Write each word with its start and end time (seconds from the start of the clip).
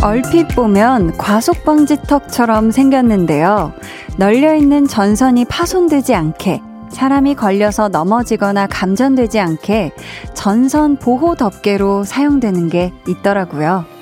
얼핏 0.00 0.48
보면 0.48 1.16
과속방지턱처럼 1.18 2.70
생겼는데요. 2.70 3.72
널려있는 4.16 4.86
전선이 4.86 5.44
파손되지 5.44 6.14
않게 6.14 6.62
사람이 6.90 7.34
걸려서 7.34 7.88
넘어지거나 7.88 8.68
감전되지 8.68 9.38
않게 9.38 9.92
전선 10.34 10.96
보호 10.96 11.34
덮개로 11.34 12.04
사용되는 12.04 12.68
게 12.68 12.92
있더라고요. 13.06 13.97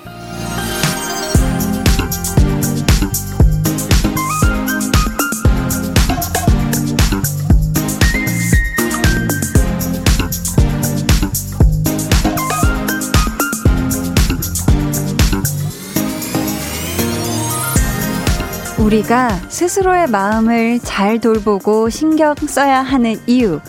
우리가 18.87 19.31
스스로의 19.49 20.07
마음을 20.07 20.79
잘 20.79 21.21
돌보고 21.21 21.91
신경 21.91 22.37
써야 22.37 22.83
하는 22.83 23.17
이유. 23.27 23.61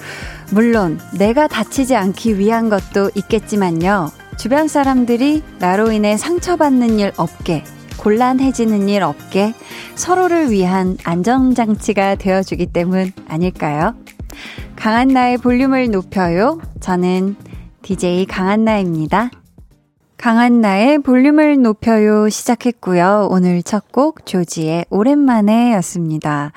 물론 0.52 0.99
내가 1.17 1.48
다치지 1.48 1.95
않기 1.95 2.38
위한 2.38 2.70
것도 2.70 3.09
있겠지만요. 3.16 4.11
주변 4.38 4.67
사람들이 4.67 5.41
나로 5.58 5.91
인해 5.91 6.17
상처받는 6.17 6.99
일 6.99 7.13
없게, 7.17 7.63
곤란해지는 7.98 8.89
일 8.89 9.02
없게 9.02 9.55
서로를 9.95 10.52
위한 10.52 11.00
안전장치가 11.03 12.14
되어주기 12.16 12.67
때문 12.67 13.11
아닐까요? 13.27 13.95
강한 14.75 15.08
나의 15.08 15.39
볼륨을 15.39 15.89
높여요. 15.89 16.61
저는 16.80 17.36
DJ 17.81 18.27
강한나입니다. 18.27 19.31
강한나의 20.28 21.00
볼륨을 21.00 21.61
높여요 21.61 22.28
시작했고요. 22.28 23.30
오늘 23.31 23.64
첫 23.64 23.86
곡 23.94 24.25
조지의 24.25 24.88
오랜만에 24.89 25.72
였습니다. 25.75 26.52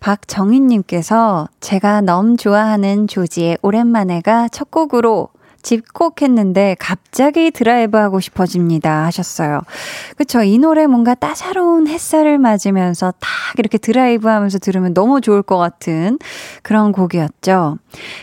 박정인님께서 0.00 1.48
제가 1.60 2.00
너무 2.00 2.36
좋아하는 2.36 3.06
조지의 3.06 3.58
오랜만에가 3.62 4.48
첫 4.48 4.72
곡으로 4.72 5.28
집콕했는데 5.66 6.76
갑자기 6.78 7.50
드라이브 7.50 7.98
하고 7.98 8.20
싶어집니다 8.20 9.04
하셨어요. 9.06 9.62
그쵸. 10.16 10.42
이 10.42 10.58
노래 10.58 10.86
뭔가 10.86 11.16
따사로운 11.16 11.88
햇살을 11.88 12.38
맞으면서 12.38 13.12
딱 13.18 13.28
이렇게 13.58 13.76
드라이브 13.76 14.28
하면서 14.28 14.60
들으면 14.60 14.94
너무 14.94 15.20
좋을 15.20 15.42
것 15.42 15.58
같은 15.58 16.20
그런 16.62 16.92
곡이었죠. 16.92 17.78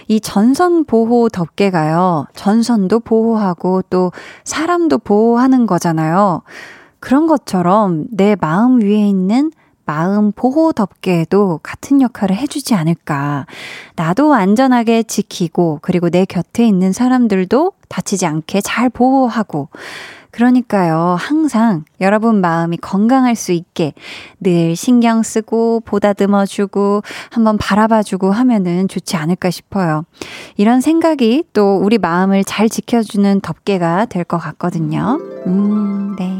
이 0.08 0.21
전선 0.21 0.86
보호 0.86 1.27
덮개가요. 1.27 2.27
전선도 2.33 3.02
보호하고 3.02 3.81
또 3.89 4.14
사람도 4.45 4.99
보호하는 4.99 5.66
거잖아요. 5.66 6.44
그런 7.02 7.27
것처럼 7.27 8.05
내 8.09 8.38
마음 8.39 8.81
위에 8.81 9.05
있는 9.05 9.52
마음 9.86 10.31
보호 10.31 10.72
덮개에도 10.72 11.59
같은 11.64 12.02
역할을 12.02 12.36
해주지 12.36 12.76
않을까. 12.76 13.45
나도 13.95 14.34
안전하게 14.34 15.03
지키고, 15.03 15.80
그리고 15.81 16.09
내 16.09 16.26
곁에 16.26 16.66
있는 16.66 16.94
사람들도 16.94 17.73
다치지 17.89 18.26
않게 18.26 18.61
잘 18.61 18.89
보호하고, 18.89 19.70
그러니까요, 20.31 21.16
항상 21.20 21.84
여러분 22.02 22.42
마음이 22.42 22.78
건강할 22.78 23.36
수 23.36 23.52
있게 23.52 23.94
늘 24.39 24.76
신경 24.76 25.22
쓰고, 25.22 25.81
보다듬어주고, 25.81 27.04
한번 27.30 27.58
바라봐주고 27.60 28.32
하면은 28.32 28.88
좋지 28.88 29.15
않을까 29.15 29.52
싶어요. 29.52 30.05
이런 30.58 30.82
생각이 30.82 31.44
또 31.54 31.77
우리 31.77 32.00
마음을 32.00 32.44
잘 32.45 32.67
지켜주는 32.67 33.42
덮개가 33.42 34.05
될 34.05 34.23
것 34.23 34.39
같거든요. 34.39 35.20
음, 35.45 36.15
네. 36.17 36.33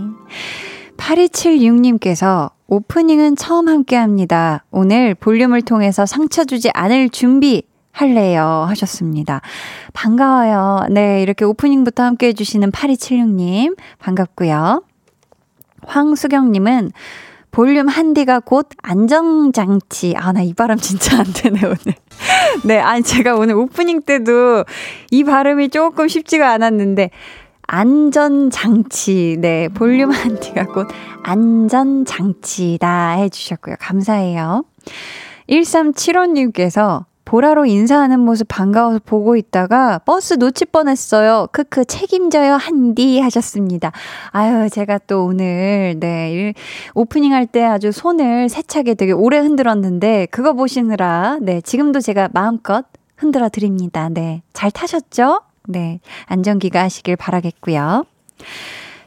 8276님께서 0.98 2.50
오프닝은 2.68 3.36
처음 3.36 3.68
함께 3.68 3.96
합니다. 3.96 4.64
오늘 4.72 5.16
볼륨을 5.16 5.62
통해서 5.62 6.06
상처 6.06 6.46
주지 6.46 6.70
않을 6.74 7.10
준비 7.10 7.64
할래요 7.92 8.66
하셨습니다. 8.68 9.42
반가워요. 9.94 10.88
네, 10.90 11.22
이렇게 11.22 11.46
오프닝부터 11.46 12.04
함께 12.04 12.28
해주시는 12.28 12.72
8276님 12.72 13.78
반갑고요. 14.00 14.84
황수경님은 15.86 16.92
볼륨 17.52 17.88
한디가 17.88 18.40
곧 18.40 18.68
안정장치. 18.82 20.16
아, 20.18 20.32
나 20.32 20.42
이 20.42 20.56
발음 20.56 20.78
진짜 20.78 21.20
안 21.20 21.26
되네, 21.26 21.60
오늘. 21.64 21.78
네, 22.66 22.80
아니, 22.80 23.04
제가 23.04 23.36
오늘 23.36 23.54
오프닝 23.56 24.02
때도 24.02 24.66
이 25.12 25.24
발음이 25.24 25.70
조금 25.70 26.08
쉽지가 26.08 26.52
않았는데, 26.52 27.12
안전장치. 27.68 29.38
네, 29.40 29.68
볼륨 29.70 30.12
한디가 30.12 30.66
곧 30.68 30.88
안전장치다 31.24 33.12
해주셨고요. 33.12 33.76
감사해요. 33.80 34.66
1375님께서 35.50 37.06
보라로 37.26 37.66
인사하는 37.66 38.20
모습 38.20 38.48
반가워서 38.50 39.00
보고 39.06 39.36
있다가 39.38 40.00
버스 40.00 40.34
놓칠 40.36 40.68
뻔했어요. 40.72 41.48
크크 41.54 41.86
책임져요 41.86 42.54
한디 42.56 43.20
하셨습니다. 43.22 43.92
아유 44.32 44.70
제가 44.70 45.00
또 45.08 45.26
오늘 45.26 45.96
네 46.00 46.54
오프닝 46.96 47.32
할 47.34 47.48
때 47.48 47.64
아주 47.64 47.92
손을 47.92 48.50
세차게 48.50 48.96
되게 48.96 49.14
오래 49.14 49.38
흔들었는데 49.40 50.28
그거 50.32 50.54
보시느라 50.54 51.38
네 51.42 51.62
지금도 51.62 52.02
제가 52.02 52.30
마음껏 52.34 52.86
흔들어 53.16 53.48
드립니다. 53.50 54.10
네 54.10 54.42
잘 54.54 54.70
타셨죠? 54.70 55.42
네, 55.68 56.00
안전기가 56.26 56.82
하시길 56.84 57.16
바라겠고요. 57.16 58.06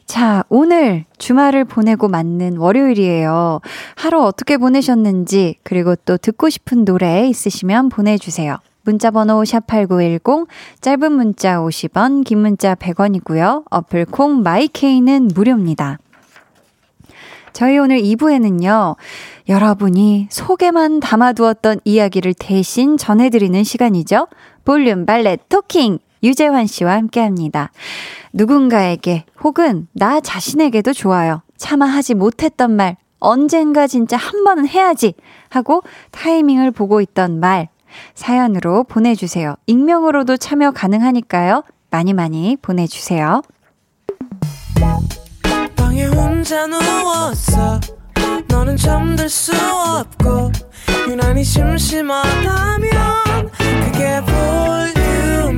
자, 0.06 0.44
오늘 0.48 1.04
주말을 1.18 1.64
보내고 1.64 2.08
맞는 2.08 2.58
월요일이에요. 2.58 3.60
하루 3.96 4.22
어떻게 4.22 4.56
보내셨는지, 4.56 5.56
그리고 5.64 5.96
또 5.96 6.16
듣고 6.16 6.48
싶은 6.48 6.84
노래 6.84 7.26
있으시면 7.28 7.88
보내주세요. 7.88 8.56
문자번호 8.84 9.42
샵8910, 9.42 10.46
짧은 10.80 11.12
문자 11.12 11.58
50원, 11.58 12.24
긴 12.24 12.38
문자 12.38 12.76
100원이고요. 12.76 13.64
어플 13.68 14.06
콩 14.06 14.42
마이케이는 14.42 15.28
무료입니다. 15.34 15.98
저희 17.52 17.78
오늘 17.78 18.00
2부에는요, 18.00 18.94
여러분이 19.48 20.28
속에만 20.30 21.00
담아두었던 21.00 21.80
이야기를 21.84 22.34
대신 22.38 22.96
전해드리는 22.96 23.64
시간이죠. 23.64 24.28
볼륨 24.64 25.04
발렛 25.04 25.48
토킹! 25.48 25.98
유재환 26.22 26.66
씨와 26.66 26.92
함께 26.92 27.20
합니다. 27.20 27.70
누군가에게 28.32 29.24
혹은 29.42 29.88
나 29.92 30.20
자신에게도 30.20 30.92
좋아요. 30.92 31.42
차마 31.56 31.86
하지 31.86 32.14
못했던 32.14 32.70
말, 32.72 32.96
언젠가 33.18 33.86
진짜 33.86 34.16
한 34.16 34.44
번은 34.44 34.68
해야지 34.68 35.14
하고 35.48 35.82
타이밍을 36.10 36.70
보고 36.70 37.00
있던 37.00 37.40
말, 37.40 37.68
사연으로 38.14 38.84
보내주세요. 38.84 39.56
익명으로도 39.66 40.36
참여 40.36 40.72
가능하니까요. 40.72 41.62
많이 41.90 42.12
많이 42.12 42.56
보내주세요. 42.60 43.42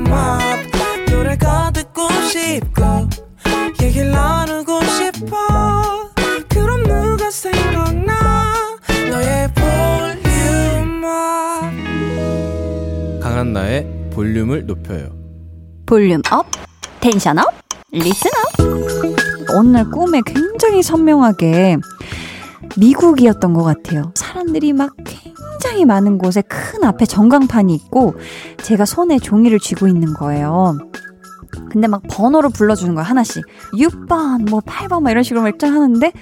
볼륨업. 0.05 1.11
노래가 1.11 1.71
듣고 1.73 2.09
싶고 2.31 3.09
얘기를 3.83 4.11
나누고 4.11 4.81
싶어. 4.85 6.11
그럼 6.49 6.83
누가 6.85 7.31
생각나? 7.31 8.15
너의 9.11 9.49
volume 9.55 10.73
up 10.73 11.13
강한나의 13.21 14.11
볼륨을 14.13 14.67
높여요. 14.67 15.11
volume 15.87 16.21
up 16.31 16.47
tension 17.01 17.39
up 17.39 17.47
listen 17.91 18.31
up. 18.31 19.57
오늘 19.57 19.91
꿈에 19.91 20.21
굉장히 20.27 20.83
선명하게 20.83 21.79
미국이었던 22.77 23.55
것 23.55 23.63
같아요. 23.63 24.13
사람들이 24.15 24.75
막 24.75 24.91
굉장히 25.61 25.85
많은 25.85 26.19
곳에 26.19 26.43
큰 26.43 26.85
앞에 26.85 27.05
전광판이 27.05 27.75
있고 27.75 28.15
제가 28.63 28.85
손에 28.85 29.19
종이를 29.19 29.59
쥐고 29.59 29.89
있는 29.89 30.15
거예요. 30.15 30.79
근데 31.71 31.89
막 31.89 32.03
번호로 32.09 32.51
불러주는 32.51 32.95
거야, 32.95 33.05
하나씩. 33.05 33.45
6번, 33.73 34.49
뭐 34.49 34.61
8번, 34.61 35.03
막 35.03 35.11
이런 35.11 35.23
식으로 35.25 35.43
결정하는데, 35.43 36.13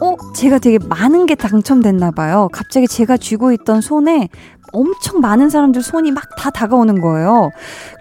어, 0.00 0.16
제가 0.34 0.58
되게 0.58 0.78
많은 0.78 1.26
게 1.26 1.34
당첨됐나 1.34 2.12
봐요. 2.12 2.48
갑자기 2.52 2.86
제가 2.86 3.16
쥐고 3.16 3.52
있던 3.52 3.80
손에 3.80 4.28
엄청 4.72 5.20
많은 5.20 5.50
사람들 5.50 5.82
손이 5.82 6.12
막 6.12 6.24
다 6.36 6.50
다가오는 6.50 7.00
거예요. 7.00 7.50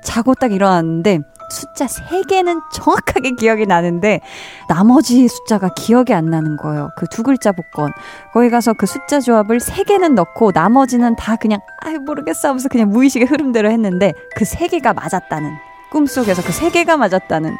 자고 0.03 0.35
딱 0.35 0.51
일어났는데, 0.51 1.19
숫자 1.53 1.85
3개는 1.85 2.59
정확하게 2.73 3.31
기억이 3.31 3.65
나는데 3.65 4.19
나머지 4.67 5.27
숫자가 5.27 5.69
기억이 5.75 6.13
안 6.13 6.25
나는 6.25 6.57
거예요. 6.57 6.89
그 6.97 7.07
두 7.07 7.23
글자 7.23 7.51
복권. 7.51 7.91
거기 8.33 8.49
가서 8.49 8.73
그 8.73 8.85
숫자 8.87 9.19
조합을 9.19 9.59
3개는 9.59 10.13
넣고 10.15 10.51
나머지는 10.53 11.15
다 11.15 11.35
그냥 11.35 11.59
아유 11.81 11.99
모르겠어 11.99 12.49
하면서 12.49 12.67
그냥 12.69 12.89
무의식의 12.89 13.27
흐름대로 13.27 13.69
했는데 13.69 14.13
그 14.35 14.43
3개가 14.45 14.95
맞았다는 14.95 15.51
꿈속에서 15.91 16.41
그 16.41 16.49
3개가 16.49 16.97
맞았다는 16.97 17.55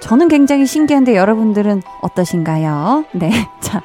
저는 0.00 0.28
굉장히 0.28 0.66
신기한데 0.66 1.16
여러분들은 1.16 1.82
어떠신가요? 2.02 3.04
네. 3.12 3.30
자, 3.62 3.80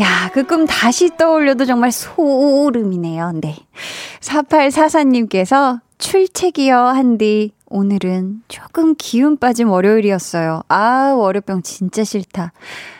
야, 0.00 0.30
그 0.32 0.44
꿈 0.44 0.66
다시 0.66 1.16
떠올려도 1.16 1.64
정말 1.64 1.90
소름이네요. 1.90 3.32
네. 3.40 3.56
4844님께서 4.20 5.80
출첵이요, 5.98 6.76
한디. 6.76 7.52
오늘은 7.68 8.42
조금 8.48 8.94
기운 8.96 9.38
빠진 9.38 9.68
월요일이었어요. 9.68 10.62
아, 10.68 11.14
월요병 11.16 11.62
진짜 11.62 12.04
싫다. 12.04 12.52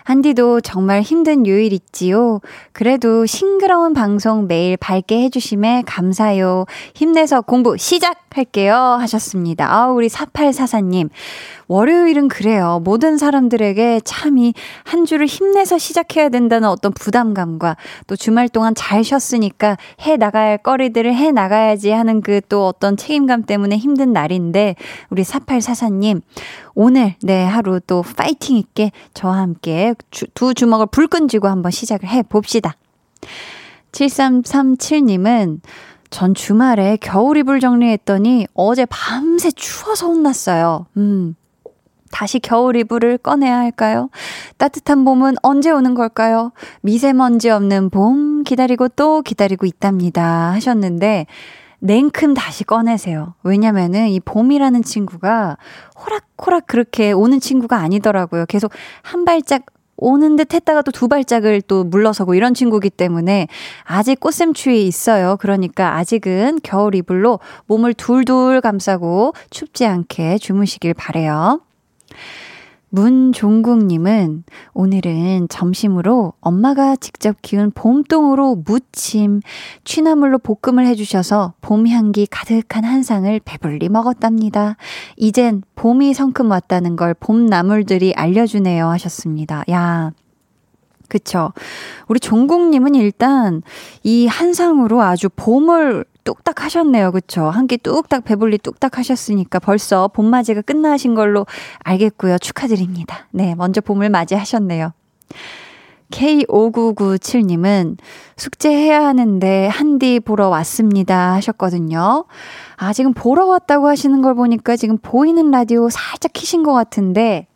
한디도 0.06 0.62
정말 0.62 1.02
힘든 1.02 1.46
요일 1.46 1.72
있지요. 1.74 2.40
그래도 2.72 3.26
싱그러운 3.26 3.92
방송 3.92 4.46
매일 4.46 4.76
밝게 4.76 5.22
해주심에 5.24 5.82
감사요. 5.84 6.64
힘내서 6.94 7.42
공부 7.42 7.76
시작할게요. 7.76 8.74
하셨습니다. 8.74 9.70
아, 9.70 9.88
우리 9.88 10.08
4844님. 10.08 11.10
월요일은 11.68 12.28
그래요. 12.28 12.80
모든 12.84 13.18
사람들에게 13.18 14.00
참이 14.04 14.54
한 14.84 15.04
주를 15.04 15.26
힘내서 15.26 15.78
시작해야 15.78 16.28
된다는 16.28 16.68
어떤 16.68 16.92
부담감과 16.92 17.76
또 18.06 18.14
주말 18.14 18.48
동안 18.48 18.74
잘 18.76 19.02
쉬었으니까 19.02 19.76
해 20.02 20.16
나갈 20.16 20.58
거리들을 20.58 21.12
해 21.12 21.32
나가야지 21.32 21.90
하는 21.90 22.20
그 22.22 22.40
또 22.48 22.66
어떤 22.66 22.96
책임감 22.96 23.44
때문에 23.44 23.76
힘든 23.76 24.12
날인데 24.12 24.76
우리 25.10 25.22
4844님 25.22 26.22
오늘 26.74 27.14
네 27.22 27.44
하루 27.44 27.80
또 27.86 28.02
파이팅 28.16 28.56
있게 28.56 28.92
저와 29.14 29.38
함께 29.38 29.94
주, 30.10 30.26
두 30.34 30.54
주먹을 30.54 30.86
불끈 30.86 31.28
쥐고 31.28 31.48
한번 31.48 31.70
시작을 31.72 32.08
해 32.08 32.22
봅시다. 32.22 32.76
7337님은 33.92 35.60
전 36.10 36.34
주말에 36.34 36.98
겨울 37.00 37.36
이불 37.36 37.60
정리했더니 37.60 38.46
어제 38.54 38.86
밤새 38.86 39.50
추워서 39.50 40.06
혼났어요. 40.08 40.86
음. 40.96 41.34
다시 42.12 42.38
겨울 42.38 42.76
이불을 42.76 43.18
꺼내야 43.18 43.58
할까요? 43.58 44.08
따뜻한 44.56 45.04
봄은 45.04 45.34
언제 45.42 45.70
오는 45.70 45.94
걸까요? 45.94 46.52
미세먼지 46.80 47.50
없는 47.50 47.90
봄 47.90 48.44
기다리고 48.44 48.88
또 48.88 49.22
기다리고 49.22 49.66
있답니다. 49.66 50.52
하셨는데, 50.52 51.26
냉큼 51.80 52.34
다시 52.34 52.64
꺼내세요. 52.64 53.34
왜냐면은 53.42 54.08
이 54.08 54.20
봄이라는 54.20 54.82
친구가 54.82 55.58
호락호락 55.98 56.66
그렇게 56.66 57.12
오는 57.12 57.38
친구가 57.38 57.76
아니더라고요. 57.76 58.46
계속 58.46 58.72
한 59.02 59.24
발짝 59.24 59.66
오는 59.96 60.36
듯 60.36 60.52
했다가 60.52 60.82
또 60.82 60.90
두 60.96 61.08
발짝을 61.08 61.60
또 61.62 61.84
물러서고 61.84 62.34
이런 62.34 62.54
친구기 62.54 62.88
때문에 62.88 63.48
아직 63.84 64.18
꽃샘추위에 64.18 64.80
있어요. 64.80 65.36
그러니까 65.38 65.96
아직은 65.96 66.60
겨울 66.62 66.94
이불로 66.94 67.38
몸을 67.66 67.92
둘둘 67.92 68.62
감싸고 68.62 69.34
춥지 69.50 69.84
않게 69.84 70.38
주무시길 70.38 70.94
바래요. 70.94 71.60
문종국님은 72.90 74.44
오늘은 74.72 75.48
점심으로 75.48 76.34
엄마가 76.40 76.96
직접 76.96 77.36
키운 77.42 77.70
봄동으로 77.72 78.62
무침, 78.64 79.40
취나물로 79.84 80.38
볶음을 80.38 80.86
해주셔서 80.86 81.54
봄 81.60 81.88
향기 81.88 82.26
가득한 82.26 82.84
한 82.84 83.02
상을 83.02 83.40
배불리 83.40 83.88
먹었답니다. 83.88 84.76
이젠 85.16 85.62
봄이 85.74 86.14
성큼 86.14 86.50
왔다는 86.50 86.96
걸 86.96 87.14
봄나물들이 87.14 88.14
알려주네요 88.14 88.86
하셨습니다. 88.88 89.64
야. 89.70 90.12
그쵸. 91.08 91.52
우리 92.08 92.18
종국님은 92.18 92.94
일단 92.94 93.62
이 94.02 94.26
한상으로 94.26 95.02
아주 95.02 95.28
봄을 95.28 96.04
뚝딱 96.26 96.62
하셨네요. 96.64 97.12
그쵸? 97.12 97.44
한 97.50 97.66
끼 97.66 97.78
뚝딱 97.78 98.24
배불리 98.24 98.58
뚝딱 98.58 98.98
하셨으니까 98.98 99.58
벌써 99.60 100.08
봄맞이가 100.08 100.62
끝나신 100.62 101.14
걸로 101.14 101.46
알겠고요. 101.80 102.38
축하드립니다. 102.38 103.26
네, 103.30 103.54
먼저 103.54 103.80
봄을 103.80 104.10
맞이하셨네요. 104.10 104.92
K5997님은 106.10 107.96
숙제해야 108.36 109.04
하는데 109.04 109.66
한디 109.68 110.20
보러 110.20 110.48
왔습니다 110.48 111.32
하셨거든요. 111.34 112.26
아, 112.76 112.92
지금 112.92 113.12
보러 113.12 113.46
왔다고 113.46 113.88
하시는 113.88 114.22
걸 114.22 114.34
보니까 114.34 114.76
지금 114.76 114.98
보이는 114.98 115.50
라디오 115.50 115.88
살짝 115.90 116.32
키신 116.32 116.62
것 116.62 116.72
같은데 116.72 117.48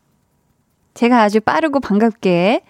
제가 0.95 1.23
아주 1.23 1.41
빠르고 1.41 1.81
반갑게 1.81 2.63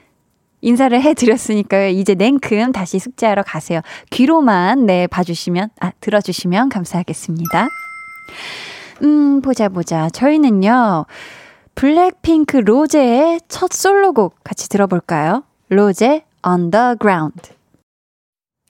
인사를 0.61 1.01
해드렸으니까요. 1.01 1.89
이제 1.89 2.15
냉큼 2.15 2.73
다시 2.73 2.99
숙제하러 2.99 3.43
가세요. 3.43 3.81
귀로만, 4.11 4.87
네, 4.87 5.07
봐주시면, 5.07 5.71
아, 5.81 5.93
들어주시면 6.01 6.69
감사하겠습니다. 6.69 7.69
음, 9.03 9.41
보자, 9.41 9.69
보자. 9.69 10.11
저희는요, 10.11 11.07
블랙핑크 11.75 12.59
로제의 12.59 13.41
첫 13.49 13.73
솔로곡 13.73 14.37
같이 14.45 14.69
들어볼까요? 14.69 15.45
로제, 15.69 16.25
Underground. 16.47 17.60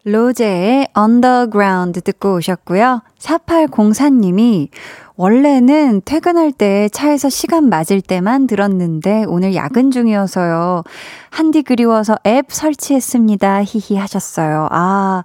로제의 0.05 0.89
Underground 0.97 2.01
듣고 2.01 2.37
오셨고요. 2.37 3.03
4804님이 3.19 4.69
원래는 5.17 6.01
퇴근할 6.07 6.51
때 6.53 6.89
차에서 6.89 7.29
시간 7.29 7.69
맞을 7.69 8.01
때만 8.01 8.47
들었는데 8.47 9.25
오늘 9.29 9.55
야근 9.55 9.91
중이어서요. 9.91 10.83
한디 11.29 11.63
그리워서 11.63 12.17
앱 12.27 12.47
설치했습니다. 12.51 13.65
히히 13.65 13.99
하셨어요. 13.99 14.69
아, 14.71 15.23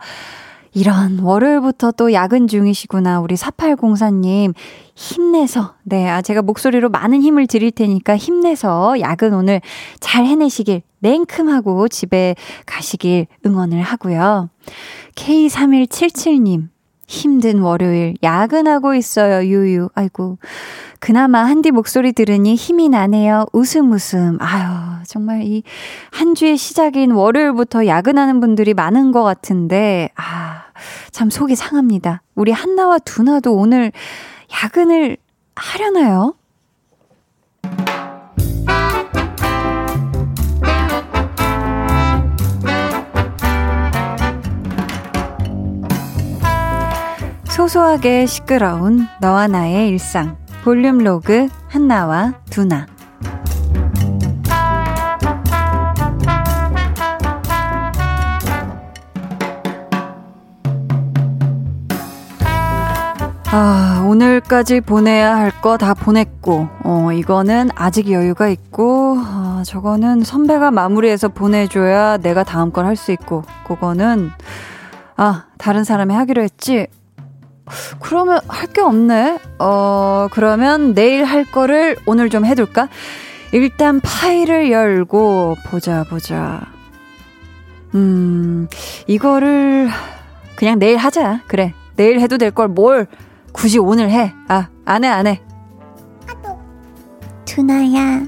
이런 0.75 1.19
월요일부터 1.19 1.93
또 1.93 2.11
야근 2.11 2.47
중이시구나. 2.47 3.21
우리 3.21 3.35
4804님 3.35 4.53
힘내서 4.93 5.75
네, 5.83 6.09
아 6.09 6.21
제가 6.21 6.41
목소리로 6.41 6.89
많은 6.89 7.21
힘을 7.21 7.47
드릴 7.47 7.71
테니까 7.71 8.17
힘내서 8.17 8.99
야근 8.99 9.33
오늘 9.33 9.61
잘 10.01 10.25
해내시길 10.25 10.81
냉큼하고 10.99 11.87
집에 11.87 12.35
가시길 12.65 13.27
응원을 13.45 13.81
하고요. 13.81 14.49
K3177님 15.15 16.67
힘든 17.07 17.59
월요일 17.59 18.15
야근하고 18.23 18.95
있어요. 18.95 19.45
유유. 19.47 19.89
아이고. 19.95 20.37
그나마 20.99 21.43
한디 21.45 21.69
목소리 21.71 22.13
들으니 22.13 22.55
힘이 22.55 22.89
나네요. 22.89 23.45
웃음 23.53 23.91
웃음. 23.91 24.37
아유, 24.41 25.03
정말 25.05 25.43
이 25.43 25.63
한 26.11 26.33
주의 26.33 26.57
시작인 26.57 27.11
월요일부터 27.11 27.87
야근하는 27.87 28.39
분들이 28.39 28.73
많은 28.73 29.11
것 29.11 29.21
같은데 29.23 30.09
아, 30.15 30.63
참 31.11 31.29
속이 31.29 31.55
상합니다. 31.55 32.21
우리 32.35 32.51
한나와 32.51 32.99
두나도 32.99 33.53
오늘 33.53 33.91
야근을 34.63 35.17
하려나요? 35.55 36.35
소소하게 47.55 48.25
시끄러운 48.25 49.07
너와 49.21 49.47
나의 49.47 49.87
일상 49.87 50.35
볼륨 50.65 50.97
로그 50.97 51.47
한나와 51.69 52.33
두나 52.49 52.85
아, 63.51 64.03
오늘까지 64.09 64.81
보내야 64.81 65.35
할 65.37 65.51
거 65.61 65.77
다 65.77 65.93
보냈고, 65.93 66.67
어, 66.83 67.11
이거는 67.13 67.69
아직 67.75 68.11
여유가 68.11 68.49
있고, 68.49 69.17
어, 69.17 69.61
저거는 69.65 70.23
선배가 70.23 70.71
마무리해서 70.71 71.29
보내줘야 71.29 72.17
내가 72.17 72.43
다음 72.43 72.71
걸 72.71 72.85
할 72.85 72.95
수 72.97 73.11
있고, 73.13 73.43
그거는, 73.65 74.29
아, 75.15 75.45
다른 75.57 75.83
사람이 75.85 76.13
하기로 76.13 76.41
했지? 76.41 76.87
그러면 77.99 78.39
할 78.47 78.67
게 78.71 78.81
없네. 78.81 79.39
어, 79.59 80.27
그러면 80.31 80.93
내일 80.93 81.23
할 81.25 81.45
거를 81.45 81.95
오늘 82.05 82.29
좀 82.29 82.45
해둘까? 82.45 82.89
일단 83.51 83.99
파일을 84.01 84.71
열고 84.71 85.55
보자, 85.67 86.03
보자. 86.09 86.61
음, 87.95 88.67
이거를 89.07 89.89
그냥 90.55 90.77
내일 90.79 90.97
하자. 90.97 91.41
그래. 91.47 91.73
내일 91.95 92.19
해도 92.19 92.37
될 92.37 92.51
걸 92.51 92.67
뭘 92.67 93.07
굳이 93.53 93.79
오늘 93.79 94.09
해. 94.09 94.33
아, 94.49 94.67
안 94.85 95.03
해, 95.03 95.07
안 95.07 95.27
해. 95.27 95.41
두나야, 97.45 98.25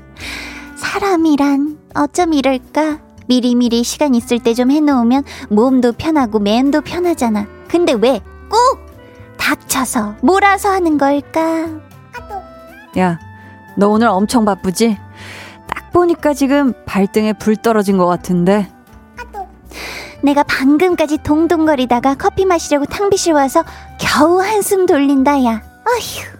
사람이란 0.77 1.77
어쩜 1.95 2.33
이럴까? 2.33 2.99
미리미리 3.27 3.83
시간 3.83 4.15
있을 4.15 4.39
때 4.39 4.53
좀 4.53 4.71
해놓으면 4.71 5.23
몸도 5.49 5.93
편하고 5.93 6.39
마음도 6.39 6.79
편하잖아. 6.81 7.45
근데 7.67 7.93
왜 7.93 8.21
꼭 8.49 8.86
닥쳐서 9.47 10.15
몰아서 10.21 10.69
하는 10.69 10.97
걸까? 10.97 11.69
야, 12.97 13.17
너 13.77 13.87
오늘 13.87 14.07
엄청 14.07 14.43
바쁘지? 14.43 14.97
딱 15.73 15.91
보니까 15.91 16.33
지금 16.33 16.73
발등에 16.85 17.31
불 17.33 17.55
떨어진 17.55 17.97
것 17.97 18.05
같은데. 18.07 18.69
내가 20.21 20.43
방금까지 20.43 21.19
동동거리다가 21.19 22.15
커피 22.15 22.43
마시려고 22.43 22.85
탕비실 22.85 23.33
와서 23.33 23.63
겨우 23.97 24.41
한숨 24.41 24.85
돌린다, 24.85 25.43
야. 25.45 25.61
아휴. 25.85 26.37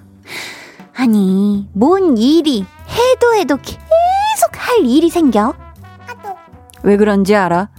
아니, 0.98 1.70
뭔 1.74 2.18
일이 2.18 2.66
해도 2.90 3.36
해도 3.36 3.56
계속 3.58 3.78
할 4.58 4.80
일이 4.84 5.10
생겨? 5.10 5.54
왜 6.84 6.98
그런지 6.98 7.36
알아? 7.36 7.70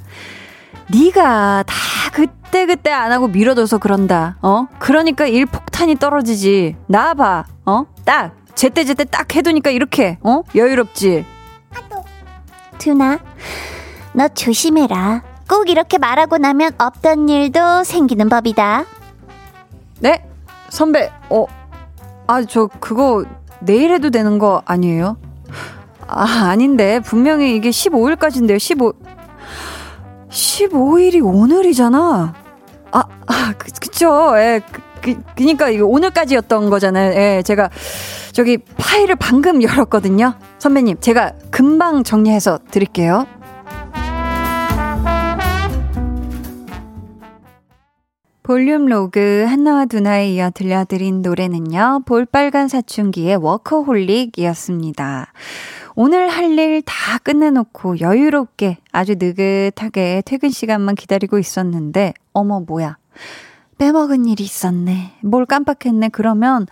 네가 0.90 1.64
다 1.64 1.74
그때 2.18 2.66
그때 2.66 2.90
안 2.90 3.12
하고 3.12 3.28
미뤄둬서 3.28 3.78
그런다. 3.78 4.38
어? 4.42 4.66
그러니까 4.80 5.28
일 5.28 5.46
폭탄이 5.46 5.94
떨어지지. 5.94 6.74
나 6.88 7.14
봐. 7.14 7.44
어? 7.64 7.84
딱 8.04 8.32
제때 8.56 8.82
제때 8.82 9.04
딱 9.04 9.32
해두니까 9.36 9.70
이렇게 9.70 10.18
어? 10.24 10.42
여유롭지. 10.56 11.24
투나, 12.78 13.20
너 14.14 14.26
조심해라. 14.26 15.22
꼭 15.48 15.70
이렇게 15.70 15.98
말하고 15.98 16.38
나면 16.38 16.72
없던 16.78 17.28
일도 17.28 17.84
생기는 17.84 18.28
법이다. 18.28 18.84
네? 20.00 20.24
선배, 20.70 21.12
어, 21.30 21.46
아, 22.26 22.42
저 22.42 22.68
그거 22.80 23.24
내일 23.60 23.92
해도 23.92 24.10
되는 24.10 24.40
거 24.40 24.62
아니에요? 24.64 25.18
아, 26.08 26.48
아닌데. 26.48 26.98
분명히 26.98 27.54
이게 27.54 27.70
15일까지인데요. 27.70 28.58
15, 28.58 28.92
15일이 30.30 31.24
오늘이잖아. 31.24 32.34
아, 32.90 33.02
아 33.26 33.54
그, 33.56 33.70
그쵸. 33.80 34.32
예, 34.36 34.60
그, 34.70 34.80
그, 35.00 35.22
그니까 35.36 35.68
이거 35.70 35.86
오늘까지였던 35.86 36.70
거잖아요. 36.70 37.12
예, 37.14 37.42
제가 37.42 37.70
저기 38.32 38.58
파일을 38.58 39.16
방금 39.16 39.62
열었거든요. 39.62 40.34
선배님, 40.58 40.98
제가 41.00 41.32
금방 41.50 42.04
정리해서 42.04 42.58
드릴게요. 42.70 43.26
볼륨 48.42 48.86
로그 48.86 49.44
한나와 49.46 49.84
두나에 49.84 50.30
이어 50.30 50.50
들려드린 50.50 51.20
노래는요, 51.20 52.04
볼빨간 52.06 52.68
사춘기의 52.68 53.36
워커홀릭이었습니다. 53.36 55.32
오늘 56.00 56.28
할 56.28 56.56
일 56.56 56.80
다 56.82 57.18
끝내놓고 57.18 57.98
여유롭게 57.98 58.78
아주 58.92 59.16
느긋하게 59.18 60.22
퇴근 60.24 60.48
시간만 60.48 60.94
기다리고 60.94 61.40
있었는데, 61.40 62.14
어머, 62.32 62.60
뭐야. 62.60 62.98
빼먹은 63.78 64.24
일이 64.26 64.44
있었네. 64.44 65.14
뭘 65.24 65.44
깜빡했네. 65.44 66.10
그러면 66.10 66.68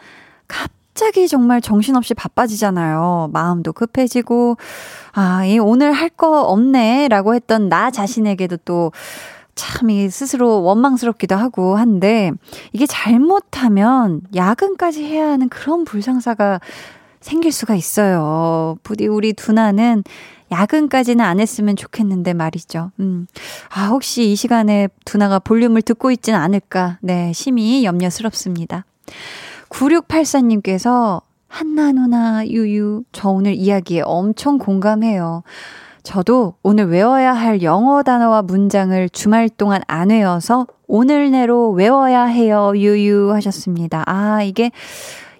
갑자기 0.46 1.26
정말 1.26 1.60
정신없이 1.60 2.14
바빠지잖아요. 2.14 3.30
마음도 3.32 3.72
급해지고, 3.72 4.58
아, 5.12 5.44
이 5.44 5.58
오늘 5.58 5.90
할 5.92 6.08
거 6.10 6.42
없네. 6.42 7.08
라고 7.08 7.34
했던 7.34 7.68
나 7.68 7.90
자신에게도 7.90 8.58
또 8.58 8.92
참, 9.56 9.90
이 9.90 10.08
스스로 10.08 10.62
원망스럽기도 10.62 11.34
하고 11.34 11.76
한데, 11.76 12.30
이게 12.72 12.86
잘못하면 12.86 14.20
야근까지 14.36 15.02
해야 15.02 15.30
하는 15.30 15.48
그런 15.48 15.84
불상사가 15.84 16.60
생길 17.20 17.52
수가 17.52 17.74
있어요. 17.74 18.76
부디 18.82 19.06
우리 19.06 19.32
두나는 19.32 20.04
야근까지는 20.50 21.24
안 21.24 21.40
했으면 21.40 21.76
좋겠는데 21.76 22.34
말이죠. 22.34 22.92
음. 23.00 23.26
아, 23.70 23.88
혹시 23.88 24.30
이 24.30 24.36
시간에 24.36 24.88
두나가 25.04 25.38
볼륨을 25.38 25.82
듣고 25.82 26.10
있진 26.10 26.34
않을까. 26.34 26.98
네, 27.00 27.32
심히 27.32 27.84
염려스럽습니다. 27.84 28.84
9684님께서 29.68 31.22
한나 31.48 31.92
누나 31.92 32.46
유유 32.46 33.04
저 33.12 33.30
오늘 33.30 33.54
이야기에 33.54 34.02
엄청 34.04 34.58
공감해요. 34.58 35.42
저도 36.02 36.54
오늘 36.62 36.86
외워야 36.86 37.32
할 37.32 37.62
영어 37.62 38.04
단어와 38.04 38.42
문장을 38.42 39.08
주말 39.08 39.48
동안 39.48 39.82
안 39.88 40.10
외워서 40.10 40.66
오늘 40.86 41.32
내로 41.32 41.70
외워야 41.70 42.24
해요. 42.24 42.72
유유 42.76 43.32
하셨습니다. 43.32 44.04
아, 44.06 44.42
이게 44.42 44.70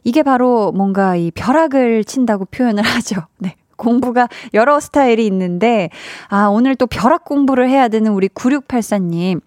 이게 0.06 0.22
바로 0.22 0.70
뭔가 0.70 1.16
이 1.16 1.32
벼락을 1.32 2.04
친다고 2.04 2.44
표현을 2.44 2.82
하죠. 2.86 3.22
네. 3.38 3.56
공부가 3.76 4.28
여러 4.54 4.78
스타일이 4.78 5.26
있는데, 5.26 5.90
아, 6.28 6.46
오늘 6.46 6.76
또 6.76 6.86
벼락 6.86 7.25
공부를 7.25 7.68
해야 7.68 7.88
되는 7.88 8.12
우리 8.12 8.28
9684님. 8.28 9.40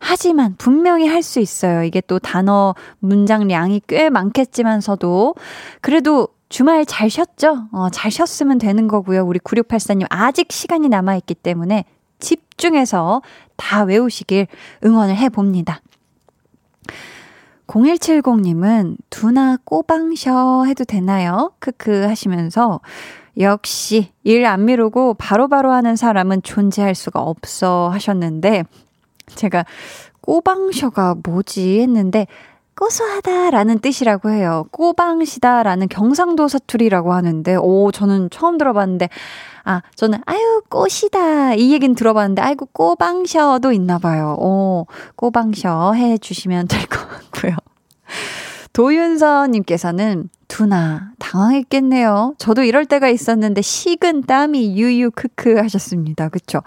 하지만 0.00 0.56
분명히 0.58 1.06
할 1.06 1.22
수 1.22 1.38
있어요. 1.38 1.84
이게 1.84 2.00
또 2.00 2.18
단어 2.18 2.74
문장량이 2.98 3.82
꽤 3.86 4.10
많겠지만서도 4.10 5.36
그래도 5.80 6.28
주말 6.48 6.84
잘 6.84 7.08
쉬었죠? 7.08 7.68
어, 7.70 7.88
잘 7.90 8.10
쉬었으면 8.10 8.58
되는 8.58 8.88
거고요. 8.88 9.24
우리 9.24 9.38
9684님 9.38 10.06
아직 10.10 10.50
시간이 10.50 10.88
남아있기 10.88 11.34
때문에 11.36 11.84
집중해서 12.18 13.22
다 13.56 13.84
외우시길 13.84 14.48
응원을 14.84 15.16
해봅니다. 15.16 15.80
0170님은 17.70 18.96
두나 19.10 19.56
꼬방셔 19.64 20.64
해도 20.66 20.84
되나요? 20.84 21.52
크크 21.60 22.04
하시면서 22.04 22.80
역시 23.38 24.12
일 24.24 24.44
안 24.44 24.64
미루고 24.64 25.14
바로바로 25.14 25.68
바로 25.68 25.72
하는 25.72 25.94
사람은 25.94 26.42
존재할 26.42 26.96
수가 26.96 27.20
없어 27.20 27.88
하셨는데 27.92 28.64
제가 29.36 29.64
꼬방셔가 30.20 31.16
뭐지 31.22 31.80
했는데 31.80 32.26
고소하다라는 32.76 33.80
뜻이라고 33.80 34.30
해요. 34.30 34.64
꼬방시다라는 34.70 35.88
경상도 35.88 36.48
사투리라고 36.48 37.12
하는데, 37.12 37.54
오, 37.56 37.92
저는 37.92 38.30
처음 38.30 38.56
들어봤는데, 38.56 39.10
아, 39.64 39.82
저는, 39.96 40.22
아유, 40.24 40.62
꽃이다. 40.70 41.54
이 41.56 41.72
얘기는 41.72 41.94
들어봤는데, 41.94 42.40
아이고, 42.40 42.66
꼬방셔도 42.72 43.72
있나 43.72 43.98
봐요. 43.98 44.34
오, 44.38 44.86
꼬방셔 45.14 45.92
해 45.92 46.16
주시면 46.16 46.68
될 46.68 46.86
것 46.86 47.06
같고요. 47.06 47.56
도윤서님께서는, 48.72 50.30
두나, 50.48 51.12
당황했겠네요. 51.18 52.34
저도 52.38 52.62
이럴 52.62 52.86
때가 52.86 53.08
있었는데, 53.08 53.62
식은 53.62 54.22
땀이 54.22 54.76
유유 54.76 55.10
크크 55.12 55.56
하셨습니다. 55.56 56.28
그쵸? 56.28 56.62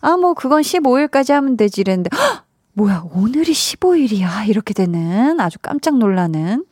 아, 0.00 0.16
뭐, 0.16 0.34
그건 0.34 0.62
15일까지 0.62 1.32
하면 1.32 1.56
되지. 1.56 1.80
이랬는데, 1.80 2.10
헉! 2.14 2.44
뭐야, 2.74 3.04
오늘이 3.12 3.52
15일이야. 3.52 4.48
이렇게 4.48 4.72
되는 4.72 5.40
아주 5.40 5.58
깜짝 5.60 5.98
놀라는. 5.98 6.64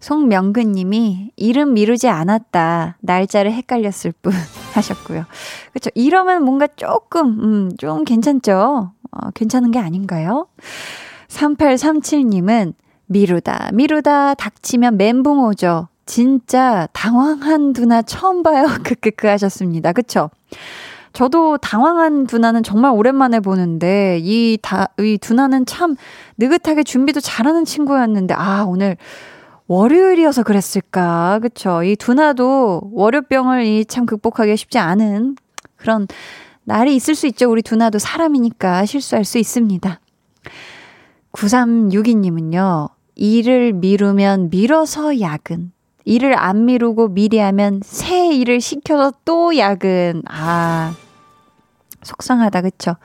송명근 0.00 0.72
님이 0.72 1.32
이름 1.36 1.74
미루지 1.74 2.08
않았다. 2.08 2.96
날짜를 3.00 3.52
헷갈렸을 3.52 4.12
뿐 4.22 4.32
하셨고요. 4.74 5.24
그렇죠. 5.72 5.90
이러면 5.94 6.44
뭔가 6.44 6.66
조금 6.68 7.26
음, 7.40 7.76
좀 7.76 8.04
괜찮죠. 8.04 8.92
어, 9.10 9.30
괜찮은 9.34 9.70
게 9.70 9.78
아닌가요? 9.78 10.46
3837님은 11.28 12.74
미루다 13.06 13.70
미루다 13.72 14.34
닥치면 14.34 14.96
멘붕 14.96 15.44
오죠. 15.44 15.88
진짜 16.06 16.88
당황한 16.92 17.72
누나 17.72 18.02
처음 18.02 18.42
봐요. 18.42 18.66
크크크 18.84 19.26
하셨습니다. 19.26 19.92
그쵸? 19.92 20.30
저도 21.12 21.56
당황한 21.56 22.26
두나는 22.26 22.62
정말 22.62 22.92
오랜만에 22.92 23.40
보는데 23.40 24.18
이 24.22 24.58
다, 24.60 24.88
이 24.98 25.16
두나는 25.18 25.64
참 25.64 25.96
느긋하게 26.36 26.82
준비도 26.82 27.20
잘하는 27.20 27.64
친구였는데 27.64 28.34
아, 28.34 28.64
오늘 28.68 28.96
월요일이어서 29.66 30.42
그랬을까. 30.42 31.38
그쵸. 31.40 31.82
이 31.82 31.96
두나도 31.96 32.90
월요병을 32.92 33.64
이 33.64 33.84
참 33.88 34.04
극복하기 34.06 34.56
쉽지 34.56 34.78
않은 34.78 35.36
그런 35.76 36.06
날이 36.64 36.94
있을 36.94 37.14
수 37.14 37.26
있죠. 37.28 37.50
우리 37.50 37.62
두나도 37.62 37.98
사람이니까 37.98 38.84
실수할 38.86 39.24
수 39.24 39.38
있습니다. 39.38 40.00
9362님은요, 41.36 42.88
일을 43.14 43.74
미루면 43.74 44.48
미뤄서 44.50 45.20
야근. 45.20 45.72
일을 46.04 46.38
안 46.38 46.64
미루고 46.64 47.08
미리 47.08 47.38
하면 47.38 47.80
새 47.84 48.32
일을 48.34 48.60
시켜서 48.60 49.12
또 49.24 49.56
야근. 49.56 50.22
아, 50.28 50.94
속상하다, 52.02 52.62
그쵸? 52.62 52.96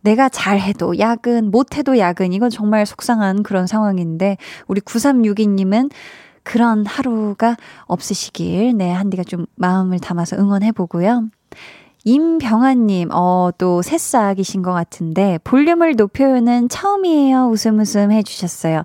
내가 0.00 0.30
잘해도 0.30 0.98
야근, 0.98 1.50
못해도 1.50 1.98
야근, 1.98 2.32
이건 2.32 2.48
정말 2.48 2.86
속상한 2.86 3.42
그런 3.42 3.66
상황인데, 3.66 4.38
우리 4.66 4.80
9362님은 4.80 5.90
그런 6.42 6.86
하루가 6.86 7.56
없으시길, 7.84 8.78
네, 8.78 8.90
한디가 8.90 9.24
좀 9.24 9.44
마음을 9.56 9.98
담아서 9.98 10.36
응원해보고요. 10.36 11.28
임병아님, 12.04 13.10
어, 13.12 13.50
또 13.58 13.82
새싹이신 13.82 14.62
것 14.62 14.72
같은데, 14.72 15.38
볼륨을 15.44 15.96
높여요는 15.96 16.68
처음이에요. 16.68 17.48
웃음 17.48 17.78
웃음 17.78 18.10
해주셨어요. 18.10 18.82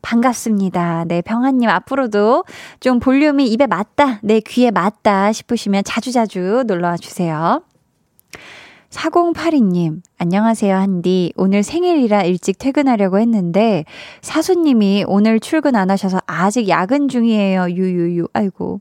반갑습니다. 0.00 1.04
네, 1.06 1.20
병아님, 1.22 1.68
앞으로도 1.68 2.44
좀 2.80 3.00
볼륨이 3.00 3.46
입에 3.48 3.66
맞다, 3.66 4.18
내 4.22 4.40
귀에 4.40 4.70
맞다 4.70 5.32
싶으시면 5.32 5.84
자주자주 5.84 6.64
놀러와 6.66 6.96
주세요. 6.96 7.62
4082님, 8.90 10.00
안녕하세요, 10.18 10.74
한디. 10.74 11.32
오늘 11.36 11.62
생일이라 11.62 12.22
일찍 12.22 12.58
퇴근하려고 12.58 13.18
했는데, 13.18 13.84
사수님이 14.22 15.04
오늘 15.06 15.40
출근 15.40 15.74
안 15.74 15.90
하셔서 15.90 16.20
아직 16.26 16.68
야근 16.68 17.08
중이에요. 17.08 17.70
유유유. 17.70 18.28
아이고. 18.32 18.80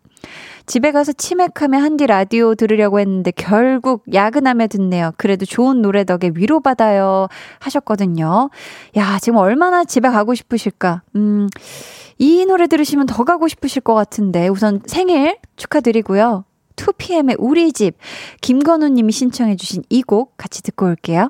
집에 0.66 0.92
가서 0.92 1.12
치맥하며 1.12 1.78
한디 1.80 2.08
라디오 2.08 2.56
들으려고 2.56 3.00
했는데, 3.00 3.32
결국 3.32 4.04
야근하며 4.14 4.68
듣네요. 4.68 5.12
그래도 5.18 5.46
좋은 5.46 5.82
노래 5.82 6.04
덕에 6.06 6.32
위로받아요. 6.36 7.28
하셨거든요. 7.60 8.50
야, 8.96 9.18
지금 9.22 9.38
얼마나 9.40 9.84
집에 9.84 10.10
가고 10.10 10.34
싶으실까? 10.36 11.02
음, 11.16 11.48
이 12.18 12.46
노래 12.46 12.68
들으시면 12.68 13.06
더 13.08 13.24
가고 13.24 13.48
싶으실 13.48 13.82
것 13.82 13.94
같은데, 13.94 14.48
우선 14.48 14.82
생일 14.86 15.38
축하드리고요. 15.58 16.46
2PM의 16.76 17.36
우리 17.40 17.72
집 17.72 17.98
김건우 18.42 18.90
님이 18.90 19.12
신청해 19.12 19.58
주신 19.58 19.84
이 19.90 20.02
곡 20.02 20.38
같이 20.38 20.64
듣고 20.64 20.88
올게요. 20.88 21.30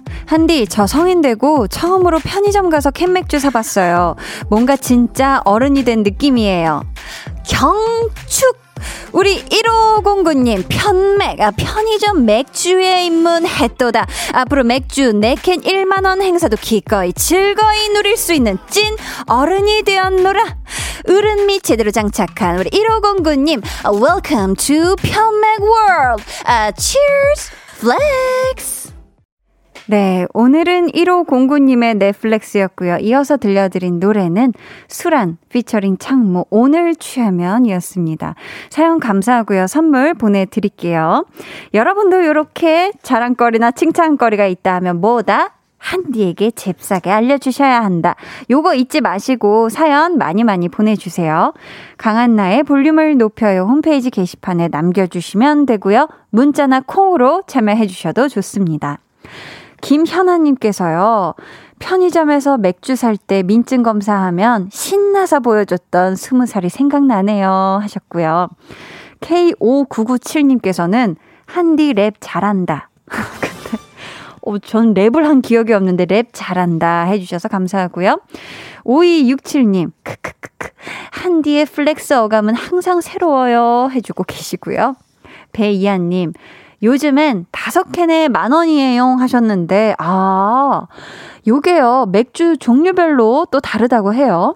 한디, 0.31 0.65
저 0.65 0.87
성인 0.87 1.19
되고 1.19 1.67
처음으로 1.67 2.19
편의점 2.19 2.69
가서 2.69 2.89
캔맥주 2.89 3.37
사봤어요. 3.39 4.15
뭔가 4.49 4.77
진짜 4.77 5.41
어른이 5.43 5.83
된 5.83 6.03
느낌이에요. 6.03 6.83
경축! 7.45 8.57
우리 9.11 9.43
1509님, 9.43 10.63
편맥, 10.69 11.41
아, 11.41 11.51
편의점 11.51 12.25
맥주에 12.25 13.07
입문했도다. 13.07 14.07
앞으로 14.31 14.63
맥주 14.63 15.11
4캔 15.11 15.65
1만원 15.65 16.21
행사도 16.21 16.55
기꺼이 16.55 17.11
즐거이 17.11 17.89
누릴 17.89 18.15
수 18.15 18.31
있는 18.31 18.57
찐 18.69 18.95
어른이 19.27 19.83
되었노라. 19.83 20.45
어른미 21.09 21.59
제대로 21.59 21.91
장착한 21.91 22.57
우리 22.57 22.69
1509님, 22.69 23.61
welcome 23.85 24.55
to 24.55 24.95
편맥 24.95 25.59
world. 25.59 26.23
아, 26.45 26.71
cheers! 26.71 27.51
flex! 27.79 28.90
네, 29.91 30.25
오늘은 30.33 30.91
1509님의 30.91 31.97
넷플렉스였고요. 31.97 32.99
이어서 33.01 33.35
들려드린 33.35 33.99
노래는 33.99 34.53
수란 34.87 35.37
피처링 35.49 35.97
창모 35.97 36.45
오늘 36.49 36.95
취하면이었습니다. 36.95 38.35
사연 38.69 39.01
감사하고요. 39.01 39.67
선물 39.67 40.13
보내드릴게요. 40.13 41.25
여러분도 41.73 42.21
이렇게 42.21 42.93
자랑거리나 43.03 43.71
칭찬거리가 43.71 44.45
있다 44.45 44.75
하면 44.75 45.01
뭐다? 45.01 45.55
한디에게 45.77 46.51
잽싸게 46.51 47.11
알려주셔야 47.11 47.83
한다. 47.83 48.15
요거 48.49 48.75
잊지 48.75 49.01
마시고 49.01 49.67
사연 49.67 50.17
많이 50.17 50.45
많이 50.45 50.69
보내주세요. 50.69 51.51
강한나의 51.97 52.63
볼륨을 52.63 53.17
높여요 53.17 53.63
홈페이지 53.63 54.09
게시판에 54.09 54.69
남겨주시면 54.69 55.65
되고요. 55.65 56.07
문자나 56.29 56.79
콩으로 56.87 57.43
참여해주셔도 57.45 58.29
좋습니다. 58.29 58.99
김현아님께서요, 59.81 61.33
편의점에서 61.79 62.57
맥주 62.57 62.95
살 62.95 63.17
때 63.17 63.43
민증 63.43 63.83
검사하면 63.83 64.69
신나서 64.71 65.39
보여줬던 65.39 66.15
스무 66.15 66.45
살이 66.45 66.69
생각나네요. 66.69 67.79
하셨고요. 67.81 68.49
K5997님께서는 69.21 71.15
한디 71.45 71.93
랩 71.93 72.15
잘한다. 72.19 72.89
어, 74.43 74.57
전 74.59 74.93
랩을 74.93 75.23
한 75.23 75.41
기억이 75.41 75.73
없는데 75.73 76.05
랩 76.05 76.29
잘한다 76.33 77.03
해주셔서 77.03 77.47
감사하고요. 77.49 78.21
5267님, 78.85 79.91
크크크크. 80.03 80.69
한디의 81.11 81.65
flex 81.65 82.13
어감은 82.13 82.55
항상 82.55 83.01
새로워요. 83.01 83.89
해주고 83.91 84.23
계시고요. 84.23 84.95
배이한님, 85.51 86.33
요즘엔 86.83 87.45
다섯 87.51 87.91
캔에 87.91 88.27
만 88.27 88.51
원이에요 88.51 89.17
하셨는데, 89.19 89.95
아, 89.99 90.87
요게요, 91.47 92.07
맥주 92.11 92.57
종류별로 92.57 93.47
또 93.51 93.59
다르다고 93.59 94.13
해요. 94.13 94.55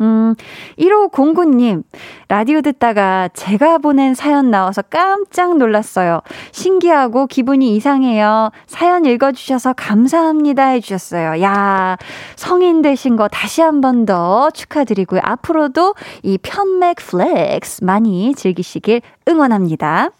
음, 0.00 0.34
1509님, 0.78 1.82
라디오 2.28 2.62
듣다가 2.62 3.28
제가 3.34 3.78
보낸 3.78 4.14
사연 4.14 4.50
나와서 4.50 4.80
깜짝 4.82 5.58
놀랐어요. 5.58 6.20
신기하고 6.52 7.26
기분이 7.26 7.74
이상해요. 7.76 8.50
사연 8.66 9.04
읽어주셔서 9.04 9.74
감사합니다 9.74 10.68
해주셨어요. 10.68 11.42
야, 11.42 11.98
성인 12.36 12.80
되신 12.82 13.16
거 13.16 13.28
다시 13.28 13.60
한 13.60 13.80
번 13.80 14.06
더 14.06 14.50
축하드리고요. 14.50 15.20
앞으로도 15.22 15.94
이 16.22 16.38
편맥 16.38 16.96
flex 16.96 17.84
많이 17.84 18.34
즐기시길 18.34 19.02
응원합니다. 19.28 20.10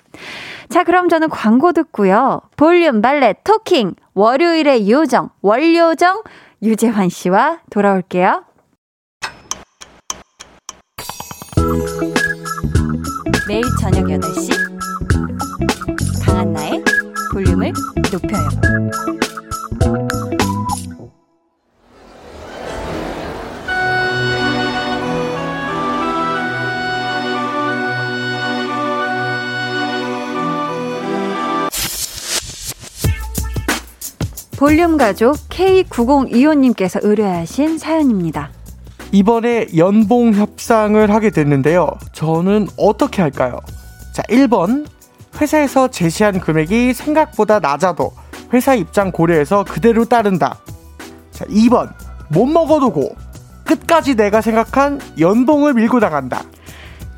자, 0.68 0.84
그럼 0.84 1.08
저는 1.08 1.30
광고 1.30 1.72
듣고요. 1.72 2.42
볼륨 2.56 3.00
발레 3.00 3.36
talking 3.44 3.94
월요일의 4.14 4.90
요정 4.90 5.30
월요정 5.40 6.22
유재환 6.62 7.08
씨와 7.08 7.60
돌아올게요. 7.70 8.44
매일 13.50 13.64
저녁 13.80 14.04
8시 14.04 14.52
강한나의 16.24 16.84
볼륨을 17.32 17.72
높여요. 18.12 18.48
볼륨 34.56 34.96
가족 34.96 35.34
K9025님께서 35.48 37.00
의뢰하신 37.02 37.78
사연입니다. 37.78 38.59
이번에 39.12 39.66
연봉 39.76 40.32
협상을 40.32 41.10
하게 41.12 41.30
됐는데요. 41.30 41.90
저는 42.12 42.68
어떻게 42.76 43.22
할까요? 43.22 43.58
자, 44.12 44.22
1번. 44.24 44.86
회사에서 45.40 45.88
제시한 45.88 46.40
금액이 46.40 46.92
생각보다 46.92 47.60
낮아도 47.60 48.12
회사 48.52 48.74
입장 48.74 49.12
고려해서 49.12 49.64
그대로 49.64 50.04
따른다. 50.04 50.58
자, 51.30 51.44
2번. 51.46 51.92
못 52.28 52.46
먹어도 52.46 52.92
고. 52.92 53.14
끝까지 53.64 54.16
내가 54.16 54.40
생각한 54.40 55.00
연봉을 55.18 55.74
밀고 55.74 56.00
나간다. 56.00 56.42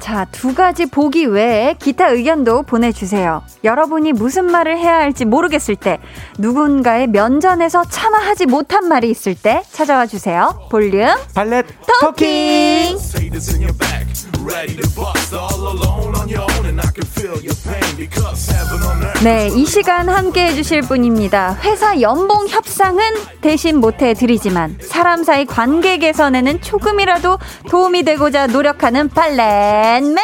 자, 0.03 0.27
두 0.33 0.53
가지 0.53 0.87
보기 0.87 1.27
외에 1.27 1.77
기타 1.79 2.09
의견도 2.09 2.65
보내주세요. 2.65 3.45
여러분이 3.63 4.13
무슨 4.13 4.47
말을 4.47 4.77
해야 4.77 4.97
할지 4.97 5.25
모르겠을 5.25 5.77
때, 5.77 6.01
누군가의 6.39 7.07
면전에서 7.07 7.85
차마 7.85 8.19
하지 8.19 8.47
못한 8.47 8.89
말이 8.89 9.09
있을 9.09 9.37
때 9.37 9.63
찾아와 9.71 10.07
주세요. 10.07 10.67
볼륨 10.71 11.07
발렛 11.35 11.67
토킹! 12.01 12.99
네, 19.23 19.49
이 19.55 19.65
시간 19.67 20.09
함께 20.09 20.47
해주실 20.47 20.83
분입니다. 20.83 21.59
회사 21.63 22.01
연봉 22.01 22.49
협상은 22.49 23.05
대신 23.41 23.79
못해드리지만 23.79 24.79
사람 24.81 25.23
사이 25.23 25.45
관계 25.45 25.99
개선에는 25.99 26.61
조금이라도 26.61 27.39
도움이 27.71 28.03
되고자 28.03 28.49
노력하는 28.49 29.09
발렛맨 29.09 30.17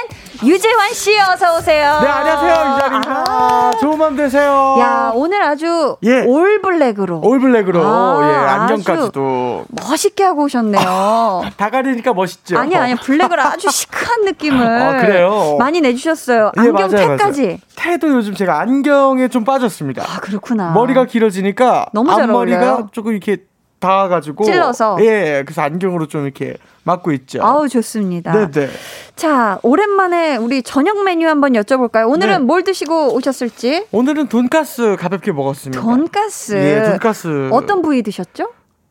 유재환 0.44 0.92
씨 0.92 1.18
어서 1.20 1.58
오세요. 1.58 1.98
네, 2.00 2.06
안녕하세요. 2.06 2.74
유재환입니다. 2.74 3.24
아. 3.28 3.72
좋은 3.80 3.98
밤 3.98 4.14
되세요. 4.14 4.76
야, 4.78 5.10
오늘 5.12 5.42
아주 5.42 5.96
예. 6.04 6.20
올 6.26 6.60
블랙으로. 6.62 7.20
올 7.24 7.40
블랙으로. 7.40 7.82
아, 7.84 8.20
예, 8.22 8.34
안경까지도. 8.48 9.64
멋있게 9.70 10.22
하고 10.22 10.44
오셨네요. 10.44 11.42
다 11.56 11.70
가리니까 11.70 12.14
멋있죠. 12.14 12.56
아니, 12.56 12.76
아니, 12.76 12.94
블랙을 12.94 13.40
아주 13.40 13.68
시크한 13.72 14.26
느낌을. 14.26 14.64
아, 14.64 15.00
그래요? 15.00 15.56
많이 15.58 15.80
내주셨어요. 15.80 16.52
예, 16.56 16.60
안경 16.60 16.88
태까지. 16.88 17.42
맞아요. 17.42 17.56
태도 17.74 18.08
요즘 18.14 18.34
제가 18.34 18.60
안경에 18.60 19.26
좀 19.28 19.42
빠졌습니다. 19.44 20.04
아, 20.04 20.20
그렇구나. 20.20 20.70
머리가 20.70 21.04
길어지니까 21.06 21.86
너무 21.92 22.12
잘 22.12 22.22
앞머리가 22.24 22.58
어울려요. 22.58 22.88
조금 22.92 23.10
이렇게 23.10 23.38
닿아가지고 23.80 24.44
찔러서. 24.44 24.98
예, 25.00 25.42
그래서 25.44 25.62
안경으로 25.62 26.06
좀 26.06 26.24
이렇게 26.24 26.56
막고 26.88 27.12
있죠. 27.12 27.40
아우, 27.42 27.68
좋습니다. 27.68 28.32
네네. 28.32 28.68
자, 29.14 29.58
오랜만에 29.62 30.36
우리 30.36 30.62
저녁 30.62 31.04
메뉴 31.04 31.28
한번 31.28 31.52
여쭤볼까요? 31.52 32.08
오늘은 32.08 32.32
네. 32.32 32.38
뭘 32.38 32.64
드시고 32.64 33.14
오셨을지? 33.14 33.86
오늘은 33.92 34.28
돈가스 34.28 34.96
가볍게 34.98 35.32
먹었습니다. 35.32 35.82
돈가스. 35.82 36.54
예, 36.54 36.82
돈가스. 36.90 37.50
어떤 37.52 37.82
부위 37.82 38.02
드셨죠? 38.02 38.48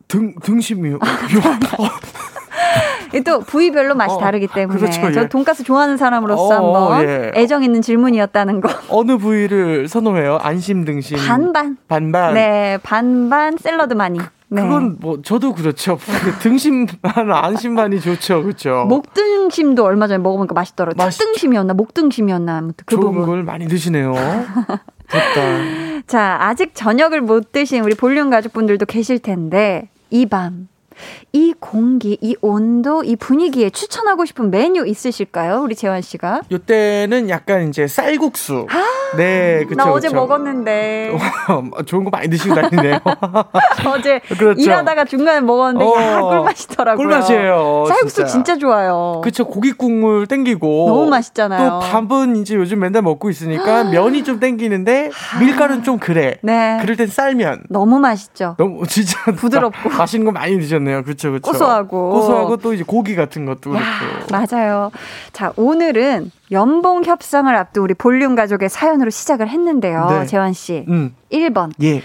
등 0.08 0.36
등심이요. 0.42 1.00
이또 3.16 3.40
부위별로 3.40 3.96
맛이 3.96 4.16
어, 4.16 4.18
다르기 4.18 4.48
때문에 4.48 4.80
그렇죠, 4.80 5.02
예. 5.08 5.12
저 5.14 5.28
돈가스 5.28 5.64
좋아하는 5.64 5.96
사람으로서 5.98 6.44
어, 6.44 6.54
한번 6.54 7.08
예. 7.08 7.32
애정 7.36 7.64
있는 7.64 7.82
질문이었다는 7.82 8.62
거. 8.62 8.70
어느 8.90 9.18
부위를 9.18 9.88
선호해요? 9.88 10.38
안심 10.42 10.86
등심. 10.86 11.18
반반. 11.18 11.78
반반. 11.88 12.34
네, 12.34 12.78
반반 12.84 13.58
샐러드 13.58 13.94
많이. 13.94 14.20
네. 14.50 14.62
그건 14.62 14.98
뭐 15.00 15.22
저도 15.22 15.54
그렇죠. 15.54 15.98
그 15.98 16.32
등심반 16.40 17.32
안심반이 17.32 18.00
좋죠, 18.00 18.44
그렇죠. 18.44 18.86
목등심도 18.88 19.84
얼마 19.84 20.08
전에 20.08 20.20
먹어보니까 20.20 20.54
맛있더라고요. 20.54 21.04
맛있죠. 21.04 21.26
특등심이었나 21.26 21.74
목등심이었나 21.74 22.58
아무튼 22.58 22.84
그 22.86 22.96
좋은 22.96 23.12
부분. 23.12 23.26
걸 23.26 23.44
많이 23.44 23.68
드시네요. 23.68 24.14
됐다. 24.14 26.02
자, 26.08 26.38
아직 26.40 26.72
저녁을 26.74 27.22
못 27.22 27.52
드신 27.52 27.84
우리 27.84 27.94
볼륨 27.96 28.30
가족분들도 28.30 28.86
계실 28.86 29.20
텐데 29.20 29.90
이 30.10 30.26
밤. 30.26 30.70
이 31.34 31.54
공기, 31.60 32.18
이 32.22 32.36
온도, 32.42 33.04
이 33.04 33.16
분위기에 33.16 33.70
추천하고 33.70 34.26
싶은 34.26 34.50
메뉴 34.52 34.86
있으실까요? 34.86 35.62
우리 35.62 35.76
재환 35.76 36.02
씨가? 36.02 36.42
요때는 36.52 37.30
약간 37.30 37.70
이제 37.70 37.88
쌀국수. 37.88 38.68
네, 39.18 39.64
그렇죠. 39.68 39.76
나 39.76 39.92
어제 39.92 40.10
먹었는데. 40.10 41.18
좋은 41.86 42.04
거 42.04 42.10
많이 42.10 42.30
드시고 42.30 42.56
다니네요. 42.56 43.00
어제 43.94 44.20
그렇죠. 44.38 44.62
일하다가 44.62 45.06
중간에 45.06 45.42
먹었는데 45.42 45.86
야 45.86 46.20
어, 46.20 46.30
꿀맛이더라고요. 46.30 47.08
꿀맛이에요, 47.08 47.86
쌀국수 47.88 48.16
진짜. 48.16 48.32
진짜, 48.32 48.58
좋아요. 48.58 49.22
그쵸 49.24 49.46
고기 49.46 49.72
국물 49.72 50.28
땡기고 50.28 50.86
너무 50.90 51.10
맛있잖아요. 51.10 51.70
또 51.70 51.80
밥은 51.80 52.36
이제 52.38 52.56
요즘 52.56 52.80
맨날 52.80 53.02
먹고 53.02 53.30
있으니까 53.30 53.84
면이 53.92 54.24
좀 54.24 54.40
땡기는데 54.40 55.12
밀가루는 55.40 55.84
좀 55.84 55.98
그래. 56.00 56.38
네. 56.42 56.78
그럴 56.82 56.96
땐 56.96 57.08
쌀면. 57.08 57.64
너무 57.70 58.00
맛있죠. 58.00 58.56
너무 58.58 58.86
진짜 58.88 59.18
부드럽고. 59.36 59.90
마- 59.90 59.98
맛있는 59.98 60.26
거 60.26 60.32
많이 60.32 60.58
드셨네 60.60 60.87
요. 60.92 61.04
그렇죠, 61.04 61.30
그렇죠. 61.30 61.52
고소하고. 61.52 62.12
고소하고 62.12 62.58
또 62.58 62.74
이제 62.74 62.84
고기 62.86 63.16
같은 63.16 63.46
것도 63.46 63.72
그렇고. 63.72 63.86
맞아요. 64.32 64.92
자, 65.34 65.54
오늘은 65.56 66.32
연봉 66.52 67.04
협상을 67.04 67.54
앞둔 67.56 67.84
우리 67.84 67.94
볼륨 67.94 68.36
가족의 68.36 68.70
사연으로 68.70 69.10
시작을 69.10 69.48
했는데요. 69.50 70.08
네. 70.10 70.26
재환 70.26 70.54
씨. 70.54 70.86
음, 70.88 71.16
1번. 71.32 71.72
예. 71.82 72.02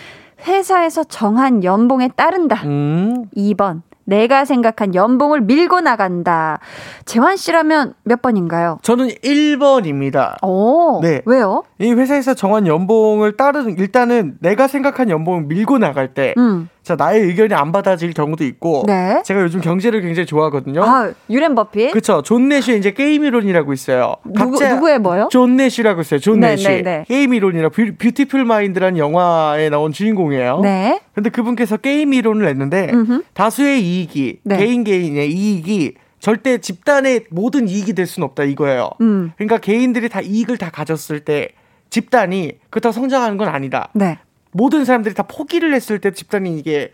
회사에서 0.46 1.04
정한 1.04 1.62
연봉에 1.62 2.08
따른다. 2.16 2.60
음, 2.64 3.26
2번. 3.36 3.82
내가 4.04 4.44
생각한 4.44 4.94
연봉을 4.94 5.42
밀고 5.42 5.80
나간다. 5.80 6.58
재환 7.04 7.36
씨라면 7.36 7.94
몇 8.02 8.20
번인가요? 8.20 8.78
저는 8.82 9.08
1번입니다. 9.08 10.42
오, 10.42 11.00
네. 11.00 11.22
왜요? 11.24 11.62
이 11.78 11.92
회사에서 11.92 12.34
정한 12.34 12.66
연봉을 12.66 13.36
따르는 13.36 13.78
일단은 13.78 14.38
내가 14.40 14.66
생각한 14.66 15.08
연봉을 15.08 15.44
밀고 15.44 15.78
나갈 15.78 16.14
때, 16.14 16.34
음, 16.36 16.68
자 16.82 16.96
나의 16.96 17.20
의견이 17.22 17.54
안 17.54 17.70
받아질 17.70 18.12
경우도 18.12 18.42
있고, 18.44 18.82
네. 18.88 19.22
제가 19.24 19.40
요즘 19.42 19.60
경제를 19.60 20.00
굉장히 20.00 20.26
좋아하거든요. 20.26 20.82
아, 20.82 21.12
워렌 21.30 21.54
버핏? 21.54 21.92
그쵸. 21.92 22.22
존 22.22 22.48
내쉬의 22.48 22.78
이제 22.78 22.92
게임 22.92 23.24
이론이라고 23.24 23.72
있어요. 23.72 24.16
누구, 24.24 24.58
각자- 24.58 24.74
누구의 24.74 24.98
뭐요? 24.98 25.28
존 25.30 25.56
내쉬라고 25.56 26.00
있어요. 26.00 26.18
존 26.18 26.40
네. 26.40 26.56
네, 26.56 26.82
네. 26.82 27.04
게임 27.06 27.34
이론이라 27.34 27.68
뷰, 27.68 27.92
Beautiful 27.96 28.44
Mind라는 28.44 28.98
영화에 28.98 29.70
나온 29.70 29.92
주인공이에요. 29.92 30.58
네. 30.60 31.00
근데 31.14 31.30
그분께서 31.30 31.76
게임 31.76 32.12
이론을 32.14 32.44
냈는데 32.46 32.90
음흠. 32.92 33.22
다수의 33.34 33.80
이익이 33.80 34.40
네. 34.42 34.56
개인 34.56 34.82
개인의 34.82 35.30
이익이 35.30 35.94
절대 36.18 36.58
집단의 36.58 37.26
모든 37.30 37.68
이익이 37.68 37.92
될 37.94 38.06
수는 38.06 38.26
없다 38.26 38.42
이거예요. 38.42 38.90
음. 39.00 39.32
그러니까 39.36 39.58
개인들이 39.58 40.08
다 40.08 40.20
이익을 40.20 40.58
다 40.58 40.70
가졌을 40.70 41.20
때 41.20 41.50
집단이 41.90 42.52
그렇다고 42.70 42.92
성장하는 42.92 43.36
건 43.36 43.48
아니다. 43.48 43.88
네. 43.92 44.18
모든 44.52 44.84
사람들이 44.84 45.14
다 45.14 45.22
포기를 45.24 45.74
했을 45.74 45.98
때 45.98 46.10
집단이 46.12 46.58
이게, 46.58 46.92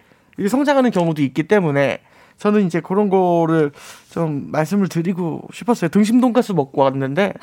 성장하는 0.49 0.91
경우도 0.91 1.23
있기 1.23 1.45
때문에 1.45 2.01
저는 2.39 2.67
이제 2.67 2.81
그런 2.81 3.09
거를 3.11 3.73
좀 4.11 4.49
말씀을 4.53 4.89
드리고 4.89 5.43
싶었어요. 5.53 5.89
등심 5.91 6.21
돈가스 6.21 6.53
먹고 6.53 6.83
왔는데. 6.83 7.33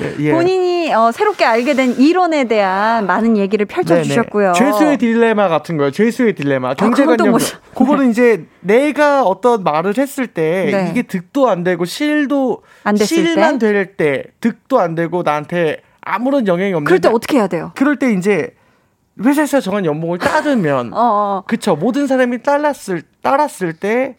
예, 0.00 0.14
예. 0.20 0.32
본인이 0.32 0.92
어, 0.94 1.10
새롭게 1.12 1.44
알게 1.44 1.74
된 1.74 1.92
이론에 1.98 2.44
대한 2.44 3.06
많은 3.06 3.36
얘기를 3.36 3.66
펼쳐주셨고요. 3.66 4.52
네네. 4.52 4.72
죄수의 4.72 4.98
딜레마 4.98 5.48
같은 5.48 5.76
거예요. 5.76 5.90
죄수의 5.90 6.34
딜레마. 6.34 6.74
또 6.74 6.84
경제관념. 6.86 7.30
뭐죠? 7.30 7.58
그거는 7.74 8.10
이제 8.10 8.46
내가 8.60 9.22
어떤 9.24 9.62
말을 9.64 9.96
했을 9.98 10.26
때 10.26 10.70
네. 10.72 10.88
이게 10.90 11.02
득도 11.02 11.48
안 11.48 11.64
되고 11.64 11.84
실도 11.84 12.62
안 12.84 12.94
됐을 12.94 13.06
실만 13.06 13.58
될 13.58 13.96
때 13.96 14.24
득도 14.40 14.78
안 14.78 14.94
되고 14.94 15.22
나한테 15.22 15.78
아무런 16.08 16.46
영향이 16.46 16.72
없는데 16.72 16.88
그럴 16.88 17.00
때 17.00 17.08
어떻게 17.08 17.36
해야 17.36 17.46
돼요? 17.46 17.72
그럴 17.74 17.96
때 17.96 18.12
이제 18.12 18.54
회사에서 19.22 19.60
정한 19.60 19.84
연봉을 19.84 20.18
따르면 20.18 20.92
어, 20.94 20.98
어. 20.98 21.44
그쵸 21.46 21.76
모든 21.76 22.06
사람이 22.06 22.42
따랐을 22.42 23.02
따랐을 23.22 23.74
때 23.74 24.16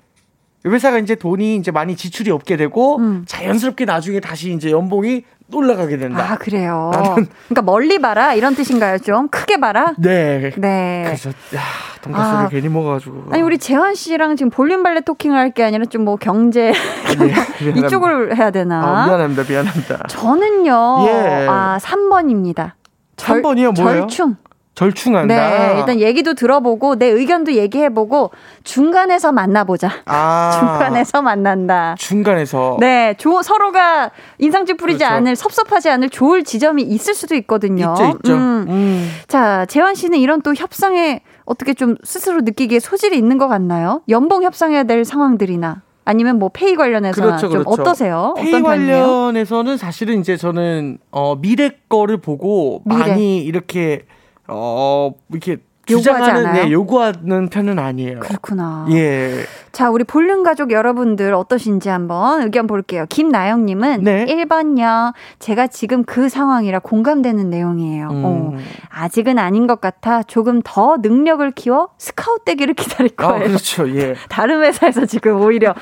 회사가 0.65 0.99
이제 0.99 1.15
돈이 1.15 1.55
이제 1.55 1.71
많이 1.71 1.95
지출이 1.95 2.31
없게 2.31 2.57
되고 2.57 2.97
음. 2.97 3.23
자연스럽게 3.25 3.85
나중에 3.85 4.19
다시 4.19 4.53
이제 4.53 4.71
연봉이 4.71 5.23
올라가게 5.53 5.97
된다. 5.97 6.23
아, 6.31 6.35
그래요. 6.35 6.91
그러니까 6.93 7.61
멀리 7.63 7.99
봐라 7.99 8.33
이런 8.33 8.55
뜻인가요? 8.55 8.99
좀 8.99 9.27
크게 9.29 9.59
봐라. 9.59 9.93
네. 9.97 10.51
네. 10.57 11.03
그래서 11.05 11.29
야 11.55 11.61
돈가스를 12.01 12.45
아. 12.45 12.47
괜히 12.49 12.69
먹어가지고. 12.69 13.25
아니 13.31 13.41
우리 13.41 13.57
재환 13.57 13.95
씨랑 13.95 14.35
지금 14.35 14.49
볼륨 14.49 14.83
발레 14.83 15.01
토킹을 15.01 15.37
할 15.37 15.49
게 15.51 15.63
아니라 15.63 15.85
좀 15.85 15.99
뭐 15.99 16.15
경제 16.15 16.71
미안합니다. 17.19 17.87
이쪽을 17.87 18.37
해야 18.37 18.51
되나? 18.51 18.81
아, 18.81 19.05
미안합니다, 19.07 19.43
미안합니다. 19.49 20.03
저는요. 20.07 21.05
예. 21.07 21.47
아, 21.49 21.77
3번입니다. 21.81 22.71
3번이요, 23.17 23.81
뭐예요? 23.81 24.01
절충. 24.07 24.35
절충한다. 24.79 25.35
네, 25.35 25.79
일단 25.79 25.99
얘기도 25.99 26.33
들어보고 26.35 26.95
내 26.95 27.07
의견도 27.07 27.53
얘기해보고 27.53 28.31
중간에서 28.63 29.33
만나보자. 29.33 29.91
아, 30.05 30.51
중간에서 30.57 31.21
만난다. 31.21 31.95
중간에서. 31.97 32.77
네, 32.79 33.13
조, 33.17 33.41
서로가 33.41 34.11
인상 34.37 34.65
찌푸리지 34.65 34.99
그렇죠. 34.99 35.13
않을 35.13 35.35
섭섭하지 35.35 35.89
않을 35.89 36.09
좋을 36.09 36.45
지점이 36.45 36.83
있을 36.83 37.13
수도 37.13 37.35
있거든요. 37.35 37.93
있죠, 37.97 38.17
있죠. 38.17 38.33
음. 38.33 38.65
음. 38.69 39.11
자, 39.27 39.65
재환 39.65 39.95
씨는 39.95 40.17
이런 40.17 40.41
또 40.41 40.53
협상에 40.53 41.23
어떻게 41.43 41.73
좀 41.73 41.95
스스로 42.05 42.39
느끼기에 42.41 42.79
소질이 42.79 43.17
있는 43.17 43.37
것 43.37 43.49
같나요? 43.49 44.01
연봉 44.07 44.43
협상해야 44.43 44.83
될 44.83 45.03
상황들이나 45.03 45.81
아니면 46.05 46.39
뭐 46.39 46.49
페이 46.53 46.75
관련해서 46.75 47.21
그렇죠, 47.21 47.49
좀 47.49 47.63
그렇죠. 47.63 47.69
어떠세요? 47.81 48.33
페이? 48.37 48.61
관련해서는 48.61 49.75
사실은 49.75 50.21
이제 50.21 50.37
저는 50.37 50.99
어 51.11 51.35
미래 51.35 51.71
거를 51.89 52.17
보고 52.17 52.81
미래. 52.85 52.99
많이 52.99 53.43
이렇게 53.43 54.05
어 54.49 55.11
이렇게 55.29 55.57
요구하지 55.89 56.03
주장하는 56.03 56.45
않아요? 56.47 56.63
네, 56.65 56.71
요구하는 56.71 57.49
편은 57.49 57.79
아니에요. 57.79 58.19
그렇구나. 58.19 58.87
예. 58.91 59.45
자, 59.79 59.89
우리 59.89 60.03
볼륨 60.03 60.43
가족 60.43 60.71
여러분들 60.71 61.33
어떠신지 61.33 61.87
한번 61.87 62.41
의견 62.41 62.67
볼게요. 62.67 63.05
김나영 63.07 63.65
님은 63.65 64.03
네. 64.03 64.25
1번요. 64.25 65.13
제가 65.39 65.67
지금 65.67 66.03
그 66.03 66.27
상황이라 66.27 66.79
공감되는 66.79 67.49
내용이에요. 67.49 68.09
어, 68.11 68.51
음. 68.55 68.65
아직은 68.89 69.39
아닌 69.39 69.67
것 69.67 69.79
같아 69.79 70.21
조금 70.23 70.59
더 70.65 70.97
능력을 71.01 71.49
키워 71.51 71.87
스카웃 71.97 72.43
되기를 72.43 72.73
기다릴 72.73 73.11
아, 73.15 73.27
거예요. 73.27 73.47
그렇죠. 73.47 73.89
예. 73.95 74.15
다른 74.27 74.61
회사에서 74.63 75.05
지금 75.05 75.39
오히려 75.39 75.73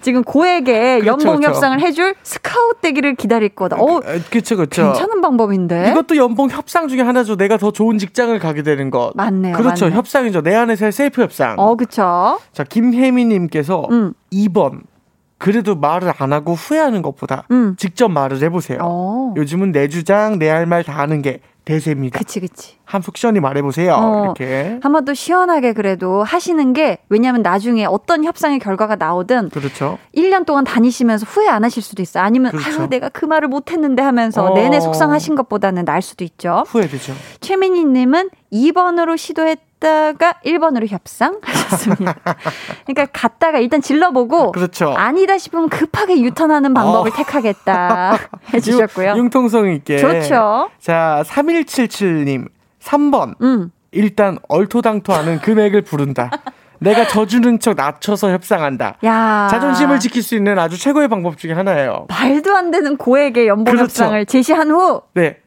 지금 0.00 0.24
고액의 0.24 1.02
그렇죠, 1.02 1.06
연봉 1.06 1.36
그렇죠. 1.36 1.50
협상을 1.50 1.80
해줄 1.80 2.16
스카웃 2.24 2.80
되기를 2.80 3.14
기다릴 3.14 3.50
거다. 3.50 3.76
어, 3.76 4.00
그렇죠, 4.28 4.56
그렇죠. 4.56 4.86
괜찮은 4.86 5.20
방법인데. 5.20 5.92
이것도 5.92 6.16
연봉 6.16 6.50
협상 6.50 6.88
중에 6.88 7.02
하나죠. 7.02 7.36
내가 7.36 7.58
더 7.58 7.70
좋은 7.70 7.98
직장을 7.98 8.36
가게 8.40 8.64
되는 8.64 8.90
것. 8.90 9.12
맞네요. 9.14 9.56
그렇죠. 9.56 9.84
맞네. 9.84 9.96
협상이죠. 9.96 10.42
내 10.42 10.52
안에서의 10.56 10.90
셀프 10.90 11.22
협상. 11.22 11.54
어, 11.60 11.76
그쵸. 11.76 12.40
자, 12.52 12.64
김혜미님 12.64 13.35
께서 13.48 13.86
음. 13.90 14.12
2번. 14.32 14.82
그래도 15.38 15.76
말을 15.76 16.12
안 16.16 16.32
하고 16.32 16.54
후회하는 16.54 17.02
것보다 17.02 17.44
음. 17.50 17.76
직접 17.78 18.08
말을 18.08 18.42
해보세요. 18.42 18.78
어. 18.82 19.34
요즘은 19.36 19.70
내 19.72 19.86
주장, 19.88 20.38
내 20.38 20.48
할 20.48 20.64
말 20.66 20.82
다 20.82 20.94
하는 20.98 21.20
게 21.20 21.40
대세입니다. 21.66 22.16
그치, 22.20 22.38
그치. 22.40 22.76
한속 22.84 23.16
시원히 23.18 23.40
말해보세요. 23.40 23.92
어, 23.92 24.24
이렇게. 24.24 24.78
한번 24.82 25.04
또 25.04 25.12
시원하게 25.14 25.72
그래도 25.72 26.22
하시는 26.22 26.72
게 26.72 26.98
왜냐면 27.08 27.42
나중에 27.42 27.84
어떤 27.84 28.22
협상의 28.24 28.60
결과가 28.60 28.94
나오든 28.96 29.50
그렇죠. 29.50 29.98
1년 30.16 30.46
동안 30.46 30.62
다니시면서 30.64 31.26
후회 31.28 31.48
안 31.48 31.64
하실 31.64 31.82
수도 31.82 32.00
있어요. 32.02 32.22
아니면 32.22 32.52
그렇죠. 32.52 32.82
아유 32.82 32.88
내가 32.88 33.08
그 33.08 33.24
말을 33.26 33.48
못 33.48 33.72
했는데 33.72 34.00
하면서 34.02 34.44
어. 34.44 34.54
내내 34.54 34.78
속상하신 34.80 35.34
것보다는 35.34 35.84
날 35.84 36.00
수도 36.02 36.22
있죠. 36.24 36.62
후회되죠. 36.68 37.12
최민희 37.40 37.84
님은 37.84 38.30
2번으로 38.52 39.18
시도했 39.18 39.58
다가 39.78 40.34
1번으로 40.44 40.86
협상 40.88 41.38
하셨습니다. 41.44 42.14
그러니까 42.86 43.06
갔다가 43.12 43.58
일단 43.58 43.80
질러보고 43.82 44.52
그렇죠. 44.52 44.94
아니다 44.96 45.36
싶으면 45.38 45.68
급하게 45.68 46.20
유턴하는 46.22 46.72
방법을 46.74 47.10
어. 47.10 47.14
택하겠다 47.14 48.18
해주셨고요. 48.54 49.14
융, 49.16 49.30
통성 49.30 49.70
있게. 49.70 49.98
좋죠. 49.98 50.70
자, 50.80 51.22
3177님. 51.26 52.48
3번. 52.82 53.34
음. 53.42 53.70
일단 53.92 54.38
얼토당토하는 54.48 55.40
금액을 55.40 55.82
부른다. 55.82 56.30
내가 56.78 57.06
져주는 57.06 57.58
척 57.58 57.74
낮춰서 57.76 58.30
협상한다. 58.30 58.98
야 59.04 59.48
자존심을 59.50 59.98
지킬 59.98 60.22
수 60.22 60.34
있는 60.34 60.58
아주 60.58 60.78
최고의 60.78 61.08
방법 61.08 61.38
중에 61.38 61.52
하나예요. 61.54 62.06
말도 62.10 62.54
안 62.54 62.70
되는 62.70 62.96
고액의 62.98 63.46
연봉 63.48 63.64
그렇죠. 63.64 63.84
협상을 63.84 64.26
제시한 64.26 64.70
후 64.70 65.00
네. 65.14 65.38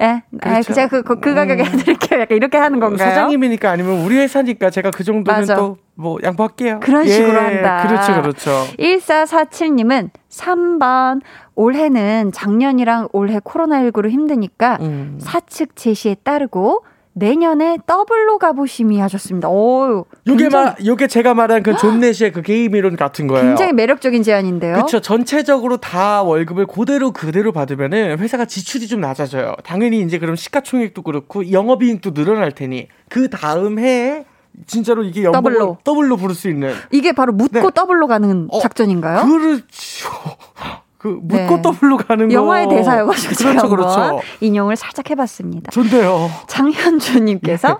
예, 0.00 0.22
아, 0.40 0.50
그렇죠. 0.50 0.72
제가 0.72 0.88
그, 0.88 1.02
그, 1.02 1.20
그 1.20 1.34
가격에 1.34 1.64
해드릴게요. 1.64 2.20
약간 2.20 2.36
이렇게 2.36 2.58
하는 2.58 2.80
건가요? 2.80 3.08
사장님이니까 3.10 3.70
아니면 3.70 4.00
우리 4.04 4.16
회사니까 4.18 4.70
제가 4.70 4.90
그 4.90 5.04
정도는 5.04 5.40
맞아. 5.40 5.56
또 5.56 5.84
뭐 5.96 6.18
양보할게요. 6.22 6.80
그런 6.80 7.06
식으로 7.06 7.40
한다. 7.40 7.86
그렇죠, 7.86 8.20
그렇죠. 8.20 8.50
1447님은 8.78 10.10
3번 10.28 11.20
올해는 11.54 12.32
작년이랑 12.32 13.08
올해 13.12 13.38
코로나19로 13.38 14.10
힘드니까 14.10 14.78
음. 14.80 15.18
사측 15.20 15.76
제시에 15.76 16.16
따르고 16.24 16.84
내년에 17.14 17.78
더블로 17.86 18.38
가보심이 18.38 18.98
하셨습니다. 18.98 19.48
오, 19.48 20.04
요게 20.26 20.48
말, 20.48 20.74
요게 20.84 21.06
제가 21.06 21.34
말한 21.34 21.62
그 21.62 21.76
존 21.76 21.91
내쉬의 21.91 22.32
그 22.32 22.42
게임 22.42 22.74
이론 22.74 22.96
같은 22.96 23.26
거예요. 23.28 23.46
굉장히 23.46 23.72
매력적인 23.72 24.22
제안인데요. 24.22 24.74
그렇죠. 24.74 25.00
전체적으로 25.00 25.76
다 25.76 26.22
월급을 26.22 26.66
그대로 26.66 27.12
그대로 27.12 27.52
받으면은 27.52 28.18
회사가 28.18 28.44
지출이 28.46 28.88
좀 28.88 29.00
낮아져요. 29.00 29.54
당연히 29.64 30.00
이제 30.00 30.18
그럼 30.18 30.34
시가총액도 30.36 31.02
그렇고 31.02 31.50
영업이익도 31.50 32.14
늘어날 32.14 32.50
테니 32.52 32.88
그 33.08 33.30
다음 33.30 33.78
해에 33.78 34.24
진짜로 34.66 35.02
이게 35.04 35.22
연봉을 35.24 35.52
더블로. 35.54 35.78
더블로 35.84 36.16
부를 36.16 36.34
수 36.34 36.48
있는 36.48 36.72
이게 36.90 37.12
바로 37.12 37.32
묻고 37.32 37.60
네. 37.60 37.68
더블로 37.74 38.06
가는 38.06 38.48
어, 38.50 38.60
작전인가요? 38.60 39.24
그렇죠. 39.26 40.08
그 41.04 41.08
묻고 41.20 41.56
네. 41.56 41.60
더블로 41.62 41.98
가는 41.98 42.28
거. 42.28 42.34
영화의 42.34 42.66
대사여가지고 42.66 43.34
제가 43.34 43.68
그렇죠, 43.68 43.68
그렇죠. 43.68 44.20
인용을 44.40 44.74
살짝 44.74 45.10
해봤습니다. 45.10 45.70
좋네요. 45.70 46.30
장현주님께서 46.46 47.78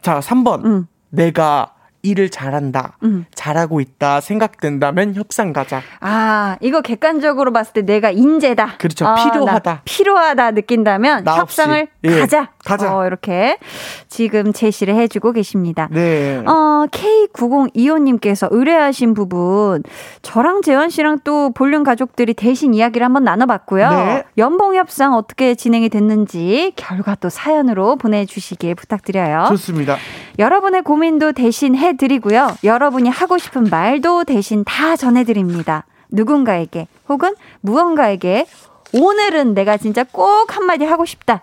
자, 0.00 0.20
3번. 0.20 0.64
음. 0.64 0.86
내가 1.10 1.74
일을 2.06 2.30
잘한다. 2.30 2.96
음. 3.02 3.26
잘하고 3.34 3.80
있다 3.80 4.20
생각된다면 4.20 5.14
협상 5.14 5.52
가자. 5.52 5.82
아, 6.00 6.56
이거 6.60 6.80
객관적으로 6.80 7.52
봤을 7.52 7.72
때 7.72 7.82
내가 7.82 8.10
인재다. 8.10 8.76
그렇죠. 8.78 9.06
아, 9.06 9.14
필요하다. 9.14 9.70
나 9.70 9.80
필요하다 9.84 10.50
느낀다면. 10.52 11.26
협상을 11.26 11.88
예, 12.04 12.20
가자. 12.20 12.50
가자. 12.64 12.96
어, 12.96 13.06
이렇게 13.06 13.58
지금 14.08 14.52
제시를 14.52 14.94
해주고 14.94 15.32
계십니다. 15.32 15.88
네. 15.90 16.42
어, 16.46 16.86
K9025님께서 16.90 18.48
의뢰하신 18.50 19.14
부분, 19.14 19.82
저랑 20.22 20.62
재원 20.62 20.90
씨랑 20.90 21.20
또 21.24 21.50
볼륨 21.52 21.84
가족들이 21.84 22.34
대신 22.34 22.74
이야기를 22.74 23.04
한번 23.04 23.24
나눠봤고요. 23.24 23.90
네. 23.90 24.24
연봉 24.38 24.74
협상 24.74 25.14
어떻게 25.14 25.54
진행이 25.54 25.88
됐는지 25.88 26.72
결과 26.76 27.14
또 27.14 27.28
사연으로 27.28 27.96
보내주시길 27.96 28.74
부탁드려요. 28.74 29.46
좋습니다. 29.48 29.96
여러분의 30.38 30.82
고민도 30.82 31.32
대신 31.32 31.74
해 31.76 31.95
드리고요. 31.96 32.56
여러분이 32.64 33.08
하고 33.08 33.38
싶은 33.38 33.64
말도 33.64 34.24
대신 34.24 34.64
다 34.64 34.96
전해드립니다. 34.96 35.84
누군가에게 36.10 36.88
혹은 37.08 37.34
무언가에게 37.60 38.46
오늘은 38.92 39.54
내가 39.54 39.76
진짜 39.76 40.04
꼭 40.04 40.56
한마디 40.56 40.84
하고 40.84 41.04
싶다 41.04 41.42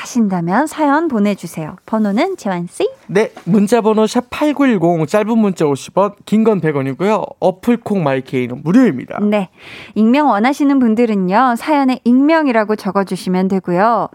하신다면 0.00 0.66
사연 0.68 1.08
보내주세요. 1.08 1.76
번호는 1.86 2.36
재환씨. 2.36 2.88
네, 3.08 3.32
문자 3.44 3.80
번호 3.80 4.04
샵8910 4.04 5.08
짧은 5.08 5.36
문자 5.38 5.64
50원, 5.64 6.14
긴 6.24 6.44
건 6.44 6.60
100원이고요. 6.60 7.34
어플 7.40 7.78
콩 7.78 8.02
마이케이는 8.04 8.62
무료입니다. 8.62 9.18
네. 9.20 9.48
익명 9.96 10.28
원하시는 10.28 10.78
분들은요, 10.78 11.56
사연에 11.58 11.98
익명이라고 12.04 12.76
적어주시면 12.76 13.48
되고요. 13.48 14.08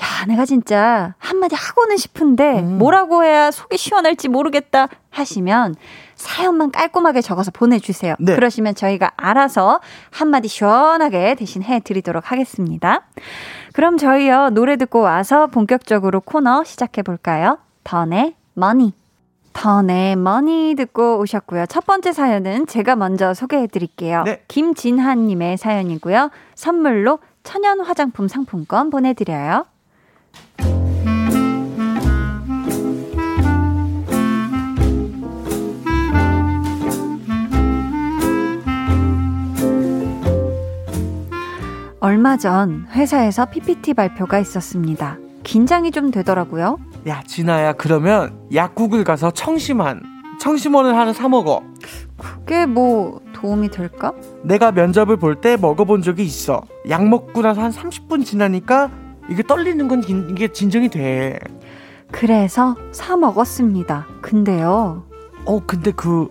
야, 0.00 0.26
내가 0.26 0.44
진짜 0.46 1.14
한마디 1.18 1.54
하고는 1.54 1.96
싶은데, 1.98 2.60
음. 2.60 2.78
뭐라고 2.78 3.22
해야 3.24 3.50
속이 3.50 3.76
시원할지 3.76 4.28
모르겠다 4.28 4.88
하시면, 5.10 5.74
사연만 6.14 6.70
깔끔하게 6.70 7.20
적어서 7.20 7.50
보내주세요. 7.50 8.14
네. 8.18 8.34
그러시면 8.34 8.74
저희가 8.74 9.12
알아서 9.16 9.80
한마디 10.10 10.48
시원하게 10.48 11.34
대신 11.34 11.62
해드리도록 11.62 12.30
하겠습니다. 12.32 13.02
그럼 13.76 13.98
저희요, 13.98 14.48
노래 14.54 14.76
듣고 14.76 15.00
와서 15.00 15.48
본격적으로 15.48 16.22
코너 16.22 16.64
시작해볼까요? 16.64 17.58
던의 17.84 18.34
머니. 18.54 18.94
턴의 19.52 20.16
머니 20.16 20.74
듣고 20.78 21.18
오셨고요. 21.18 21.66
첫 21.66 21.84
번째 21.84 22.12
사연은 22.12 22.66
제가 22.68 22.96
먼저 22.96 23.34
소개해 23.34 23.66
드릴게요. 23.66 24.22
네. 24.22 24.42
김진한님의 24.48 25.58
사연이고요. 25.58 26.30
선물로 26.54 27.18
천연 27.42 27.80
화장품 27.80 28.28
상품권 28.28 28.88
보내드려요. 28.88 29.66
얼마 42.00 42.36
전 42.36 42.86
회사에서 42.92 43.46
PPT 43.46 43.94
발표가 43.94 44.38
있었습니다. 44.38 45.18
긴장이 45.42 45.90
좀 45.90 46.10
되더라고요. 46.10 46.78
야, 47.08 47.22
진아야, 47.26 47.72
그러면 47.72 48.38
약국을 48.52 49.04
가서 49.04 49.30
청심환, 49.30 50.02
청심원을 50.40 50.96
하나 50.96 51.12
사 51.12 51.28
먹어. 51.28 51.62
그게 52.18 52.66
뭐 52.66 53.20
도움이 53.32 53.70
될까? 53.70 54.12
내가 54.42 54.72
면접을 54.72 55.16
볼 55.16 55.40
때 55.40 55.56
먹어본 55.56 56.02
적이 56.02 56.24
있어. 56.24 56.62
약 56.90 57.06
먹고 57.06 57.42
나서 57.42 57.62
한 57.62 57.70
30분 57.70 58.24
지나니까 58.24 58.90
이게 59.30 59.42
떨리는 59.42 59.86
건 59.88 60.00
긴- 60.00 60.28
이게 60.30 60.48
진정이 60.48 60.88
돼. 60.88 61.38
그래서 62.10 62.76
사 62.92 63.16
먹었습니다. 63.16 64.06
근데요. 64.20 65.04
어, 65.44 65.60
근데 65.66 65.90
그 65.92 66.28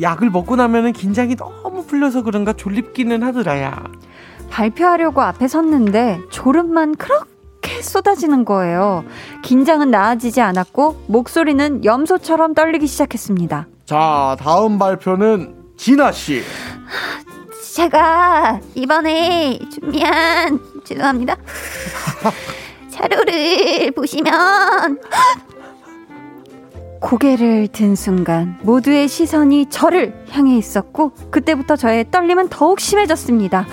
약을 0.00 0.30
먹고 0.30 0.56
나면은 0.56 0.92
긴장이 0.92 1.36
너무 1.36 1.84
풀려서 1.86 2.22
그런가 2.22 2.52
졸립기는 2.52 3.22
하더라야. 3.22 3.82
발표하려고 4.52 5.22
앞에 5.22 5.48
섰는데 5.48 6.20
졸음만 6.30 6.96
그렇게 6.96 7.80
쏟아지는 7.82 8.44
거예요. 8.44 9.02
긴장은 9.42 9.90
나아지지 9.90 10.42
않았고 10.42 11.04
목소리는 11.06 11.84
염소처럼 11.84 12.52
떨리기 12.54 12.86
시작했습니다. 12.86 13.66
자, 13.86 14.36
다음 14.38 14.78
발표는 14.78 15.54
진아 15.78 16.12
씨. 16.12 16.42
제가 17.74 18.60
이번에 18.74 19.58
준비한 19.72 20.60
죄송합니다. 20.84 21.36
자료를 22.92 23.90
보시면 23.92 25.00
고개를 27.02 27.68
든 27.68 27.94
순간 27.96 28.56
모두의 28.62 29.08
시선이 29.08 29.66
저를 29.70 30.14
향해 30.30 30.56
있었고 30.56 31.12
그때부터 31.30 31.74
저의 31.76 32.08
떨림은 32.10 32.48
더욱 32.48 32.78
심해졌습니다. 32.80 33.66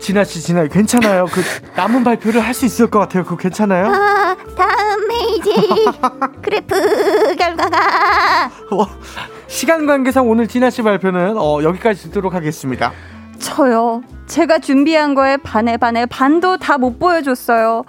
진아 0.00 0.24
씨, 0.24 0.40
진아 0.42 0.66
괜찮아요. 0.66 1.26
그 1.26 1.40
남은 1.76 2.02
발표를 2.02 2.40
할 2.40 2.52
수 2.52 2.66
있을 2.66 2.90
것 2.90 2.98
같아요. 2.98 3.22
그거 3.24 3.36
괜찮아요? 3.36 3.86
아, 3.86 4.36
다음 4.56 5.08
페이지 5.08 5.86
그래프 6.42 6.74
결과가 7.36 8.50
어, 8.72 8.86
시간 9.46 9.86
관계상 9.86 10.28
오늘 10.28 10.48
진아 10.48 10.68
씨 10.70 10.82
발표는 10.82 11.38
어, 11.38 11.62
여기까지 11.62 12.02
듣도록 12.02 12.34
하겠습니다. 12.34 12.92
저요. 13.38 14.02
제가 14.26 14.58
준비한 14.58 15.14
거에 15.14 15.36
반에 15.36 15.76
반에 15.76 16.06
반도 16.06 16.56
다 16.56 16.78
못 16.78 16.98
보여줬어요. 16.98 17.84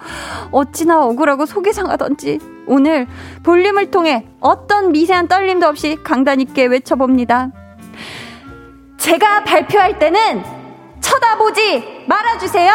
어찌나 0.52 1.02
억울하고 1.04 1.46
속이 1.46 1.72
상하던지 1.72 2.38
오늘 2.66 3.06
볼륨을 3.42 3.90
통해 3.90 4.26
어떤 4.40 4.92
미세한 4.92 5.28
떨림도 5.28 5.66
없이 5.66 5.96
강단 6.02 6.40
있게 6.40 6.66
외쳐봅니다. 6.66 7.50
제가 8.98 9.44
발표할 9.44 9.98
때는 9.98 10.42
쳐다보지 11.00 12.04
말아주세요. 12.06 12.72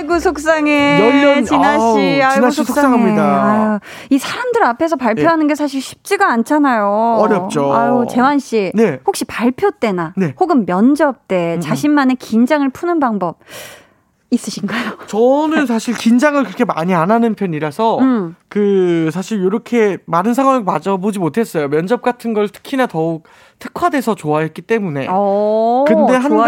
아이고 0.00 0.18
속상해. 0.18 0.98
열년 1.00 1.44
진아 1.44 1.78
씨. 1.78 2.22
아우, 2.22 2.32
진아 2.34 2.50
씨 2.50 2.64
속상합니다. 2.64 3.22
아유, 3.22 3.78
이 4.08 4.18
사람들 4.18 4.64
앞에서 4.64 4.96
발표하는 4.96 5.46
네. 5.46 5.52
게 5.52 5.54
사실 5.54 5.82
쉽지가 5.82 6.30
않잖아요. 6.32 7.18
어렵죠. 7.20 7.72
아유 7.74 8.06
재환 8.10 8.38
씨. 8.38 8.72
네. 8.74 8.98
혹시 9.06 9.24
발표 9.26 9.70
때나 9.70 10.14
네. 10.16 10.34
혹은 10.40 10.64
면접 10.64 11.28
때 11.28 11.56
음. 11.56 11.60
자신만의 11.60 12.16
긴장을 12.16 12.66
푸는 12.70 12.98
방법 12.98 13.38
있으신가요? 14.30 14.98
저는 15.06 15.66
사실 15.66 15.94
긴장을 15.94 16.42
그렇게 16.44 16.64
많이 16.64 16.94
안 16.94 17.10
하는 17.10 17.34
편이라서 17.34 17.98
음. 17.98 18.36
그 18.48 19.10
사실 19.12 19.40
이렇게 19.44 19.98
많은 20.06 20.34
상황을 20.34 20.62
맞아보지 20.62 21.18
못했어요. 21.18 21.68
면접 21.68 22.02
같은 22.02 22.32
걸 22.32 22.48
특히나 22.48 22.86
더욱 22.86 23.24
특화돼서 23.58 24.14
좋아했기 24.14 24.62
때문에. 24.62 25.08
오, 25.08 25.84
근데 25.86 26.14
한 26.14 26.30
좋아했구나. 26.30 26.42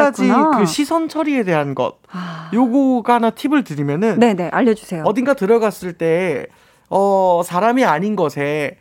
가지 0.50 0.58
그 0.58 0.66
시선 0.66 1.08
처리에 1.08 1.42
대한 1.42 1.74
것, 1.74 1.96
아. 2.10 2.50
요거가 2.54 3.14
하나 3.14 3.30
팁을 3.30 3.64
드리면은, 3.64 4.18
네네 4.18 4.48
알려주세요. 4.52 5.04
어딘가 5.04 5.34
들어갔을 5.34 5.92
때 5.94 6.46
어, 6.88 7.42
사람이 7.44 7.84
아닌 7.84 8.16
것에 8.16 8.78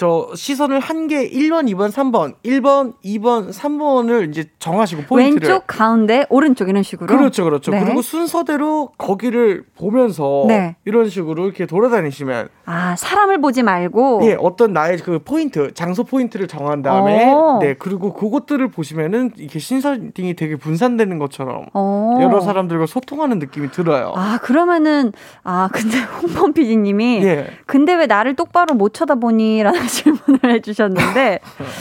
저 0.00 0.30
시선을 0.34 0.80
한 0.80 1.08
개 1.08 1.28
1번, 1.28 1.66
2번, 1.74 1.90
3번, 1.90 2.34
1번, 2.44 2.94
2번, 3.04 3.52
3번을 3.52 4.30
이제 4.30 4.44
정하시고 4.58 5.02
포인트를 5.02 5.48
왼쪽, 5.48 5.66
가운데, 5.66 6.24
오른쪽 6.30 6.68
이런 6.70 6.82
식으로. 6.82 7.06
그렇죠, 7.06 7.44
그렇죠. 7.44 7.70
네. 7.72 7.82
그리고 7.84 8.00
순서대로 8.00 8.92
거기를 8.96 9.64
보면서 9.76 10.44
네. 10.48 10.76
이런 10.86 11.08
식으로 11.10 11.44
이렇게 11.46 11.66
돌아다니시면 11.66 12.48
아 12.64 12.94
사람을 12.96 13.40
보지 13.40 13.62
말고 13.62 14.20
예 14.24 14.36
어떤 14.38 14.72
나의 14.72 14.98
그 14.98 15.18
포인트 15.18 15.74
장소 15.74 16.04
포인트를 16.04 16.46
정한 16.46 16.80
다음에 16.82 17.32
오. 17.32 17.58
네 17.60 17.74
그리고 17.76 18.14
그것들을 18.14 18.68
보시면은 18.68 19.32
이렇게 19.36 19.58
신선이 19.58 20.12
되게 20.14 20.56
분산되는 20.56 21.18
것처럼 21.18 21.66
오. 21.74 22.18
여러 22.22 22.40
사람들과 22.40 22.86
소통하는 22.86 23.38
느낌이 23.40 23.70
들어요. 23.72 24.12
아 24.14 24.38
그러면은 24.40 25.12
아 25.42 25.68
근데 25.72 25.98
홍범 25.98 26.52
PD님이 26.52 27.20
예. 27.24 27.48
근데 27.66 27.94
왜 27.94 28.06
나를 28.06 28.36
똑바로 28.36 28.74
못 28.74 28.94
쳐다보니라는 28.94 29.88
질문을 29.90 30.40
해주셨는데 30.56 31.40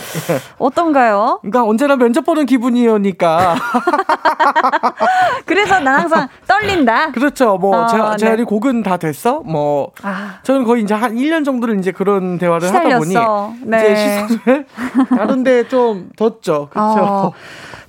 어떤가요? 0.57 1.39
그러니까 1.41 1.63
언제나 1.63 1.95
면접 1.95 2.25
보는 2.25 2.45
기분이니까. 2.45 3.55
그래서 5.45 5.79
난 5.79 6.01
항상 6.01 6.27
떨린다. 6.47 7.11
그렇죠. 7.11 7.57
뭐 7.57 7.77
어, 7.77 7.87
제가 7.87 8.17
제가 8.17 8.35
네. 8.35 8.43
곡은 8.43 8.83
다 8.83 8.97
됐어. 8.97 9.41
뭐 9.41 9.91
아. 10.01 10.39
저는 10.43 10.63
거의 10.63 10.83
이제 10.83 10.93
한 10.93 11.15
1년 11.15 11.45
정도를 11.45 11.79
이제 11.79 11.91
그런 11.91 12.37
대화를 12.37 12.67
시달렸어. 12.67 12.95
하다 12.95 12.99
보니 12.99 13.65
네. 13.65 13.77
이제 13.77 13.95
시선을 13.95 14.65
다른데 15.09 15.67
좀 15.67 16.09
뒀죠. 16.15 16.69
그렇죠. 16.71 16.99
어. 16.99 17.31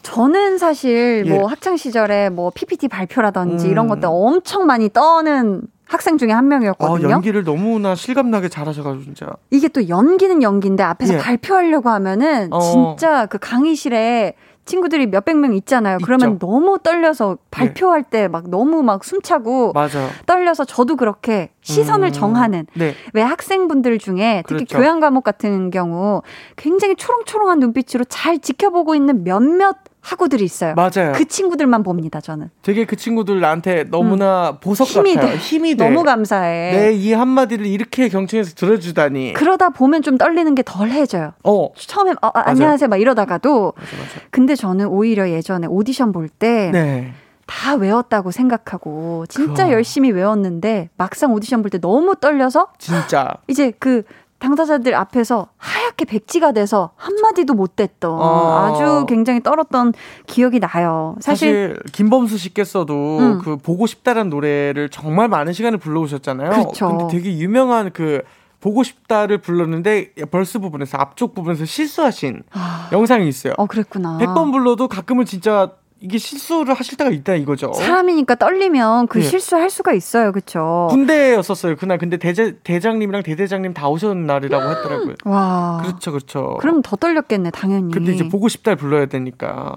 저는 0.03 0.57
사실 0.59 1.25
뭐 1.29 1.41
예. 1.41 1.45
학창 1.45 1.77
시절에 1.77 2.31
뭐 2.31 2.51
PPT 2.55 2.89
발표라든지 2.89 3.67
음. 3.67 3.71
이런 3.71 3.89
것들 3.89 4.09
엄청 4.11 4.67
많이 4.67 4.89
떠는 4.91 5.63
학생 5.91 6.19
중에 6.19 6.31
한 6.31 6.47
명이었거든요. 6.47 7.09
아, 7.09 7.11
연기를 7.11 7.43
너무나 7.43 7.97
실감나게 7.97 8.49
잘하셔가지고 8.49 9.03
진짜. 9.03 9.27
이게 9.51 9.67
또 9.67 9.89
연기는 9.89 10.41
연기인데 10.41 10.85
앞에서 10.85 11.15
예. 11.15 11.19
발표하려고 11.19 11.89
하면은 11.91 12.53
어. 12.53 12.61
진짜 12.61 13.27
그 13.27 13.39
강의실에 13.39 14.35
친구들이 14.67 15.09
몇백 15.09 15.37
명 15.37 15.53
있잖아요. 15.55 15.97
있죠. 15.97 16.07
그러면 16.07 16.39
너무 16.39 16.79
떨려서 16.79 17.39
발표할 17.51 18.05
네. 18.05 18.11
때막 18.11 18.51
너무 18.51 18.85
막 18.85 19.03
숨차고 19.03 19.73
맞아. 19.73 20.07
떨려서 20.27 20.65
저도 20.65 20.95
그렇게 20.95 21.51
시선을 21.63 22.11
음. 22.11 22.13
정하는 22.13 22.67
네. 22.75 22.95
왜 23.13 23.23
학생분들 23.23 23.99
중에 23.99 24.45
특히 24.47 24.67
그렇죠. 24.67 24.79
교양 24.79 25.01
과목 25.01 25.25
같은 25.25 25.71
경우 25.71 26.23
굉장히 26.55 26.95
초롱초롱한 26.95 27.59
눈빛으로 27.59 28.05
잘 28.05 28.39
지켜보고 28.39 28.95
있는 28.95 29.25
몇몇 29.25 29.79
학우들이 30.03 30.43
있어요. 30.45 30.75
맞아요. 30.75 31.13
그 31.15 31.27
친구들만 31.27 31.83
봅니다, 31.83 32.21
저는. 32.21 32.49
되게 32.63 32.85
그 32.87 32.97
친구들 32.97 33.41
나한테 33.41 33.85
너무나 33.91 34.51
음. 34.51 34.57
보석 34.61 34.87
힘이 34.87 35.15
같아요. 35.15 35.33
돼. 35.33 35.37
힘이 35.39 35.75
돼. 35.77 35.85
너무 35.89 36.05
감사해. 36.05 36.73
내 36.73 36.93
이 36.95 37.13
한마디를 37.13 37.67
이렇게 37.67 38.09
경청해서 38.09 38.55
들어주다니. 38.55 39.35
그러다 39.35 39.71
보면 39.71 40.03
좀 40.03 40.17
떨리는 40.19 40.55
게 40.55 40.63
덜해져요. 40.65 41.33
어. 41.45 41.69
처음에 41.77 42.13
어, 42.23 42.27
아, 42.29 42.43
안녕하세요 42.47 42.89
막 42.89 42.97
이러다가도. 43.01 43.75
맞아, 43.77 43.89
맞아. 43.97 44.27
근데 44.31 44.55
저는 44.55 44.87
오히려 44.87 45.29
예전에 45.31 45.67
오디션 45.67 46.13
볼때 46.13 46.71
네. 46.73 47.13
다 47.47 47.75
외웠다고 47.75 48.31
생각하고 48.31 49.27
진짜 49.29 49.65
그거. 49.65 49.73
열심히 49.73 50.11
외웠는데 50.13 50.89
막상 50.97 51.33
오디션 51.33 51.63
볼 51.63 51.71
때 51.71 51.79
너무 51.79 52.15
떨려서 52.17 52.69
진짜 52.79 53.35
이제 53.49 53.73
그 53.79 54.03
당사자들 54.41 54.95
앞에서 54.95 55.49
하얗게 55.59 56.07
백지가 56.07 56.53
돼서 56.53 56.91
한마디도 56.97 57.55
못 57.55 57.77
됐던 57.77 58.11
어. 58.11 58.59
아주 58.59 59.07
굉장히 59.07 59.43
떨었던 59.43 59.93
기억이 60.27 60.59
나요. 60.61 61.15
사실, 61.21 61.77
사실 61.77 61.93
김범수 61.93 62.39
씨께서도 62.39 63.19
음. 63.19 63.39
그 63.45 63.57
보고 63.57 63.87
싶다라는 63.87 64.31
노래를 64.31 64.89
정말 64.89 65.29
많은 65.29 65.53
시간을 65.53 65.79
불러오셨잖아요. 65.79 66.51
그렇죠. 66.51 66.89
근데 66.89 67.17
되게 67.17 67.39
유명한 67.39 67.91
그 67.93 68.23
보고 68.61 68.83
싶다를 68.83 69.39
불렀는데 69.39 70.13
벌스 70.31 70.59
부분에서 70.59 70.99
앞쪽 70.99 71.35
부분에서 71.35 71.65
실수하신 71.67 72.43
아. 72.53 72.89
영상이 72.93 73.29
있어요. 73.29 73.55
어, 73.59 73.67
그랬구나. 73.67 74.19
100번 74.21 74.53
불러도 74.53 74.89
가끔은 74.89 75.27
진짜 75.27 75.73
이게 76.03 76.17
실수를 76.17 76.73
하실 76.75 76.97
때가 76.97 77.11
있다 77.11 77.35
이거죠. 77.35 77.73
사람이니까 77.75 78.35
떨리면 78.37 79.07
그 79.09 79.19
예. 79.19 79.23
실수할 79.23 79.69
수가 79.69 79.93
있어요, 79.93 80.33
그렇죠? 80.33 80.89
군대였었어요 80.91 81.77
그날. 81.77 81.99
근데 81.99 82.17
대제, 82.17 82.57
대장님이랑 82.65 83.23
대대장님 83.23 83.75
다 83.75 83.89
오셨는 83.89 84.27
날이라고 84.27 84.71
했더라고요. 84.71 85.15
와, 85.27 85.81
그렇죠, 85.85 86.11
그렇죠. 86.13 86.57
그럼 86.61 86.81
더 86.83 86.97
떨렸겠네, 86.97 87.51
당연히. 87.51 87.93
근데 87.93 88.13
이제 88.13 88.27
보고 88.29 88.49
싶다 88.49 88.77
불러야 88.77 89.07
되니까 89.07 89.77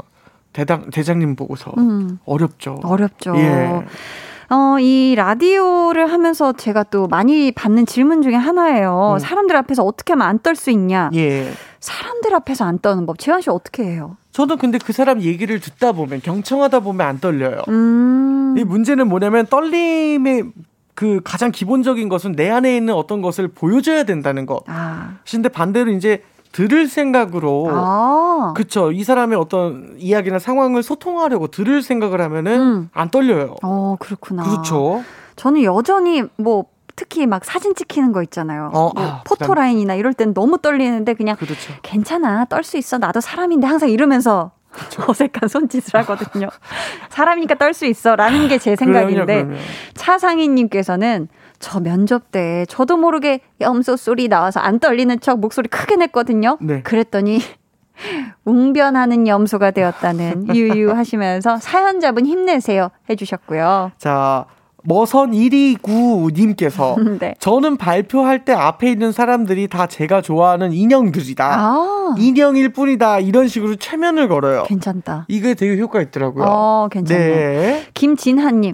대당 0.54 0.90
대장님 0.92 1.36
보고서 1.36 1.74
음. 1.78 2.20
어렵죠. 2.26 2.80
어렵죠. 2.84 3.34
예. 3.38 3.84
어, 4.50 4.78
이 4.80 5.16
라디오를 5.18 6.12
하면서 6.12 6.54
제가 6.54 6.84
또 6.84 7.08
많이 7.08 7.52
받는 7.52 7.86
질문 7.86 8.22
중에 8.22 8.36
하나예요. 8.36 9.16
음. 9.16 9.20
사람들 9.20 9.56
앞에서 9.58 9.84
어떻게 9.84 10.14
하면 10.14 10.28
안 10.28 10.40
떨 10.40 10.56
수 10.56 10.70
있냐? 10.72 11.10
예. 11.16 11.52
사람들 11.80 12.34
앞에서 12.36 12.64
안 12.66 12.80
떠는 12.80 13.06
법. 13.06 13.18
재환 13.20 13.42
씨 13.42 13.50
어떻게 13.50 13.84
해요? 13.84 14.16
저는 14.34 14.58
근데 14.58 14.80
그 14.80 14.92
사람 14.94 15.22
얘기를 15.22 15.60
듣다 15.60 15.92
보면 15.92 16.22
경청하다 16.22 16.82
보면 16.82 17.06
안 17.06 17.20
떨려요. 17.20 17.62
음. 17.70 18.56
이 18.58 18.64
문제는 18.64 19.08
뭐냐면 19.08 19.46
떨림의 19.46 20.52
그 20.96 21.22
가장 21.24 21.52
기본적인 21.52 22.10
것은 22.10 22.34
내 22.34 22.50
안에 22.50 22.76
있는 22.76 22.96
어떤 22.96 23.22
것을 23.22 23.48
보여줘야 23.48 24.04
된다는 24.04 24.46
것. 24.46 24.64
아. 24.68 25.18
근데 25.30 25.50
반대로 25.50 25.92
이제 25.92 26.24
들을 26.52 26.88
생각으로 26.88 27.68
아. 27.72 28.54
그쵸 28.56 28.92
이 28.92 29.04
사람의 29.04 29.38
어떤 29.38 29.96
이야기나 29.98 30.40
상황을 30.40 30.82
소통하려고 30.82 31.48
들을 31.48 31.82
생각을 31.82 32.20
하면은 32.22 32.60
음. 32.60 32.90
안 32.92 33.10
떨려요. 33.10 33.56
어 33.62 33.96
그렇구나. 34.00 34.44
그렇죠. 34.44 35.04
저는 35.36 35.64
여전히 35.64 36.24
뭐 36.38 36.66
특히 36.96 37.26
막 37.26 37.44
사진 37.46 37.74
찍히는 37.76 38.12
거 38.12 38.22
있잖아요. 38.24 38.70
어, 38.74 38.92
뭐 38.94 39.04
아, 39.04 39.22
포토라인이나 39.26 39.96
이럴 39.96 40.14
땐 40.14 40.34
너무 40.34 40.58
떨리는데 40.60 41.14
그냥 41.16 41.36
그렇죠. 41.38 41.74
괜찮아 41.82 42.46
떨 42.46 42.64
수 42.64 42.78
있어 42.78 42.98
나도 42.98 43.20
사람인데 43.22 43.66
항상 43.68 43.90
이러면서 43.90 44.52
그렇죠. 44.72 45.04
어색한 45.10 45.50
손짓을 45.50 46.00
하거든요. 46.02 46.48
사람이니까 47.10 47.56
떨 47.56 47.74
수 47.74 47.86
있어 47.86 48.16
라는 48.16 48.48
게 48.48 48.58
제 48.60 48.76
생각인데 48.76 49.46
차상희님께서는 49.94 51.28
저 51.60 51.80
면접 51.80 52.32
때 52.32 52.66
저도 52.68 52.98
모르게 52.98 53.40
염소 53.62 53.96
소리 53.96 54.28
나와서 54.28 54.60
안 54.60 54.80
떨리는 54.80 55.20
척 55.20 55.40
목소리 55.40 55.68
크게 55.70 55.96
냈거든요. 55.96 56.58
네. 56.62 56.82
그랬더니 56.82 57.40
웅변하는 58.46 59.28
염소가 59.28 59.72
되었다는 59.72 60.48
유유 60.56 60.92
하시면서 60.92 61.58
사연자분 61.58 62.26
힘내세요 62.26 62.90
해주셨고요. 63.10 63.92
자 63.98 64.46
머선 64.84 65.32
1위구님께서 65.32 66.96
네. 67.20 67.36
저는 67.40 67.78
발표할 67.78 68.46
때 68.46 68.54
앞에 68.54 68.92
있는 68.92 69.12
사람들이 69.12 69.68
다 69.68 69.88
제가 69.88 70.22
좋아하는 70.22 70.74
인형들이다. 70.74 71.46
아. 71.46 72.16
인형일 72.18 72.70
뿐이다. 72.70 73.20
이런 73.20 73.48
식으로 73.48 73.76
최면을 73.78 74.28
걸어요. 74.28 74.64
괜찮다. 74.68 75.26
이게 75.30 75.54
되게 75.54 75.80
효과 75.80 76.02
있더라고요. 76.02 76.46
어, 76.48 76.88
괜찮네. 76.92 77.20
네. 77.26 77.86
김진하님. 77.94 78.74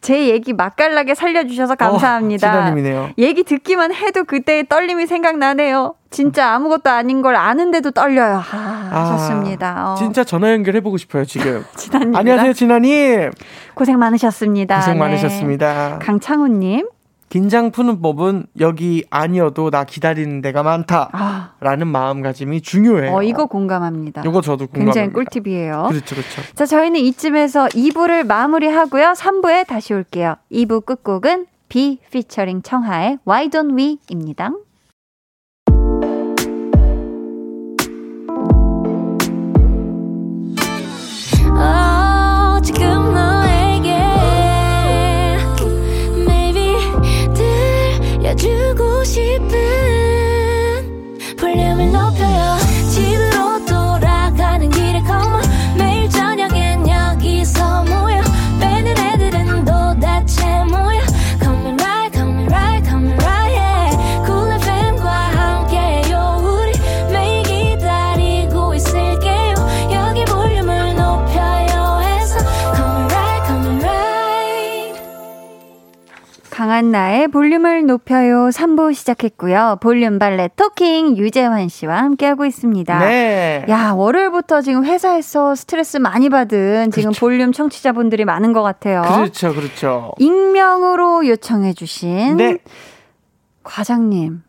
제 0.00 0.28
얘기 0.28 0.52
맛깔나게 0.52 1.14
살려주셔서 1.14 1.74
어, 1.74 1.76
감사합니다. 1.76 2.74
어. 2.74 3.10
얘기 3.18 3.42
듣기만 3.44 3.94
해도 3.94 4.24
그때의 4.24 4.68
떨림이 4.68 5.06
생각나네요. 5.06 5.94
진짜 6.10 6.52
아무것도 6.52 6.88
아닌 6.88 7.20
걸 7.20 7.36
아는데도 7.36 7.90
떨려요. 7.90 8.36
아, 8.50 8.90
아 8.92 9.16
좋습니다. 9.18 9.92
어. 9.92 9.94
진짜 9.96 10.24
전화 10.24 10.52
연결해보고 10.52 10.96
싶어요, 10.96 11.24
지금. 11.24 11.64
진아님. 11.76 12.16
안녕하세요, 12.16 12.52
진아님. 12.52 13.30
고생 13.74 13.98
많으셨습니다. 13.98 14.76
고생 14.76 14.94
네. 14.94 15.00
많으셨습니다. 15.00 15.98
강창훈님. 16.00 16.88
긴장 17.28 17.70
푸는 17.72 18.00
법은 18.00 18.46
여기 18.60 19.04
아니어도 19.10 19.70
나 19.70 19.84
기다리는 19.84 20.40
데가 20.42 20.62
많다. 20.62 21.10
아. 21.12 21.52
라는 21.60 21.88
마음가짐이 21.88 22.60
중요해요. 22.62 23.14
어, 23.14 23.22
이거 23.22 23.46
공감합니다. 23.46 24.22
이거 24.22 24.40
저도 24.40 24.66
공감합니다. 24.66 24.92
굉장히 24.92 25.12
꿀팁이에요. 25.12 25.86
그렇죠, 25.90 26.14
그렇죠. 26.14 26.42
자, 26.54 26.66
저희는 26.66 27.00
이쯤에서 27.00 27.66
2부를 27.66 28.24
마무리하고요. 28.26 29.12
3부에 29.16 29.66
다시 29.66 29.92
올게요. 29.92 30.36
2부 30.52 30.84
끝곡은 30.86 31.46
비 31.68 31.98
피처링 32.10 32.62
청하의 32.62 33.18
Why 33.26 33.48
Don't 33.48 33.76
We입니다. 33.76 34.52
강한나의 76.76 77.28
볼륨을 77.28 77.86
높여요 77.86 78.50
3부 78.50 78.92
시작했고요. 78.92 79.78
볼륨 79.80 80.18
발레 80.18 80.50
토킹 80.56 81.16
유재환 81.16 81.68
씨와 81.68 81.96
함께하고 81.98 82.44
있습니다. 82.44 82.98
네. 82.98 83.64
야, 83.68 83.92
월요일부터 83.92 84.60
지금 84.60 84.84
회사에서 84.84 85.54
스트레스 85.54 85.96
많이 85.96 86.28
받은 86.28 86.90
지금 86.90 87.10
그렇죠. 87.10 87.20
볼륨 87.20 87.52
청취자분들이 87.52 88.26
많은 88.26 88.52
것 88.52 88.62
같아요. 88.62 89.02
그렇죠, 89.02 89.54
그렇죠. 89.54 90.12
익명으로 90.18 91.26
요청해주신 91.26 92.36
네. 92.36 92.58
과장님. 93.62 94.42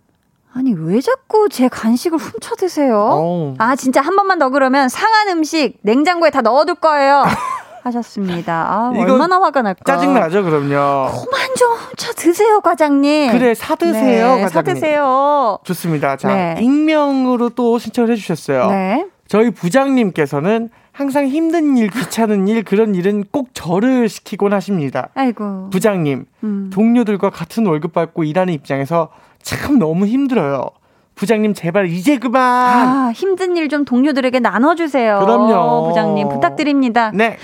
아니, 0.53 0.73
왜 0.73 0.99
자꾸 0.99 1.47
제 1.49 1.69
간식을 1.69 2.17
훔쳐 2.17 2.55
드세요? 2.55 2.99
어. 2.99 3.53
아, 3.57 3.75
진짜 3.75 4.01
한 4.01 4.15
번만 4.15 4.39
더 4.39 4.49
그러면 4.49 4.89
상한 4.89 5.30
음식 5.30 5.78
냉장고에 5.82 6.32
다 6.32 6.41
넣어둘 6.41 6.75
거예요. 6.75 7.23
하셨습니다. 7.88 8.54
아, 8.70 8.92
이거 8.94 9.04
얼마나 9.14 9.38
화가 9.42 9.62
날까. 9.62 9.84
짜증나죠, 9.84 10.44
그럼요. 10.44 11.10
그만 11.12 11.56
좀 11.58 11.72
훔쳐 11.74 12.14
드세요, 12.16 12.60
과장님. 12.62 13.32
그래, 13.32 13.54
사드세요, 13.54 14.36
네, 14.36 14.42
과장님. 14.44 14.50
사드세요. 14.50 15.60
좋습니다. 15.64 16.16
자, 16.18 16.28
네. 16.28 16.56
익명으로 16.62 17.50
또 17.50 17.80
신청을 17.80 18.12
해주셨어요. 18.12 18.70
네. 18.70 19.06
저희 19.28 19.50
부장님께서는 19.52 20.70
항상 20.92 21.28
힘든 21.28 21.78
일, 21.78 21.90
귀찮은 21.90 22.48
일, 22.48 22.64
그런 22.64 22.96
일은 22.96 23.24
꼭 23.32 23.50
저를 23.54 24.10
시키곤 24.10 24.52
하십니다. 24.54 25.10
아이고. 25.16 25.70
부장님, 25.70 26.26
음. 26.44 26.70
동료들과 26.74 27.30
같은 27.30 27.66
월급 27.68 27.94
받고 27.94 28.24
일하는 28.24 28.54
입장에서 28.54 29.10
참 29.42 29.78
너무 29.80 30.08
힘들어요. 30.08 30.70
부장님, 31.14 31.54
제발 31.56 31.88
이제 31.88 32.18
그만! 32.18 32.88
아, 32.88 33.12
힘든 33.14 33.58
일 33.58 33.70
좀 33.70 33.86
동료들에게 33.86 34.40
나눠주세요. 34.40 35.20
그럼요. 35.20 35.88
부장님, 35.90 36.30
부탁드립니다. 36.30 37.12
네, 37.14 37.38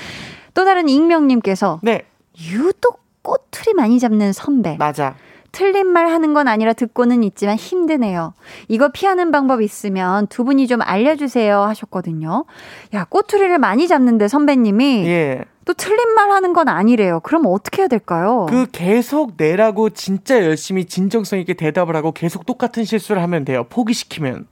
또 0.53 0.65
다른 0.65 0.89
익명님께서 0.89 1.79
네, 1.83 2.05
유독 2.51 3.01
꼬투리 3.21 3.73
많이 3.73 3.99
잡는 3.99 4.33
선배. 4.33 4.75
맞아. 4.77 5.15
틀린 5.51 5.87
말 5.87 6.07
하는 6.07 6.33
건 6.33 6.47
아니라 6.47 6.73
듣고는 6.73 7.23
있지만 7.23 7.55
힘드네요. 7.55 8.33
이거 8.67 8.89
피하는 8.91 9.31
방법 9.31 9.61
있으면 9.61 10.25
두 10.27 10.43
분이 10.43 10.67
좀 10.67 10.81
알려주세요 10.81 11.61
하셨거든요. 11.61 12.45
야, 12.95 13.05
꼬투리를 13.05 13.55
많이 13.59 13.87
잡는데 13.87 14.27
선배님이 14.27 15.05
예. 15.05 15.45
또 15.65 15.73
틀린 15.73 16.15
말 16.15 16.31
하는 16.31 16.53
건 16.53 16.69
아니래요. 16.69 17.19
그럼 17.19 17.43
어떻게 17.45 17.83
해야 17.83 17.87
될까요? 17.87 18.47
그 18.49 18.65
계속 18.71 19.33
내라고 19.37 19.91
진짜 19.91 20.43
열심히 20.43 20.85
진정성 20.85 21.39
있게 21.39 21.53
대답을 21.53 21.95
하고 21.95 22.11
계속 22.11 22.47
똑같은 22.47 22.83
실수를 22.83 23.21
하면 23.21 23.45
돼요. 23.45 23.65
포기시키면. 23.69 24.47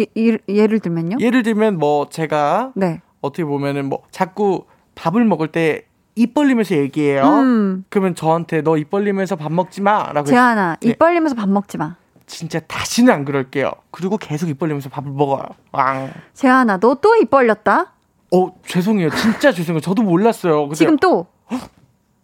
예, 0.00 0.06
예, 0.16 0.38
예를 0.48 0.80
들면요? 0.80 1.18
예를 1.20 1.42
들면 1.42 1.78
뭐 1.78 2.08
제가 2.08 2.72
네. 2.74 3.00
어떻게 3.20 3.44
보면은 3.44 3.86
뭐 3.86 4.02
자꾸 4.10 4.64
밥을 4.94 5.24
먹을 5.24 5.48
때 5.48 5.86
입 6.14 6.34
벌리면서 6.34 6.76
얘기해요. 6.76 7.22
음, 7.24 7.84
그러면 7.88 8.14
저한테 8.14 8.60
너 8.60 8.76
입 8.76 8.90
벌리면서 8.90 9.34
밥 9.36 9.50
먹지 9.50 9.80
마라고 9.80 10.26
재환아, 10.26 10.76
네. 10.80 10.90
입 10.90 10.98
벌리면서 10.98 11.34
밥 11.34 11.48
먹지 11.48 11.78
마. 11.78 11.96
진짜 12.26 12.60
다시는 12.60 13.12
안 13.12 13.24
그럴게요. 13.24 13.70
그리고 13.90 14.18
계속 14.18 14.48
입 14.50 14.58
벌리면서 14.58 14.90
밥을 14.90 15.10
먹어요. 15.10 15.42
왕. 15.72 16.12
재환아, 16.34 16.78
너또 16.78 17.16
입 17.16 17.30
벌렸다? 17.30 17.92
어 18.30 18.54
죄송해요. 18.66 19.08
진짜 19.10 19.52
죄송해요. 19.52 19.80
저도 19.80 20.02
몰랐어요. 20.02 20.62
근데 20.62 20.74
지금 20.76 20.96
또 20.98 21.26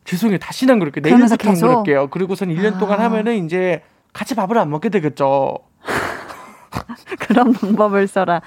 죄송해요. 0.05 0.39
다시는 0.39 0.73
안 0.73 0.79
그럴게요. 0.79 1.03
내일부터 1.03 1.33
안 1.35 1.39
계속? 1.39 1.67
그럴게요. 1.69 2.09
그리고선 2.11 2.49
1년 2.49 2.77
아. 2.77 2.79
동안 2.79 3.01
하면은 3.01 3.45
이제 3.45 3.83
같이 4.13 4.35
밥을 4.35 4.57
안 4.59 4.71
먹게 4.71 4.89
되겠죠. 4.91 5.59
그런 7.19 7.53
방법을 7.53 8.09
써라. 8.09 8.41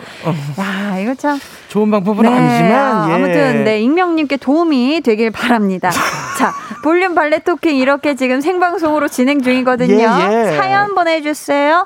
야, 0.59 0.99
이거 0.99 1.15
참. 1.15 1.39
좋은 1.69 1.89
방법은 1.91 2.23
네, 2.23 2.29
아니지만 2.29 2.71
아, 2.73 3.09
예. 3.09 3.13
아무튼 3.13 3.63
네 3.63 3.81
익명님께 3.81 4.37
도움이 4.37 5.01
되길 5.01 5.31
바랍니다. 5.31 5.89
자 6.37 6.53
볼륨 6.83 7.15
발레 7.15 7.39
토킹 7.39 7.77
이렇게 7.77 8.15
지금 8.15 8.41
생방송으로 8.41 9.07
진행 9.07 9.41
중이거든요. 9.41 10.03
예, 10.03 10.51
예. 10.51 10.57
사연 10.57 10.95
보내주세요. 10.95 11.85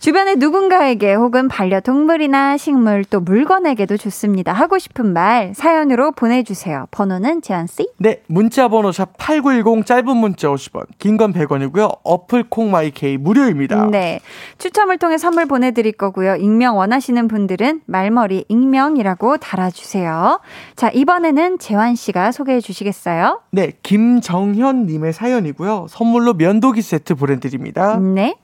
주변의 0.00 0.36
누군가에게 0.36 1.14
혹은 1.14 1.48
반려동물이나 1.48 2.56
식물 2.56 3.04
또 3.04 3.18
물건에게도 3.20 3.96
좋습니다. 3.96 4.52
하고 4.52 4.78
싶은 4.78 5.12
말 5.12 5.52
사연으로 5.54 6.12
보내주세요. 6.12 6.86
번호는 6.92 7.42
재한씨? 7.42 7.88
네, 7.98 8.22
문자 8.28 8.68
번호 8.68 8.92
샵 8.92 9.16
8910 9.18 9.84
짧은 9.84 10.16
문자 10.16 10.48
50원, 10.48 10.86
긴 10.98 11.16
건 11.18 11.32
100원이고요. 11.32 11.98
어플 12.04 12.44
콩마이케이 12.48 13.16
무료입니다. 13.16 13.86
네. 13.90 14.20
추첨을 14.58 14.98
통해 14.98 15.18
선물 15.18 15.46
보내드릴 15.46 15.92
거고요. 15.92 16.36
익명 16.36 16.76
원하시는 16.78 17.26
분들은 17.26 17.80
말머리 17.86 18.44
익명이라고 18.48 19.38
달아주세요. 19.38 20.40
자, 20.76 20.90
이번에는 20.90 21.58
재환씨가 21.58 22.30
소개해 22.30 22.60
주시겠어요? 22.60 23.40
네, 23.50 23.72
김정현 23.82 24.86
님의 24.86 25.12
사연이고요. 25.12 25.86
선물로 25.88 26.34
면도기 26.34 26.82
세트 26.82 27.16
보내드립니다. 27.16 27.96
네. 27.98 28.36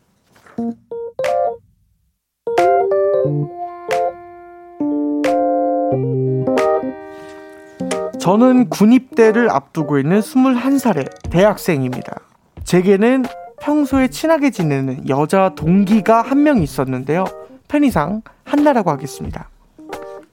저는 8.19 8.71
군입대를 8.71 9.51
앞두고 9.51 9.99
있는 9.99 10.21
21살의 10.21 11.31
대학생입니다. 11.31 12.21
제게는 12.65 13.25
평소에 13.61 14.09
친하게 14.09 14.51
지내는 14.51 15.09
여자 15.09 15.53
동기가 15.55 16.23
한 16.23 16.43
명 16.43 16.63
있었는데요. 16.63 17.25
편의상 17.69 18.23
한나라고 18.45 18.91
하겠습니다. 18.91 19.49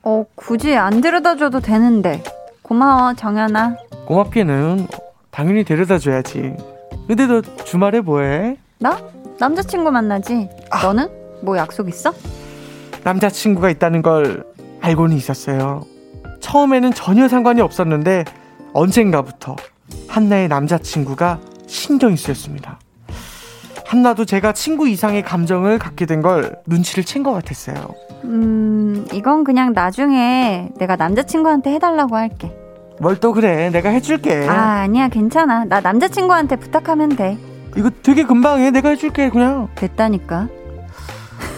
어, 0.04 0.26
굳이 0.36 0.76
안 0.76 1.02
데려다 1.02 1.36
줘도 1.36 1.60
되는데. 1.60 2.24
고마워, 2.62 3.14
정연아. 3.14 3.76
고맙기는 4.06 4.88
당연히 5.30 5.64
데려다 5.64 5.98
줘야지. 5.98 6.56
근데 7.08 7.26
너 7.28 7.42
주말에 7.42 8.00
뭐해? 8.02 8.58
나? 8.80 8.98
남자친구 9.40 9.92
만나지. 9.92 10.50
너는? 10.84 11.08
뭐 11.42 11.58
약속 11.58 11.88
있어? 11.90 12.14
남자친구가 13.04 13.70
있다는 13.70 14.02
걸 14.02 14.44
알고는 14.82 15.16
있었어요. 15.16 15.84
처음에는 16.40 16.94
전혀 16.94 17.28
상관이 17.28 17.62
없었는데 17.62 18.26
언젠가부터 18.74 19.56
한나의 20.08 20.48
남자친구가 20.48 21.40
신경이 21.68 22.18
쓰였습니다. 22.18 22.80
한나도 23.86 24.26
제가 24.26 24.54
친구 24.54 24.88
이상의 24.88 25.22
감정을 25.22 25.78
갖게 25.78 26.06
된 26.06 26.22
걸 26.22 26.56
눈치를 26.66 27.04
챈 27.04 27.24
것 27.24 27.34
같았어요. 27.34 27.76
음, 28.24 29.06
이건 29.12 29.44
그냥 29.44 29.74
나중에 29.74 30.70
내가 30.78 30.96
남자친구한테 30.96 31.74
해달라고 31.74 32.16
할게. 32.16 32.52
뭘 33.00 33.16
또 33.20 33.34
그래 33.34 33.70
내가 33.72 33.90
해줄게 33.90 34.48
아, 34.48 34.82
아니야, 34.82 35.10
괜찮아. 35.10 35.66
나 35.66 35.82
남자친구한테 35.82 36.56
부탁하면 36.58 37.10
돼. 37.16 37.38
이거 37.76 37.90
되게 38.04 38.24
금방 38.24 38.60
해 38.62 38.70
내가 38.72 38.90
해줄게 38.90 39.30
그냥 39.30 39.68
됐다니까. 39.76 40.48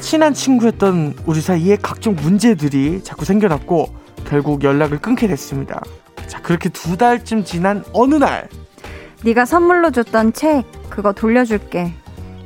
친한 0.02 0.34
친구였던 0.34 1.16
우리 1.26 1.42
사이에 1.42 1.78
각종 1.82 2.16
문제들이 2.16 3.04
자꾸 3.04 3.26
생겨났고 3.26 3.88
결국 4.26 4.64
연락을 4.64 5.00
끊게 5.00 5.28
됐습니다 5.28 5.82
자 6.28 6.42
그렇게 6.42 6.70
두 6.70 6.98
달쯤 6.98 7.44
지난 7.44 7.84
어느 7.94 8.16
날 8.16 8.48
네가 9.24 9.46
선물로 9.46 9.92
줬던 9.92 10.34
책 10.34 10.66
그거 10.90 11.14
돌려줄게. 11.14 11.94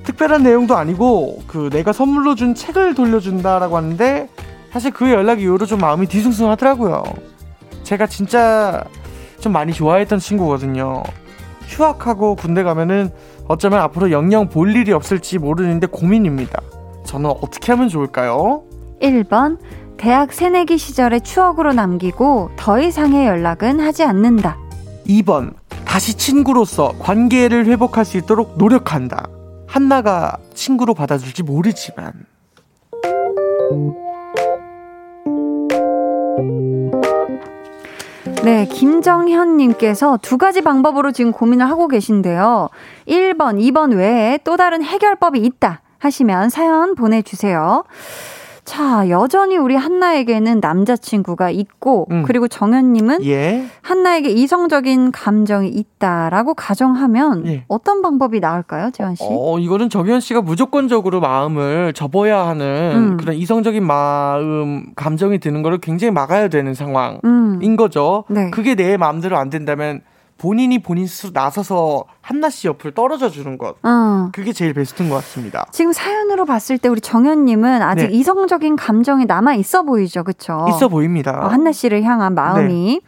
특별한 0.03 0.43
내용도 0.43 0.77
아니고 0.77 1.41
그 1.47 1.69
내가 1.71 1.91
선물로 1.91 2.35
준 2.35 2.53
책을 2.53 2.93
돌려준다라고 2.93 3.75
하는데 3.75 4.29
사실 4.71 4.91
그 4.91 5.11
연락 5.11 5.41
이후로 5.41 5.65
좀 5.65 5.79
마음이 5.79 6.05
뒤숭숭하더라고요. 6.07 7.03
제가 7.83 8.05
진짜 8.05 8.83
좀 9.39 9.53
많이 9.53 9.73
좋아했던 9.73 10.19
친구거든요. 10.19 11.01
휴학하고 11.65 12.35
군대 12.35 12.61
가면은 12.61 13.09
어쩌면 13.47 13.79
앞으로 13.79 14.11
영영 14.11 14.49
볼 14.49 14.75
일이 14.75 14.93
없을지 14.93 15.39
모르는데 15.39 15.87
고민입니다. 15.87 16.61
저는 17.07 17.29
어떻게 17.41 17.71
하면 17.71 17.87
좋을까요? 17.87 18.63
1번 19.01 19.57
대학 19.95 20.33
새내기 20.33 20.77
시절의 20.77 21.21
추억으로 21.21 21.73
남기고 21.73 22.51
더 22.57 22.79
이상의 22.79 23.25
연락은 23.25 23.79
하지 23.79 24.03
않는다. 24.03 24.57
2번 25.07 25.53
다시 25.85 26.15
친구로서 26.15 26.93
관계를 26.99 27.65
회복할 27.65 28.03
수 28.03 28.17
있도록 28.17 28.57
노력한다. 28.57 29.27
한나가 29.65 30.37
친구로 30.53 30.93
받아줄지 30.93 31.43
모르지만 31.43 32.11
네, 38.43 38.65
김정현님께서 38.65 40.19
두 40.21 40.37
가지 40.37 40.61
방법으로 40.61 41.11
지금 41.11 41.31
고민을 41.31 41.69
하고 41.69 41.87
계신데요. 41.87 42.69
1번, 43.07 43.59
2번 43.59 43.95
외에 43.95 44.39
또 44.43 44.57
다른 44.57 44.83
해결법이 44.83 45.39
있다 45.39 45.81
하시면 45.99 46.49
사연 46.49 46.95
보내주세요. 46.95 47.83
자, 48.67 49.07
여전히 49.09 49.55
우리 49.55 49.77
한나에게는 49.77 50.59
남자친구가 50.59 51.51
있고, 51.51 52.05
음. 52.11 52.23
그리고 52.23 52.49
정현님은 52.49 53.23
예 53.23 53.63
한나에게 53.81 54.29
이성적인 54.29 55.13
감정이 55.13 55.69
있다라고 55.69 56.53
가정하면 56.53 57.47
예. 57.47 57.63
어떤 57.69 58.01
방법이 58.01 58.41
나을까요, 58.41 58.91
재환 58.91 59.15
씨? 59.15 59.23
어, 59.25 59.57
이거는 59.57 59.89
정현 59.89 60.19
씨가 60.19 60.41
무조건적으로 60.41 61.21
마음을 61.21 61.93
접어야 61.93 62.45
하는 62.45 63.13
음. 63.13 63.17
그런 63.17 63.37
이성적인 63.37 63.85
마음, 63.85 64.87
감정이 64.97 65.39
드는 65.39 65.63
거를 65.63 65.77
굉장히 65.77 66.11
막아야 66.11 66.49
되는 66.49 66.73
상황인 66.73 67.21
음, 67.23 67.75
거죠. 67.77 68.25
네. 68.27 68.51
그게 68.51 68.75
내 68.75 68.97
마음대로 68.97 69.37
안 69.37 69.49
된다면 69.49 70.01
본인이 70.37 70.79
본인 70.79 71.07
스스로 71.07 71.31
나서서 71.33 72.05
한나 72.21 72.49
씨 72.49 72.67
옆을 72.67 72.93
떨어져 72.93 73.29
주는 73.29 73.57
것. 73.57 73.75
어. 73.83 74.29
그게 74.33 74.53
제일 74.53 74.73
베스트인 74.73 75.09
것 75.09 75.15
같습니다. 75.15 75.65
지금 75.71 75.91
사연으로 75.93 76.45
봤을 76.45 76.77
때 76.77 76.89
우리 76.89 77.01
정현님은 77.01 77.81
아직 77.81 78.07
네. 78.07 78.13
이성적인 78.13 78.75
감정이 78.75 79.25
남아 79.25 79.55
있어 79.55 79.83
보이죠, 79.83 80.23
그쵸? 80.23 80.65
있어 80.69 80.87
보입니다. 80.89 81.31
어, 81.45 81.47
한나 81.47 81.71
씨를 81.71 82.03
향한 82.03 82.35
마음이. 82.35 83.01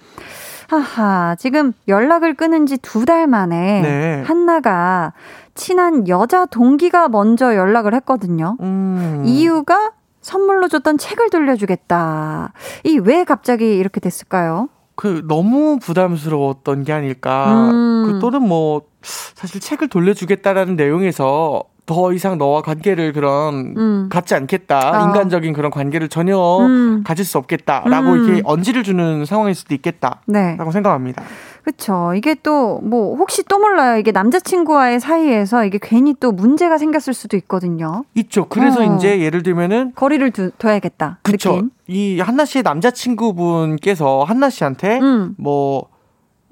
하하, 0.70 1.36
지금 1.40 1.74
연락을 1.88 2.36
끊은 2.36 2.66
지 2.68 2.78
두 2.78 3.06
달 3.06 3.26
만에 3.28 3.82
네. 3.82 4.24
한나가 4.26 5.14
친한 5.56 6.08
여자 6.08 6.46
동기가 6.46 7.10
먼저 7.10 7.56
연락을 7.56 7.94
했거든요. 7.96 8.56
음. 8.62 9.24
이유가 9.26 9.92
선물로 10.22 10.68
줬던 10.68 10.98
책을 11.00 11.30
돌려주겠다. 11.32 12.54
이 12.84 12.98
왜 13.00 13.24
갑자기 13.24 13.78
이렇게 13.78 14.00
됐을까요? 14.00 14.70
그 15.00 15.24
너무 15.30 15.80
부담스러웠던 15.80 16.84
게 16.84 16.92
아닐까. 16.92 17.70
음. 17.72 18.04
그 18.06 18.20
또는 18.20 18.46
뭐 18.46 18.82
사실 19.02 19.62
책을 19.62 19.88
돌려주겠다라는 19.88 20.76
내용에서 20.76 21.64
더 21.90 22.14
이상 22.14 22.38
너와 22.38 22.62
관계를 22.62 23.14
그런 23.14 23.74
음. 23.76 24.10
갖지 24.12 24.36
않겠다. 24.36 24.92
어. 24.92 25.08
인간적인 25.08 25.54
그런 25.54 25.72
관계를 25.72 26.08
전혀 26.08 26.38
음. 26.60 27.04
가질 27.04 27.26
수 27.26 27.40
없겠다라고 27.40 28.12
음. 28.12 28.26
이렇게 28.26 28.42
언지를 28.46 28.84
주는 28.84 29.26
상황일 29.26 29.56
수도 29.56 29.74
있겠다라고 29.74 30.22
네. 30.28 30.56
생각합니다. 30.72 31.24
그쵸. 31.64 32.14
이게 32.16 32.36
또, 32.44 32.80
뭐, 32.84 33.16
혹시 33.16 33.42
또 33.44 33.58
몰라요. 33.58 33.98
이게 33.98 34.12
남자친구와의 34.12 35.00
사이에서 35.00 35.66
이게 35.66 35.80
괜히 35.82 36.14
또 36.20 36.32
문제가 36.32 36.78
생겼을 36.78 37.16
수도 37.16 37.36
있거든요. 37.38 38.04
있죠. 38.14 38.46
그래서 38.48 38.82
어. 38.82 38.96
이제 38.96 39.20
예를 39.20 39.42
들면은 39.42 39.94
거리를 39.96 40.30
두, 40.30 40.52
둬야겠다. 40.52 41.20
느낌. 41.24 41.72
이 41.88 42.20
한나 42.20 42.46
씨의 42.46 42.62
남자친구분께서 42.62 44.26
한나 44.26 44.52
씨한테 44.52 45.00
음. 45.00 45.34
뭐 45.40 45.88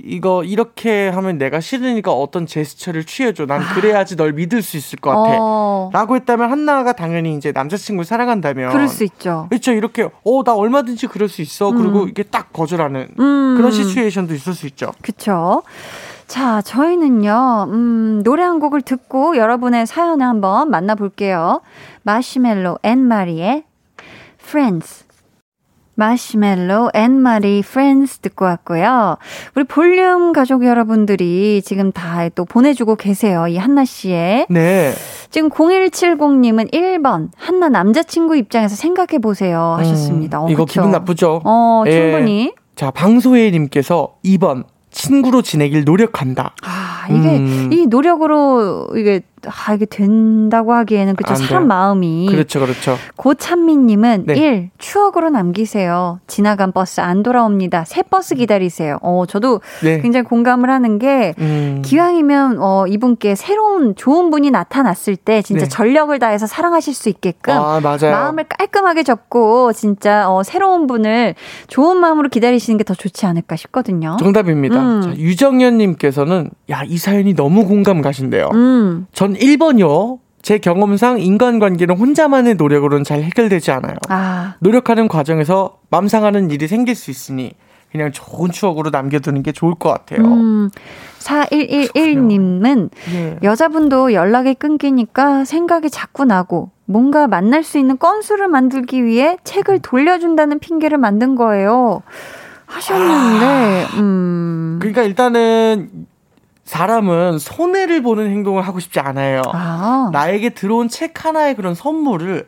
이거 0.03 0.43
이렇게 0.43 1.09
하면 1.09 1.37
내가 1.37 1.59
싫으니까 1.59 2.11
어떤 2.11 2.45
제스처를 2.45 3.03
취해줘. 3.03 3.45
난 3.47 3.61
그래야지 3.73 4.15
널 4.15 4.31
믿을 4.33 4.61
수 4.61 4.77
있을 4.77 4.99
것 4.99 5.09
같아. 5.09 5.37
어, 5.39 5.89
라고 5.91 6.15
했다면 6.15 6.51
한나가 6.51 6.93
당연히 6.93 7.35
이제 7.35 7.51
남자친구를 7.51 8.05
사랑한다면 8.05 8.71
그럴 8.71 8.87
수 8.87 9.03
있죠. 9.03 9.47
그렇죠 9.49 9.71
이렇게 9.73 10.07
어 10.23 10.43
나 10.43 10.53
얼마든지 10.53 11.07
그럴 11.07 11.27
수 11.27 11.41
있어 11.41 11.71
그리고 11.71 12.03
음. 12.03 12.09
이게 12.09 12.23
딱 12.23 12.53
거절하는 12.53 13.09
음. 13.19 13.55
그런 13.57 13.71
시츄에이션도 13.71 14.33
있을 14.35 14.53
수 14.53 14.65
있죠 14.67 14.91
그쵸. 15.01 15.63
자, 16.27 16.61
저희는요, 16.61 17.67
음, 17.69 18.21
노래 18.23 18.43
한 18.43 18.59
곡을 18.59 18.81
듣고 18.81 19.37
여러분의 19.37 19.87
사연을 19.87 20.25
한번 20.25 20.69
만나볼게요. 20.69 21.61
마시멜로 22.03 22.77
앤 22.83 22.99
마리의 22.99 23.63
Friends. 24.41 25.06
마시멜로 25.97 26.91
앤 26.93 27.19
마리 27.19 27.59
Friends 27.65 28.19
듣고 28.19 28.45
왔고요. 28.45 29.17
우리 29.55 29.63
볼륨 29.65 30.31
가족 30.31 30.63
여러분들이 30.63 31.61
지금 31.65 31.91
다 31.91 32.29
또 32.35 32.45
보내주고 32.45 32.95
계세요. 32.95 33.47
이 33.47 33.57
한나 33.57 33.83
씨의. 33.83 34.45
네 34.49 34.93
지금 35.31 35.49
0170님은 35.49 36.71
1번. 36.71 37.29
한나 37.35 37.69
남자친구 37.69 38.35
입장에서 38.37 38.75
생각해 38.75 39.17
보세요. 39.19 39.75
하셨습니다. 39.79 40.43
어, 40.43 40.49
이거 40.49 40.65
그쵸? 40.65 40.81
기분 40.81 40.91
나쁘죠 40.91 41.41
어, 41.43 41.83
예. 41.87 41.91
충분히. 41.91 42.53
자 42.75 42.91
방소혜님께서 42.91 44.15
2번 44.23 44.65
친구로 44.91 45.41
지내길 45.41 45.83
노력한다 45.83 46.53
아, 46.63 47.05
이게 47.09 47.37
음. 47.37 47.69
이 47.71 47.87
노력으로 47.87 48.87
이게 48.95 49.21
아 49.47 49.73
이게 49.73 49.85
된다고 49.85 50.73
하기에는 50.73 51.15
그죠 51.15 51.29
안 51.31 51.35
사람 51.37 51.49
돼요. 51.63 51.67
마음이 51.67 52.27
그렇죠 52.31 52.59
그렇죠 52.59 52.97
고찬미님은 53.15 54.23
네. 54.25 54.35
1 54.35 54.69
추억으로 54.77 55.29
남기세요 55.29 56.19
지나간 56.27 56.71
버스 56.71 56.99
안 57.01 57.21
돌아옵니다 57.23 57.85
새 57.85 58.01
버스 58.03 58.35
기다리세요 58.35 58.97
어 59.01 59.25
저도 59.27 59.61
네 59.83 60.01
굉장히 60.01 60.23
공감을 60.25 60.69
하는 60.69 60.99
게 60.99 61.33
음. 61.39 61.81
기왕이면 61.85 62.57
어 62.59 62.85
이분께 62.87 63.35
새로운 63.35 63.95
좋은 63.95 64.29
분이 64.31 64.49
나타났을 64.51 65.15
때 65.15 65.41
진짜 65.41 65.65
네. 65.65 65.69
전력을 65.69 66.17
다해서 66.19 66.47
사랑하실 66.47 66.93
수 66.93 67.09
있게끔 67.09 67.53
아 67.53 67.79
마음을 67.79 68.43
깔끔하게 68.45 69.03
접고 69.03 69.71
진짜 69.73 70.29
어 70.29 70.43
새로운 70.43 70.87
분을 70.87 71.35
좋은 71.67 71.97
마음으로 71.97 72.29
기다리시는 72.29 72.77
게 72.79 72.87
더 72.87 72.93
좋지 72.93 73.25
않을까 73.25 73.57
싶거든요. 73.57 74.15
정답입니다 74.17 74.79
음. 74.79 75.01
자, 75.01 75.09
유정현님께서는 75.17 76.49
야 76.71 76.83
이 76.87 76.97
사연이 76.97 77.33
너무 77.33 77.65
공감 77.65 78.01
가신대요 78.01 78.49
음. 78.53 79.07
전 79.11 79.35
1번이요 79.37 80.19
제 80.41 80.59
경험상 80.59 81.19
인간관계는 81.19 81.97
혼자만의 81.97 82.55
노력으로는 82.55 83.03
잘 83.03 83.21
해결되지 83.23 83.71
않아요 83.71 83.95
아, 84.09 84.55
노력하는 84.59 85.07
과정에서 85.07 85.79
맘상하는 85.89 86.51
일이 86.51 86.67
생길 86.67 86.95
수 86.95 87.11
있으니 87.11 87.53
그냥 87.91 88.11
좋은 88.11 88.51
추억으로 88.51 88.89
남겨두는 88.89 89.43
게 89.43 89.51
좋을 89.51 89.73
것 89.75 89.89
같아요. 89.89 90.25
음, 90.25 90.69
4111님은 91.19 92.89
예. 93.13 93.37
여자분도 93.43 94.13
연락이 94.13 94.53
끊기니까 94.53 95.45
생각이 95.45 95.89
자꾸 95.89 96.25
나고 96.25 96.71
뭔가 96.85 97.27
만날 97.27 97.63
수 97.63 97.77
있는 97.77 97.97
건수를 97.97 98.47
만들기 98.47 99.03
위해 99.03 99.37
책을 99.43 99.79
돌려준다는 99.79 100.59
핑계를 100.59 100.97
만든 100.97 101.35
거예요. 101.35 102.01
하셨는데, 102.65 103.85
음. 103.99 104.77
그러니까 104.79 105.03
일단은 105.03 105.89
사람은 106.67 107.39
손해를 107.39 108.03
보는 108.03 108.29
행동을 108.29 108.61
하고 108.61 108.79
싶지 108.81 108.99
않아요. 108.99 109.41
아, 109.53 110.09
나에게 110.11 110.49
들어온 110.49 110.89
책 110.89 111.23
하나의 111.25 111.55
그런 111.55 111.73
선물을 111.73 112.45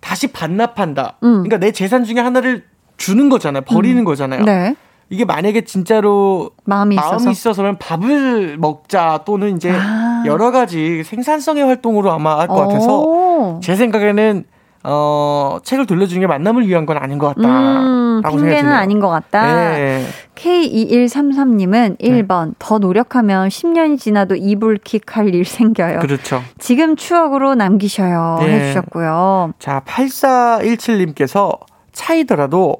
다시 0.00 0.26
반납한다. 0.26 1.16
음. 1.22 1.28
그러니까 1.42 1.56
내 1.56 1.72
재산 1.72 2.04
중에 2.04 2.20
하나를 2.20 2.64
주는 2.98 3.30
거잖아요. 3.30 3.62
버리는 3.62 4.04
거잖아요. 4.04 4.44
네. 4.44 4.76
이게 5.08 5.24
만약에 5.24 5.62
진짜로 5.62 6.50
마음이 6.64 6.96
있어서. 6.96 7.16
마음이 7.16 7.30
있어서 7.32 7.62
면 7.62 7.78
밥을 7.78 8.58
먹자 8.58 9.22
또는 9.24 9.56
이제 9.56 9.70
아. 9.74 10.22
여러 10.26 10.50
가지 10.50 11.02
생산성의 11.04 11.64
활동으로 11.64 12.12
아마 12.12 12.38
할 12.40 12.48
것 12.48 12.54
같아서 12.56 13.00
오. 13.00 13.60
제 13.62 13.74
생각에는 13.74 14.44
어 14.84 15.58
책을 15.64 15.86
돌려주는 15.86 16.20
게 16.20 16.26
만남을 16.26 16.66
위한 16.68 16.84
건 16.84 16.98
아닌 16.98 17.16
것 17.18 17.34
같다. 17.34 17.48
음, 17.48 18.01
핑계는. 18.22 18.72
아닌 18.72 19.00
것 19.00 19.08
같다. 19.08 19.70
네. 19.72 20.06
K2133님은 20.34 21.98
1번, 22.00 22.54
더 22.58 22.78
노력하면 22.78 23.48
10년이 23.48 23.98
지나도 23.98 24.34
이불킥 24.36 25.16
할 25.16 25.32
일 25.32 25.44
생겨요. 25.44 26.00
그렇죠. 26.00 26.42
지금 26.58 26.96
추억으로 26.96 27.54
남기셔요. 27.54 28.38
네. 28.40 28.60
해주셨고요. 28.60 29.52
자, 29.58 29.82
8417님께서 29.86 31.58
차이더라도 31.92 32.76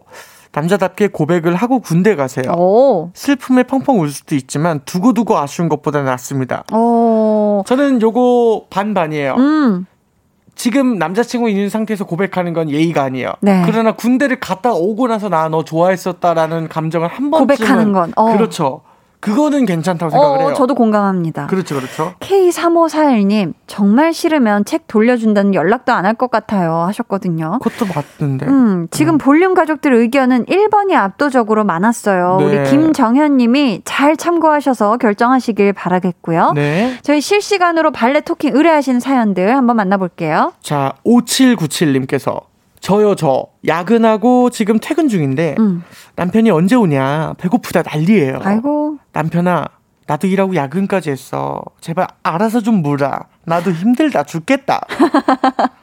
남자답게 0.55 1.09
고백을 1.09 1.55
하고 1.55 1.79
군대 1.81 2.15
가세요. 2.15 2.53
오, 2.53 3.11
슬픔에 3.15 3.63
펑펑 3.63 3.99
울 4.01 4.11
수도 4.11 4.35
있지만 4.35 4.81
두고두고 4.85 5.39
아쉬운 5.39 5.71
것보다 5.71 6.03
낫습니다. 6.03 6.65
오, 6.73 7.63
저는 7.67 8.03
요거 8.03 8.67
반반이에요. 8.69 9.35
음, 9.39 9.87
지금 10.55 10.99
남자친구 10.99 11.49
있는 11.51 11.69
상태에서 11.69 12.05
고백하는 12.05 12.53
건 12.53 12.71
예의가 12.71 13.03
아니에요. 13.03 13.33
네. 13.41 13.63
그러나 13.67 13.93
군대를 13.93 14.39
갔다 14.41 14.73
오고 14.73 15.09
나서 15.09 15.29
나 15.29 15.49
너 15.49 15.65
좋아했었다라는 15.65 16.69
감정을 16.69 17.09
한 17.09 17.31
번쯤은 17.31 17.57
고백하는 17.59 17.93
건, 17.93 18.13
어. 18.17 18.33
그렇죠. 18.37 18.83
그거는 19.23 19.65
괜찮다고 19.67 20.11
생각을 20.11 20.37
어, 20.37 20.41
해요. 20.49 20.55
저도 20.55 20.75
공감합니다. 20.75 21.47
그렇죠, 21.47 21.77
그렇죠. 21.77 22.13
K3541님, 22.21 23.55
정말 23.67 24.13
싫으면 24.13 24.65
책 24.65 24.87
돌려준다는 24.89 25.55
연락도 25.55 25.93
안 25.93 26.05
할 26.05 26.15
것 26.15 26.31
같아요. 26.31 26.75
하셨거든요. 26.89 27.59
그것도 27.63 27.87
맞는데. 28.21 28.47
음, 28.47 28.89
지금 28.91 29.17
볼륨 29.19 29.55
가족들 29.55 29.95
의견은 29.95 30.47
1번이 30.47 30.95
압도적으로 30.95 31.65
많았어요. 31.65 32.37
네. 32.41 32.45
우리 32.45 32.71
김정현 32.71 33.37
님이 33.37 33.81
잘 33.85 34.17
참고하셔서 34.17 34.97
결정하시길 34.97 35.73
바라겠고요. 35.73 36.53
네. 36.57 36.99
저희 37.03 37.21
실시간으로 37.21 37.93
발레 37.93 38.23
토킹 38.23 38.55
의뢰하시는 38.57 38.99
사연들 39.01 39.57
한번 39.57 39.77
만나볼게요. 39.77 40.53
자, 40.61 40.95
5797님께서 41.07 42.43
저요, 42.81 43.15
저. 43.15 43.47
야근하고 43.67 44.51
지금 44.51 44.79
퇴근 44.81 45.09
중인데 45.09 45.55
음. 45.61 45.85
남편이 46.17 46.51
언제 46.51 46.75
오냐. 46.75 47.35
배고프다 47.39 47.83
난리예요. 47.87 48.41
아이고, 48.43 48.82
남편아, 49.13 49.67
나도 50.07 50.27
일하고 50.27 50.55
야근까지 50.55 51.11
했어. 51.11 51.63
제발 51.81 52.07
알아서 52.23 52.61
좀 52.61 52.83
물어. 52.83 53.27
나도 53.45 53.71
힘들다 53.71 54.25
죽겠다. 54.25 54.81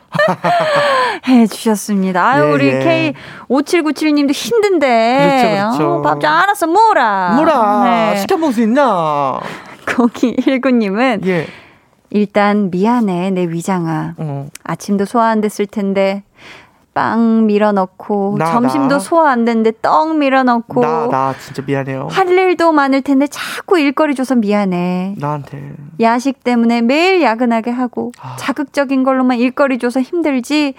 해 1.28 1.48
주셨습니다. 1.48 2.26
아유, 2.26 2.46
예, 2.48 2.52
우리 2.52 2.68
예. 2.68 3.14
K5797님도 3.48 4.34
힘든데. 4.34 5.18
그렇죠, 5.20 5.50
그렇죠. 5.50 5.94
어, 5.94 6.02
밥좀 6.02 6.30
알아서 6.30 6.68
뭐라. 6.68 7.36
물어. 7.36 7.84
네. 7.84 8.18
시켜 8.18 8.38
먹을 8.38 8.54
수 8.54 8.62
있나? 8.62 9.40
거기 9.86 10.36
19님은 10.36 11.26
예. 11.28 11.48
일단 12.10 12.72
미안해, 12.72 13.32
내 13.32 13.44
위장아. 13.50 14.16
어. 14.18 14.48
아침도 14.64 15.06
소화 15.06 15.28
안 15.28 15.42
됐을 15.42 15.68
텐데 15.68 16.24
빵 16.94 17.46
밀어 17.46 17.72
넣고 17.72 18.36
나, 18.38 18.46
점심도 18.52 18.96
나. 18.96 19.00
소화 19.00 19.32
안 19.32 19.46
됐는데 19.46 19.74
떡 19.82 20.18
밀어 20.18 20.44
넣고 20.44 20.82
나, 20.82 21.08
나 21.08 21.34
진짜 21.40 21.62
미안해요. 21.66 22.08
할 22.10 22.28
일도 22.30 22.72
많을 22.72 23.02
텐데 23.02 23.28
자꾸 23.28 23.80
일거리 23.80 24.16
줘서 24.16 24.36
미안해. 24.36 25.16
나한테. 25.18 25.74
야식 26.02 26.44
때문에 26.44 26.82
매일 26.82 27.22
야근하게 27.22 27.72
하고 27.72 28.12
아. 28.22 28.36
자극적인 28.38 29.04
걸로만 29.04 29.38
일거리 29.38 29.78
줘서 29.78 30.02
힘들지. 30.02 30.74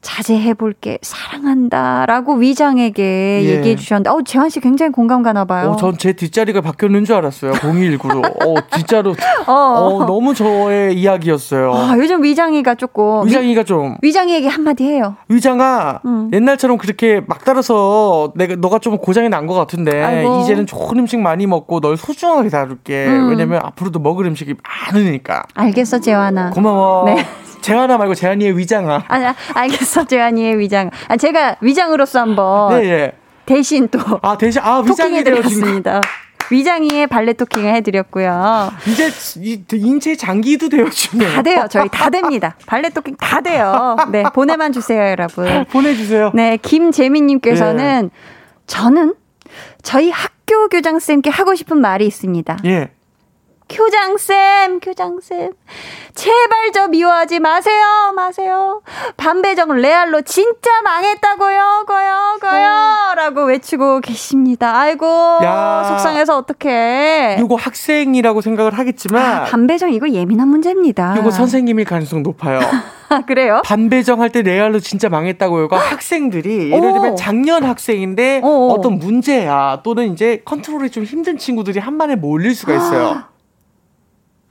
자제해볼게, 0.00 0.98
사랑한다 1.02 2.06
라고 2.06 2.34
위장에게 2.34 3.42
예. 3.44 3.48
얘기해 3.56 3.76
주셨는데, 3.76 4.10
어, 4.10 4.18
재환 4.24 4.48
씨 4.50 4.60
굉장히 4.60 4.92
공감 4.92 5.22
가나 5.22 5.44
봐요. 5.44 5.70
어, 5.70 5.76
전 5.76 5.96
제 5.96 6.12
뒷자리가 6.12 6.60
바뀌었는 6.60 7.04
줄 7.04 7.16
알았어요. 7.16 7.52
0219로. 7.52 8.24
어, 8.46 8.54
진짜로. 8.76 9.14
어. 9.46 9.52
어, 9.52 10.04
너무 10.06 10.34
저의 10.34 10.94
이야기였어요. 10.98 11.72
아, 11.74 11.94
요즘 11.96 12.22
위장이가 12.22 12.74
조금. 12.74 13.26
위장이가 13.26 13.64
좀. 13.64 13.96
위장이에게 14.02 14.48
한마디 14.48 14.84
해요. 14.84 15.16
위장아, 15.28 16.00
음. 16.04 16.30
옛날처럼 16.32 16.76
그렇게 16.78 17.22
막 17.26 17.44
따라서 17.44 18.32
내가, 18.36 18.56
너가 18.56 18.78
좀 18.78 18.98
고장이 18.98 19.28
난 19.30 19.46
것 19.46 19.54
같은데, 19.54 20.02
아이고. 20.02 20.40
이제는 20.42 20.66
좋은 20.66 20.98
음식 20.98 21.18
많이 21.20 21.46
먹고 21.46 21.80
널 21.80 21.96
소중하게 21.96 22.48
다룰게. 22.48 23.06
음. 23.06 23.30
왜냐면 23.30 23.60
앞으로도 23.64 23.98
먹을 24.00 24.26
음식이 24.26 24.54
많으니까. 24.92 25.44
알겠어, 25.54 26.00
재환아. 26.00 26.50
고마워. 26.50 27.04
네. 27.06 27.24
재환아 27.66 27.98
말고 27.98 28.14
재환이의 28.14 28.56
위장아. 28.56 29.06
아니, 29.08 29.26
알겠어, 29.54 30.04
재환이의 30.04 30.56
위장. 30.60 30.90
아, 31.08 31.16
제가 31.16 31.56
위장으로서 31.60 32.20
한번. 32.20 32.78
네, 32.80 32.88
예. 32.88 33.12
대신 33.44 33.88
또. 33.88 33.98
아, 34.22 34.38
대신, 34.38 34.62
아, 34.62 34.84
위장이 34.86 35.24
되었습니다. 35.24 36.00
위장이의 36.52 37.08
발레 37.08 37.32
토킹을 37.32 37.74
해드렸고요. 37.74 38.70
이제 38.86 39.10
인체 39.72 40.14
장기도 40.14 40.68
되어주네요. 40.68 41.28
다 41.32 41.42
돼요. 41.42 41.66
저희 41.68 41.88
다 41.88 42.08
됩니다. 42.08 42.54
발레 42.66 42.90
토킹 42.90 43.16
다 43.16 43.40
돼요. 43.40 43.96
네, 44.12 44.22
보내만 44.32 44.70
주세요, 44.70 45.02
여러분. 45.02 45.64
보내주세요. 45.72 46.30
네, 46.34 46.58
김재민님께서는 46.58 48.10
예. 48.12 48.16
저는 48.68 49.14
저희 49.82 50.12
학교 50.12 50.68
교장쌤께 50.68 51.30
하고 51.30 51.56
싶은 51.56 51.80
말이 51.80 52.06
있습니다. 52.06 52.58
예. 52.66 52.90
교장쌤, 53.68 54.78
교장쌤. 54.80 55.50
제발 56.14 56.72
저 56.72 56.88
미워하지 56.88 57.40
마세요, 57.40 58.12
마세요. 58.14 58.80
반배정 59.16 59.68
레알로 59.76 60.22
진짜 60.22 60.70
망했다고요, 60.84 61.84
거요, 61.86 62.38
거요. 62.40 63.14
라고 63.16 63.44
외치고 63.44 64.00
계십니다. 64.00 64.78
아이고, 64.78 65.04
야, 65.42 65.84
속상해서 65.88 66.38
어떡해. 66.38 67.38
이거 67.40 67.56
학생이라고 67.56 68.40
생각을 68.40 68.78
하겠지만. 68.78 69.22
아, 69.22 69.44
반배정 69.44 69.92
이거 69.92 70.08
예민한 70.08 70.48
문제입니다. 70.48 71.16
이거 71.18 71.30
선생님일 71.30 71.84
가능성 71.86 72.22
높아요. 72.22 72.60
아, 73.08 73.22
그래요? 73.26 73.62
반배정 73.64 74.20
할 74.22 74.30
때 74.30 74.42
레알로 74.42 74.80
진짜 74.80 75.08
망했다고요가 75.08 75.76
학생들이 75.78 76.72
예를 76.72 76.92
들면 76.92 77.16
작년 77.16 77.62
학생인데 77.64 78.40
오. 78.42 78.70
어떤 78.72 78.98
문제야 78.98 79.80
또는 79.84 80.12
이제 80.12 80.42
컨트롤이 80.44 80.90
좀 80.90 81.04
힘든 81.04 81.38
친구들이 81.38 81.78
한 81.78 81.96
번에 81.98 82.16
몰릴 82.16 82.54
수가 82.54 82.74
있어요. 82.74 83.22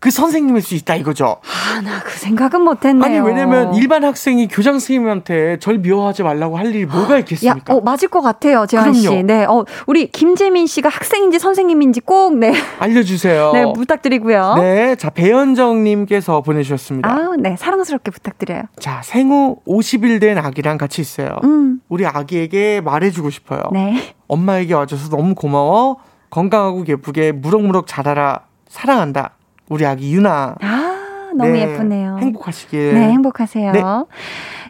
그 0.05 0.11
선생님일 0.11 0.61
수 0.61 0.75
있다 0.75 0.93
이거죠. 0.97 1.37
아, 1.41 1.81
나 1.81 1.99
그 2.05 2.11
생각은 2.19 2.61
못했네요. 2.61 3.03
아니 3.03 3.17
왜냐면 3.19 3.73
일반 3.73 4.03
학생이 4.03 4.47
교장 4.49 4.73
선생님한테 4.73 5.57
절 5.57 5.79
미워하지 5.79 6.21
말라고 6.21 6.59
할 6.59 6.67
일이 6.67 6.85
뭐가 6.85 7.17
있겠습니까? 7.19 7.73
야, 7.73 7.75
어, 7.77 7.81
맞을 7.81 8.09
것 8.09 8.21
같아요, 8.21 8.67
재환 8.67 8.93
씨. 8.93 9.23
네, 9.23 9.45
어, 9.45 9.65
우리 9.87 10.11
김재민 10.11 10.67
씨가 10.67 10.89
학생인지 10.89 11.39
선생님인지 11.39 12.01
꼭 12.01 12.35
네. 12.37 12.53
알려주세요. 12.77 13.51
네, 13.53 13.63
부탁드리고요. 13.73 14.55
네, 14.59 14.95
자 14.95 15.09
배현정님께서 15.09 16.41
보내주셨습니다. 16.41 17.09
아, 17.09 17.29
네, 17.39 17.55
사랑스럽게 17.57 18.11
부탁드려요. 18.11 18.63
자, 18.79 19.01
생후 19.03 19.57
50일 19.67 20.21
된 20.21 20.37
아기랑 20.37 20.77
같이 20.77 21.01
있어요. 21.01 21.37
음. 21.43 21.81
우리 21.89 22.05
아기에게 22.05 22.81
말해주고 22.81 23.31
싶어요. 23.31 23.63
네. 23.73 24.13
엄마에게 24.27 24.75
와줘서 24.75 25.09
너무 25.09 25.33
고마워. 25.33 25.97
건강하고 26.29 26.85
예쁘게 26.87 27.31
무럭무럭 27.31 27.87
자라라. 27.87 28.41
사랑한다. 28.69 29.31
우리 29.69 29.85
아기 29.85 30.13
유나. 30.13 30.55
아, 30.61 31.31
너무 31.35 31.51
네, 31.51 31.61
예쁘네요. 31.61 32.17
행복하시길. 32.19 32.93
네, 32.93 33.09
행복하세요. 33.11 33.71
네. 33.71 33.81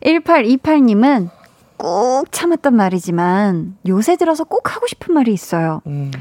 1828님은 0.04 1.30
꼭 1.78 2.32
참았던 2.32 2.76
말이지만 2.76 3.78
요새 3.88 4.16
들어서 4.16 4.43
꼭 4.43 4.76
하고 4.76 4.88
싶은 4.88 5.14
말이 5.14 5.34
있어요. 5.34 5.82
음. 5.88 6.12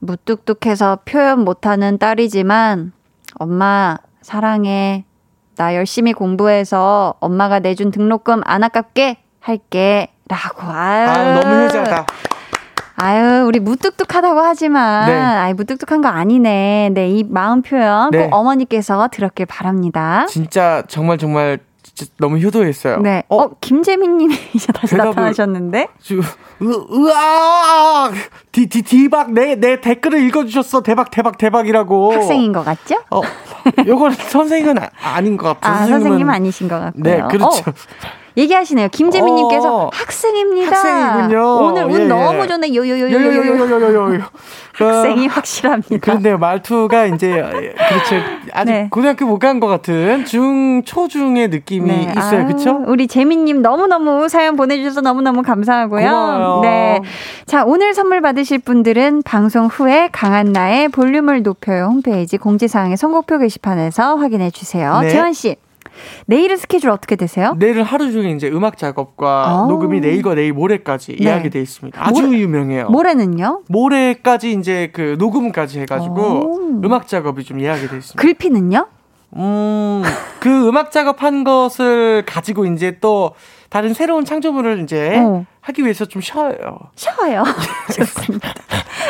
무뚝뚝해서 0.00 1.00
표현 1.04 1.40
못하는 1.44 1.98
딸이지만 1.98 2.92
엄마 3.34 3.98
사랑해. 4.22 5.04
나 5.56 5.74
열심히 5.74 6.12
공부해서 6.12 7.14
엄마가 7.18 7.58
내준 7.58 7.90
등록금 7.90 8.42
안 8.44 8.62
아깝게 8.62 9.16
할게. 9.40 10.12
라고. 10.28 10.62
아유, 10.62 11.08
아유 11.08 11.40
너무 11.40 11.64
효자다. 11.64 12.06
아유, 13.00 13.46
우리 13.46 13.60
무뚝뚝하다고 13.60 14.40
하지만, 14.40 15.06
네. 15.06 15.14
아이, 15.14 15.54
무뚝뚝한 15.54 16.02
거 16.02 16.08
아니네. 16.08 16.90
네, 16.92 17.08
이 17.08 17.24
마음 17.24 17.62
표현 17.62 18.10
네. 18.10 18.24
꼭 18.24 18.34
어머니께서 18.34 19.08
들었길 19.12 19.46
바랍니다. 19.46 20.26
진짜, 20.28 20.82
정말, 20.88 21.16
정말, 21.16 21.60
진짜 21.82 22.12
너무 22.18 22.38
효도했어요. 22.38 22.98
네. 22.98 23.22
어, 23.28 23.42
어 23.42 23.50
김재민 23.60 24.18
님이 24.18 24.34
이제 24.52 24.72
다시 24.72 24.96
나타나셨는데? 24.96 25.88
주, 26.00 26.18
으, 26.18 26.64
으아! 26.64 28.10
디, 28.50 28.66
디, 28.66 28.82
디박, 28.82 29.32
내, 29.32 29.54
내 29.54 29.80
댓글을 29.80 30.20
읽어주셨어. 30.24 30.82
대박, 30.82 31.12
대박, 31.12 31.38
대박이라고. 31.38 32.14
학생인 32.14 32.52
것 32.52 32.64
같죠? 32.64 32.96
어, 33.10 33.22
요건 33.86 34.10
선생은 34.12 34.76
아, 34.78 35.20
닌것 35.20 35.60
같아요. 35.60 35.82
아, 35.82 35.86
선생님 35.86 36.28
아니신 36.28 36.68
것 36.68 36.80
같고요. 36.80 37.02
네, 37.02 37.22
그렇죠. 37.30 37.70
어. 37.70 37.72
얘기하시네요. 38.38 38.88
김재민님께서 38.90 39.76
어, 39.86 39.90
학생입니다. 39.92 40.70
학생이군요. 40.76 41.56
오늘 41.56 41.84
운 41.84 41.92
예, 42.00 42.04
예. 42.04 42.06
너무 42.06 42.46
좋네. 42.46 42.74
요요요요요요요요. 42.74 44.22
학생이 44.78 45.26
확실합니다. 45.26 45.96
그런데 46.00 46.36
말투가 46.36 47.06
이제 47.06 47.42
그렇죠. 47.88 48.16
아직 48.52 48.70
네. 48.72 48.88
고등학교 48.90 49.26
못 49.26 49.38
간 49.38 49.58
것 49.60 49.66
같은 49.66 50.24
중 50.24 50.82
초중의 50.84 51.48
느낌이 51.48 51.88
네. 52.06 52.12
있어요. 52.16 52.46
그렇죠? 52.46 52.82
우리 52.86 53.06
재민님 53.08 53.62
너무 53.62 53.86
너무 53.86 54.28
사연 54.28 54.56
보내주셔서 54.56 55.00
너무 55.00 55.20
너무 55.22 55.42
감사하고요. 55.42 56.08
고마워요. 56.08 56.60
네. 56.62 57.00
자 57.46 57.64
오늘 57.64 57.94
선물 57.94 58.20
받으실 58.20 58.58
분들은 58.60 59.22
방송 59.22 59.66
후에 59.66 60.08
강한 60.12 60.52
나의 60.52 60.88
볼륨을 60.88 61.42
높여요 61.42 61.86
홈페이지 61.86 62.36
공지사항의 62.36 62.96
선곡표 62.96 63.38
게시판에서 63.38 64.16
확인해 64.16 64.50
주세요. 64.50 65.00
네. 65.00 65.08
재환 65.10 65.32
씨. 65.32 65.56
내일은 66.26 66.56
스케줄 66.56 66.90
어떻게 66.90 67.16
되세요? 67.16 67.54
내일은 67.58 67.82
하루 67.82 68.12
종일 68.12 68.34
이제 68.36 68.48
음악 68.48 68.76
작업과 68.76 69.26
오. 69.26 69.64
아. 69.64 69.66
녹음이 69.68 70.00
내일과 70.00 70.34
내일 70.34 70.52
모레까지 70.52 71.16
네. 71.16 71.24
예약이 71.26 71.50
있습니다. 71.58 72.04
아주 72.06 72.22
모레, 72.22 72.38
유명해요. 72.38 72.88
모레는요? 72.90 73.62
모레까지 73.68 74.52
이제 74.52 74.90
그 74.92 75.16
녹음까지 75.18 75.80
해가지고 75.80 76.22
오. 76.22 76.80
음악 76.84 77.08
작업이 77.08 77.44
좀 77.44 77.60
예약이 77.60 77.88
돼 77.88 77.96
있습니다. 77.96 78.20
글피는요? 78.20 78.86
음, 79.36 80.02
그 80.40 80.68
음악 80.68 80.90
작업한 80.90 81.44
것을 81.44 82.24
가지고 82.26 82.64
이제 82.66 82.98
또 83.00 83.32
다른 83.68 83.92
새로운 83.92 84.24
창조물을 84.24 84.80
이제 84.82 85.18
어. 85.18 85.44
하기 85.60 85.82
위해서 85.82 86.06
좀 86.06 86.22
쉬어요. 86.22 86.56
쉬어요. 86.94 87.44
좋습니다. 87.94 88.54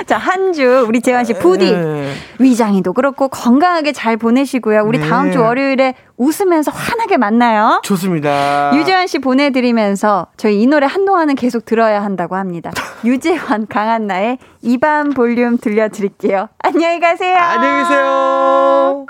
자, 0.07 0.17
한 0.19 0.53
주 0.53 0.85
우리 0.89 1.01
재환 1.03 1.25
씨 1.25 1.35
부디 1.35 1.73
네. 1.73 2.13
위장이도 2.39 2.93
그렇고 2.95 3.29
건강하게 3.29 3.93
잘 3.93 4.17
보내시고요. 4.17 4.83
우리 4.85 4.99
네. 4.99 5.09
다음 5.09 5.31
주 5.31 5.41
월요일에 5.43 5.95
웃으면서 6.17 6.71
환하게 6.73 7.17
만나요. 7.17 7.81
좋습니다. 7.85 8.73
유재환 8.75 9.07
씨 9.07 9.19
보내드리면서 9.19 10.27
저희 10.37 10.63
이 10.63 10.67
노래 10.67 10.87
한동안은 10.87 11.35
계속 11.35 11.65
들어야 11.65 12.03
한다고 12.03 12.37
합니다. 12.37 12.71
유재환 13.05 13.67
강한나의 13.69 14.39
이반 14.63 15.11
볼륨 15.11 15.59
들려드릴게요. 15.59 16.49
안녕히 16.59 16.99
가세요. 17.01 17.37
안녕히 17.37 17.83
계세요. 17.83 19.07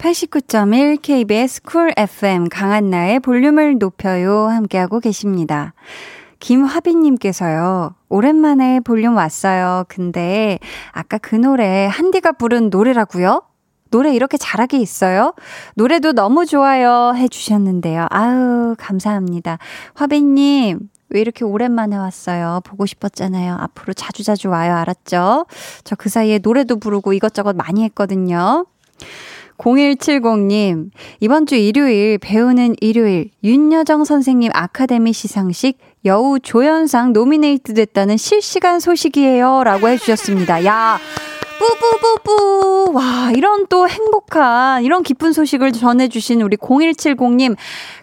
89.1 0.00 1.02
KBS 1.02 1.60
쿨 1.62 1.92
FM 1.94 2.48
강한나의 2.48 3.20
볼륨을 3.20 3.76
높여요 3.78 4.46
함께하고 4.48 4.98
계십니다. 4.98 5.74
김화빈님께서요. 6.38 7.94
오랜만에 8.08 8.80
볼륨 8.80 9.16
왔어요. 9.16 9.84
근데 9.88 10.58
아까 10.92 11.18
그 11.18 11.34
노래 11.34 11.86
한디가 11.86 12.32
부른 12.32 12.70
노래라고요? 12.70 13.42
노래 13.90 14.14
이렇게 14.14 14.38
잘하게 14.38 14.78
있어요? 14.78 15.34
노래도 15.74 16.12
너무 16.12 16.46
좋아요 16.46 17.12
해주셨는데요. 17.14 18.06
아유 18.08 18.74
감사합니다. 18.78 19.58
화빈님 19.94 20.88
왜 21.10 21.20
이렇게 21.20 21.44
오랜만에 21.44 21.96
왔어요? 21.96 22.62
보고 22.64 22.86
싶었잖아요. 22.86 23.54
앞으로 23.60 23.92
자주자주 23.92 24.48
와요. 24.48 24.76
알았죠? 24.76 25.44
저 25.84 25.96
그 25.96 26.08
사이에 26.08 26.38
노래도 26.38 26.78
부르고 26.78 27.12
이것저것 27.12 27.54
많이 27.54 27.82
했거든요. 27.84 28.64
0170님, 29.60 30.90
이번 31.20 31.46
주 31.46 31.54
일요일 31.54 32.18
배우는 32.18 32.76
일요일 32.80 33.30
윤여정 33.44 34.04
선생님 34.04 34.50
아카데미 34.54 35.12
시상식 35.12 35.78
여우 36.06 36.40
조연상 36.40 37.12
노미네이트 37.12 37.74
됐다는 37.74 38.16
실시간 38.16 38.80
소식이에요. 38.80 39.62
라고 39.64 39.88
해주셨습니다. 39.88 40.64
야, 40.64 40.98
뿌뿌뿌뿌. 41.60 42.92
와, 42.94 43.30
이런 43.36 43.66
또 43.68 43.86
행복한, 43.86 44.82
이런 44.82 45.02
기쁜 45.02 45.32
소식을 45.32 45.72
전해주신 45.72 46.40
우리 46.40 46.56
0170님, 46.56 47.54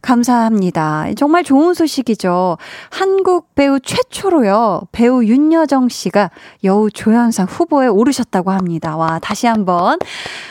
감사합니다. 0.02 1.08
정말 1.18 1.44
좋은 1.44 1.74
소식이죠. 1.74 2.58
한국 2.92 3.56
배우 3.56 3.80
최초로요, 3.80 4.84
배우 4.92 5.24
윤여정 5.24 5.90
씨가 5.90 6.30
여우 6.64 6.92
조연상 6.92 7.48
후보에 7.50 7.88
오르셨다고 7.88 8.52
합니다. 8.52 8.96
와, 8.96 9.18
다시 9.20 9.48
한 9.48 9.66
번, 9.66 9.98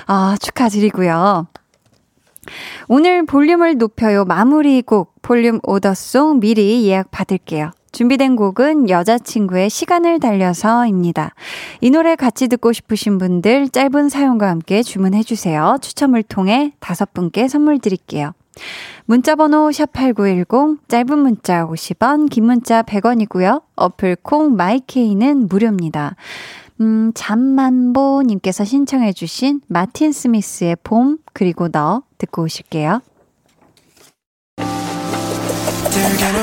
아, 0.07 0.37
축하드리고요. 0.41 1.47
오늘 2.89 3.25
볼륨을 3.27 3.77
높여요 3.77 4.25
마무리 4.25 4.83
곡 4.83 5.15
볼륨 5.23 5.59
오더송 5.65 6.39
미리 6.41 6.87
예약 6.87 7.11
받을게요. 7.11 7.73
준비된 7.97 8.37
곡은 8.37 8.91
여자친구의 8.91 9.71
시간을 9.71 10.21
달려서입니다. 10.21 11.33
이 11.81 11.89
노래 11.89 12.15
같이 12.15 12.47
듣고 12.47 12.75
싶으신 12.75 13.17
분들 13.17 13.71
짧은 13.71 14.11
사용과 14.11 14.51
함께 14.51 14.83
주문해 14.83 15.23
주세요. 15.23 15.79
추첨을 15.81 16.23
통해 16.23 16.75
다섯 16.79 17.15
분께 17.15 17.49
선물 17.49 17.79
드릴게요. 17.79 18.33
문자번호 19.07 19.71
샵8910, 19.71 20.81
짧은 20.89 21.19
문자 21.19 21.67
50원, 21.67 22.29
긴 22.29 22.45
문자 22.45 22.83
100원이고요. 22.83 23.63
어플 23.77 24.17
콩 24.23 24.57
마이케이는 24.57 25.49
무료입니다. 25.49 26.17
음, 26.83 27.13
잠만보님께서 27.15 28.67
신청해주신 28.67 29.63
마틴 29.69 30.13
스미스의 30.13 30.77
봄, 30.83 31.17
그리고 31.33 31.71
너 31.71 32.03
듣고 32.19 32.43
오실게요. 32.43 33.01
모 36.37 36.43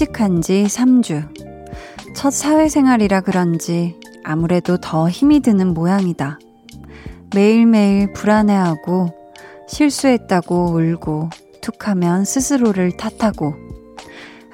취직한 0.00 0.40
지 0.40 0.64
3주. 0.64 1.28
첫 2.16 2.30
사회생활이라 2.30 3.20
그런지 3.20 4.00
아무래도 4.24 4.78
더 4.78 5.10
힘이 5.10 5.40
드는 5.40 5.74
모양이다. 5.74 6.38
매일매일 7.34 8.10
불안해하고 8.14 9.10
실수했다고 9.68 10.72
울고 10.72 11.28
툭 11.60 11.86
하면 11.86 12.24
스스로를 12.24 12.96
탓하고 12.96 13.54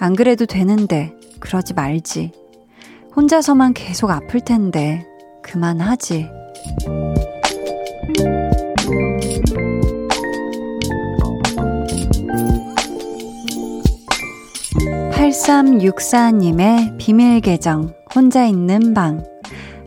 안 0.00 0.16
그래도 0.16 0.46
되는데 0.46 1.14
그러지 1.38 1.74
말지. 1.74 2.32
혼자서만 3.14 3.72
계속 3.72 4.10
아플 4.10 4.40
텐데 4.40 5.06
그만하지. 5.44 6.28
8364님의 15.30 16.98
비밀 16.98 17.40
계정, 17.40 17.92
혼자 18.14 18.44
있는 18.44 18.94
방. 18.94 19.24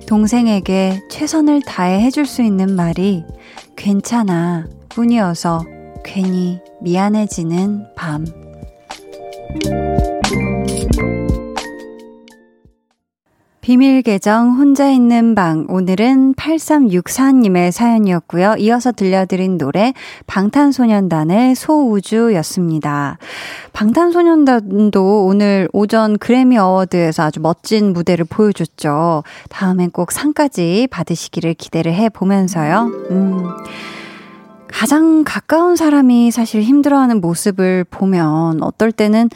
동생에게 0.06 1.00
최선을 1.10 1.62
다해 1.62 2.02
해줄 2.02 2.26
수 2.26 2.42
있는 2.42 2.76
말이 2.76 3.24
괜찮아 3.78 4.68
뿐이어서 4.90 5.64
괜히 6.04 6.60
미안해지는 6.82 7.86
밤. 7.96 8.26
비밀 13.70 14.02
계정 14.02 14.58
혼자 14.58 14.90
있는 14.90 15.36
방 15.36 15.68
오늘은 15.70 16.34
8364님의 16.34 17.70
사연이었고요. 17.70 18.56
이어서 18.58 18.92
들려드린 18.92 19.60
노래 19.60 19.94
방탄소년단의 20.26 21.54
소우주였습니다. 21.54 23.20
방탄소년단도 23.72 25.28
오늘 25.28 25.70
오전 25.72 26.18
그래미 26.18 26.58
어워드에서 26.58 27.22
아주 27.22 27.42
멋진 27.42 27.94
무대를 27.94 28.26
보여줬죠. 28.28 29.22
다음엔 29.50 29.92
꼭 29.92 30.12
상까지 30.14 30.88
받으시기를 30.90 31.54
기대를 31.54 31.94
해 31.94 32.10
보면서요. 32.10 32.92
음. 33.12 33.44
가장 34.72 35.24
가까운 35.24 35.76
사람이 35.76 36.32
사실 36.32 36.62
힘들어하는 36.62 37.22
모습을 37.22 37.84
보면 37.84 38.62
어떨 38.64 38.92
때는 38.92 39.30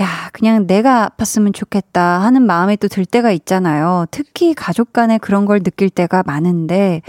야, 0.00 0.06
그냥 0.32 0.66
내가 0.66 1.10
아팠으면 1.16 1.52
좋겠다 1.54 2.20
하는 2.20 2.42
마음이 2.42 2.76
또 2.76 2.88
들 2.88 3.04
때가 3.04 3.32
있잖아요. 3.32 4.06
특히 4.10 4.54
가족 4.54 4.92
간에 4.92 5.18
그런 5.18 5.44
걸 5.44 5.60
느낄 5.60 5.90
때가 5.90 6.22
많은데, 6.24 7.02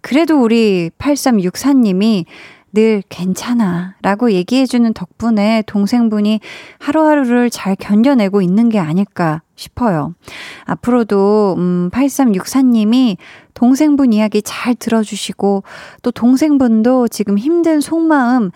그래도 0.00 0.42
우리 0.42 0.90
8364님이 0.98 2.24
늘 2.72 3.02
괜찮아 3.08 3.96
라고 4.02 4.32
얘기해주는 4.32 4.94
덕분에 4.94 5.62
동생분이 5.66 6.40
하루하루를 6.78 7.50
잘 7.50 7.76
견뎌내고 7.76 8.40
있는 8.40 8.68
게 8.68 8.78
아닐까 8.78 9.42
싶어요. 9.56 10.14
앞으로도, 10.64 11.56
음, 11.58 11.90
8364님이 11.92 13.16
동생분 13.54 14.12
이야기 14.12 14.42
잘 14.42 14.74
들어주시고, 14.74 15.62
또 16.02 16.10
동생분도 16.10 17.08
지금 17.08 17.38
힘든 17.38 17.80
속마음 17.80 18.50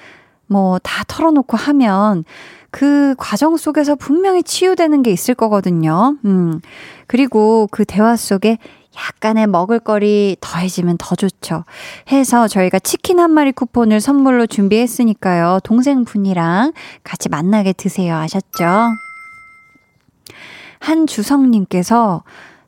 뭐 0.48 0.78
다 0.82 1.04
털어놓고 1.08 1.56
하면 1.56 2.24
그 2.70 3.14
과정 3.18 3.56
속에서 3.56 3.94
분명히 3.94 4.42
치유되는 4.42 5.02
게 5.02 5.10
있을 5.10 5.34
거거든요. 5.34 6.16
음. 6.24 6.60
그리고 7.06 7.68
그 7.70 7.84
대화 7.84 8.16
속에 8.16 8.58
약간의 8.96 9.46
먹을거리 9.46 10.36
더해지면 10.40 10.96
더 10.98 11.14
좋죠. 11.14 11.64
해서 12.10 12.48
저희가 12.48 12.78
치킨 12.78 13.20
한 13.20 13.30
마리 13.30 13.52
쿠폰을 13.52 14.00
선물로 14.00 14.46
준비했으니까요. 14.46 15.60
동생분이랑 15.64 16.72
같이 17.04 17.28
만나게 17.28 17.72
드세요. 17.72 18.16
아셨죠? 18.16 18.88
한주성님께서 20.80 22.22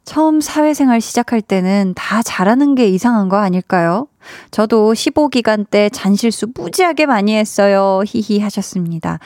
처음 0.09 0.41
사회생활 0.41 1.03
시작할 1.03 1.43
때는 1.43 1.93
다 1.95 2.23
잘하는 2.23 2.75
게 2.75 2.89
이상한 2.89 3.29
거 3.29 3.37
아닐까요? 3.37 4.09
저도 4.51 4.95
15기간 4.95 5.69
때 5.69 5.91
잔실수 5.91 6.47
무지하게 6.55 7.05
많이 7.05 7.37
했어요. 7.37 8.01
히히 8.07 8.41
하셨습니다. 8.41 9.19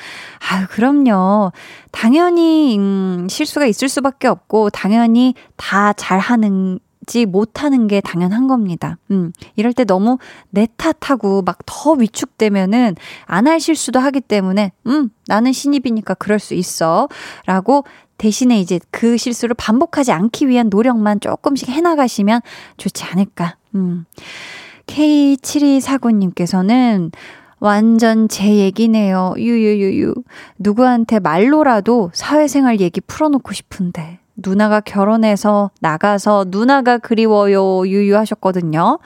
아유, 0.51 0.67
그럼요. 0.69 1.53
당연히, 1.93 2.77
음, 2.79 3.29
실수가 3.31 3.67
있을 3.67 3.89
수밖에 3.89 4.27
없고, 4.27 4.71
당연히 4.71 5.35
다 5.57 5.93
잘하는 5.93 6.81
지 7.07 7.27
못하는 7.27 7.89
게 7.89 8.01
당연한 8.01 8.47
겁니다. 8.47 8.99
음, 9.11 9.33
이럴 9.57 9.73
때 9.73 9.85
너무 9.85 10.19
내 10.51 10.69
탓하고 10.77 11.43
막 11.43 11.59
더 11.67 11.93
위축되면은 11.93 12.97
안 13.27 13.47
할 13.47 13.61
실수도 13.61 13.99
하기 14.01 14.21
때문에, 14.21 14.73
음, 14.87 15.11
나는 15.27 15.53
신입이니까 15.53 16.15
그럴 16.15 16.39
수 16.39 16.55
있어. 16.55 17.09
라고 17.47 17.85
대신에 18.19 18.61
이제 18.61 18.79
그 18.91 19.17
실수를 19.17 19.55
반복하지 19.55 20.13
않기 20.13 20.49
위한 20.49 20.69
노력만 20.71 21.21
조금씩 21.21 21.69
해나가시면 21.69 22.41
좋지 22.77 23.05
않을까. 23.05 23.57
음. 23.75 24.05
K7249님께서는 24.87 27.11
완전 27.59 28.29
제 28.29 28.57
얘기네요. 28.57 29.35
유유유유. 29.37 30.15
누구한테 30.59 31.19
말로라도 31.21 32.11
사회생활 32.15 32.81
얘기 32.81 33.01
풀어놓고 33.01 33.53
싶은데. 33.53 34.19
누나가 34.37 34.81
결혼해서 34.81 35.71
나가서 35.81 36.47
누나가 36.49 36.99
그리워요. 36.99 37.87
유유하셨거든요. 37.87 38.99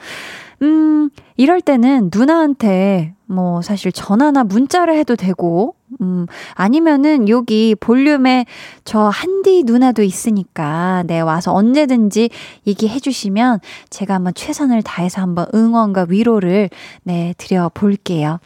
음, 0.63 1.09
이럴 1.35 1.61
때는 1.61 2.09
누나한테 2.13 3.13
뭐 3.27 3.61
사실 3.61 3.91
전화나 3.91 4.43
문자를 4.43 4.95
해도 4.95 5.15
되고, 5.15 5.75
음, 6.01 6.25
아니면은 6.53 7.29
여기 7.29 7.75
볼륨에 7.79 8.45
저 8.85 9.01
한디 9.09 9.63
누나도 9.65 10.01
있으니까, 10.01 11.03
네, 11.05 11.19
와서 11.19 11.53
언제든지 11.53 12.29
얘기해 12.65 12.99
주시면 12.99 13.59
제가 13.89 14.15
한번 14.15 14.33
최선을 14.33 14.81
다해서 14.81 15.21
한번 15.21 15.47
응원과 15.53 16.07
위로를, 16.09 16.69
네, 17.03 17.33
드려 17.37 17.69
볼게요. 17.73 18.39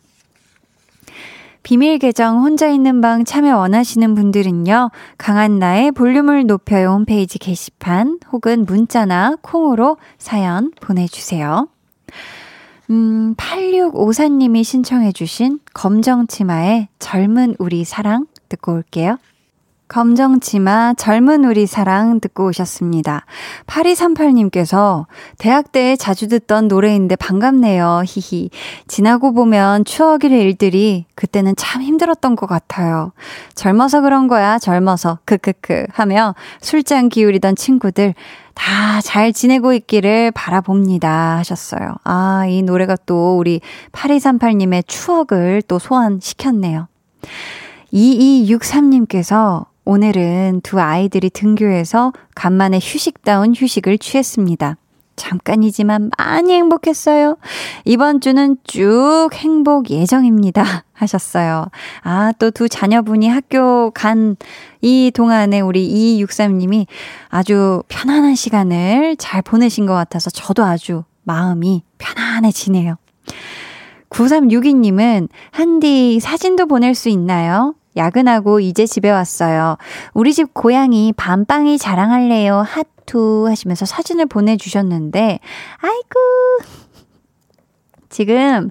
비밀 1.64 2.00
계정 2.00 2.42
혼자 2.44 2.68
있는 2.68 3.02
방 3.02 3.24
참여 3.24 3.58
원하시는 3.58 4.16
분들은요. 4.16 4.90
강한나의 5.18 5.92
볼륨을 5.92 6.46
높여요 6.46 6.92
홈페이지 6.92 7.38
게시판 7.38 8.20
혹은 8.32 8.66
문자나 8.66 9.38
콩으로 9.42 9.98
사연 10.18 10.72
보내주세요. 10.82 11.68
음, 12.90 13.36
8654님이 13.36 14.64
신청해주신 14.64 15.60
검정치마의 15.74 16.90
젊은 17.00 17.56
우리 17.60 17.86
사랑 17.86 18.26
듣고 18.50 18.74
올게요. 18.74 19.18
검정치마 19.92 20.94
젊은 20.94 21.44
우리 21.44 21.66
사랑 21.66 22.22
듣고 22.22 22.46
오셨습니다. 22.46 23.26
8238님께서 23.68 25.06
대학 25.38 25.74
때 25.74 25.98
자주 25.98 26.30
듣던 26.30 26.70
노래인데 26.70 27.18
반갑네요. 27.18 28.04
히히. 28.06 28.52
지나고 28.88 29.34
보면 29.34 29.84
추억의 29.84 30.32
일들이 30.32 31.06
그때는 31.16 31.56
참 31.58 31.82
힘들었던 31.82 32.38
것 32.38 32.48
같아요. 32.48 33.12
젊어서 33.54 34.00
그런 34.00 34.30
거야, 34.30 34.60
젊어서. 34.60 35.20
크크크 35.26 35.88
하며 35.92 36.36
술잔 36.62 37.10
기울이던 37.10 37.58
친구들 37.58 38.14
다 38.54 39.02
잘 39.02 39.34
지내고 39.34 39.74
있기를 39.74 40.32
바라봅니다. 40.32 41.38
하셨어요. 41.38 41.96
아, 42.04 42.46
이 42.48 42.62
노래가 42.62 42.96
또 43.06 43.38
우리 43.38 43.60
8238님의 43.92 44.88
추억을 44.88 45.62
또 45.68 45.80
소환시켰네요. 45.80 46.88
2263님께서 47.94 49.66
오늘은 49.86 50.62
두 50.64 50.80
아이들이 50.80 51.30
등교해서 51.30 52.14
간만에 52.36 52.80
휴식다운 52.82 53.54
휴식을 53.56 53.98
취했습니다. 53.98 54.78
잠깐이지만 55.18 56.10
많이 56.18 56.54
행복했어요. 56.54 57.38
이번 57.86 58.22
주는 58.22 58.58
쭉 58.64 59.30
행복 59.34 59.90
예정입니다. 59.92 60.86
하셨어요. 60.94 61.66
아, 62.04 62.32
또 62.40 62.50
두 62.52 62.70
자녀분이 62.70 63.28
학교 63.28 63.92
간 63.92 64.36
이 64.82 65.12
동안에 65.14 65.60
우리 65.62 65.88
2263님이 65.88 66.88
아주 67.30 67.84
편안한 67.88 68.36
시간을 68.36 69.16
잘 69.18 69.42
보내신 69.42 69.86
것 69.86 69.94
같아서 69.94 70.30
저도 70.32 70.64
아주 70.64 71.04
마음이 71.24 71.84
편안해지네요. 72.00 72.98
9362님은 74.10 75.30
한디 75.52 76.20
사진도 76.20 76.66
보낼 76.66 76.96
수 76.96 77.10
있나요? 77.10 77.76
야근하고 77.96 78.60
이제 78.60 78.86
집에 78.86 79.10
왔어요. 79.10 79.78
우리 80.14 80.34
집 80.34 80.54
고양이 80.54 81.14
밤빵이 81.16 81.78
자랑할래요. 81.78 82.58
하투 82.62 83.48
하시면서 83.48 83.86
사진을 83.86 84.28
보내주셨는데, 84.28 85.40
아이고. 85.78 86.72
지금 88.10 88.70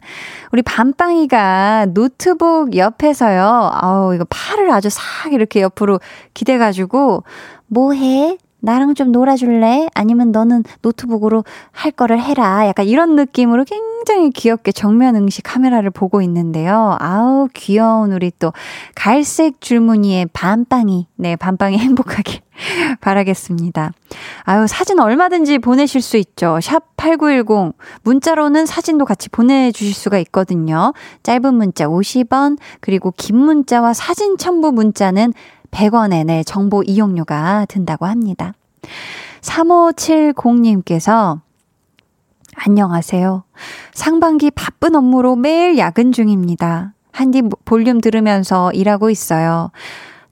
우리 0.52 0.60
밤빵이가 0.60 1.86
노트북 1.94 2.76
옆에서요. 2.76 3.70
아우, 3.72 4.14
이거 4.14 4.26
팔을 4.28 4.70
아주 4.70 4.90
싹 4.90 5.32
이렇게 5.32 5.62
옆으로 5.62 5.98
기대가지고, 6.34 7.24
뭐 7.66 7.92
해? 7.94 8.36
나랑 8.60 8.94
좀 8.94 9.12
놀아줄래? 9.12 9.88
아니면 9.94 10.32
너는 10.32 10.64
노트북으로 10.82 11.44
할 11.72 11.92
거를 11.92 12.20
해라. 12.20 12.66
약간 12.66 12.86
이런 12.86 13.16
느낌으로 13.16 13.64
굉장히 13.64 14.30
귀엽게 14.30 14.72
정면 14.72 15.16
응시 15.16 15.42
카메라를 15.42 15.90
보고 15.90 16.22
있는데요. 16.22 16.96
아우, 17.00 17.48
귀여운 17.54 18.12
우리 18.12 18.30
또 18.38 18.52
갈색 18.94 19.60
줄무늬의 19.60 20.28
밤빵이. 20.32 21.06
네, 21.16 21.36
밤빵이 21.36 21.76
행복하길 21.78 22.40
바라겠습니다. 23.00 23.92
아유, 24.44 24.66
사진 24.66 25.00
얼마든지 25.00 25.58
보내실 25.58 26.00
수 26.02 26.16
있죠. 26.16 26.58
샵 26.60 26.96
8910. 26.96 27.74
문자로는 28.02 28.66
사진도 28.66 29.04
같이 29.04 29.28
보내주실 29.30 29.94
수가 29.94 30.18
있거든요. 30.18 30.92
짧은 31.22 31.54
문자 31.54 31.86
50원, 31.86 32.58
그리고 32.80 33.12
긴 33.16 33.36
문자와 33.36 33.94
사진 33.94 34.36
첨부 34.36 34.72
문자는 34.72 35.32
100원의 35.70 36.26
네, 36.26 36.44
정보 36.44 36.82
이용료가 36.82 37.66
든다고 37.66 38.06
합니다. 38.06 38.54
3570님께서 39.40 41.40
안녕하세요. 42.54 43.44
상반기 43.92 44.50
바쁜 44.50 44.94
업무로 44.94 45.36
매일 45.36 45.78
야근 45.78 46.12
중입니다. 46.12 46.94
한디 47.12 47.42
볼륨 47.64 48.00
들으면서 48.00 48.72
일하고 48.72 49.10
있어요. 49.10 49.70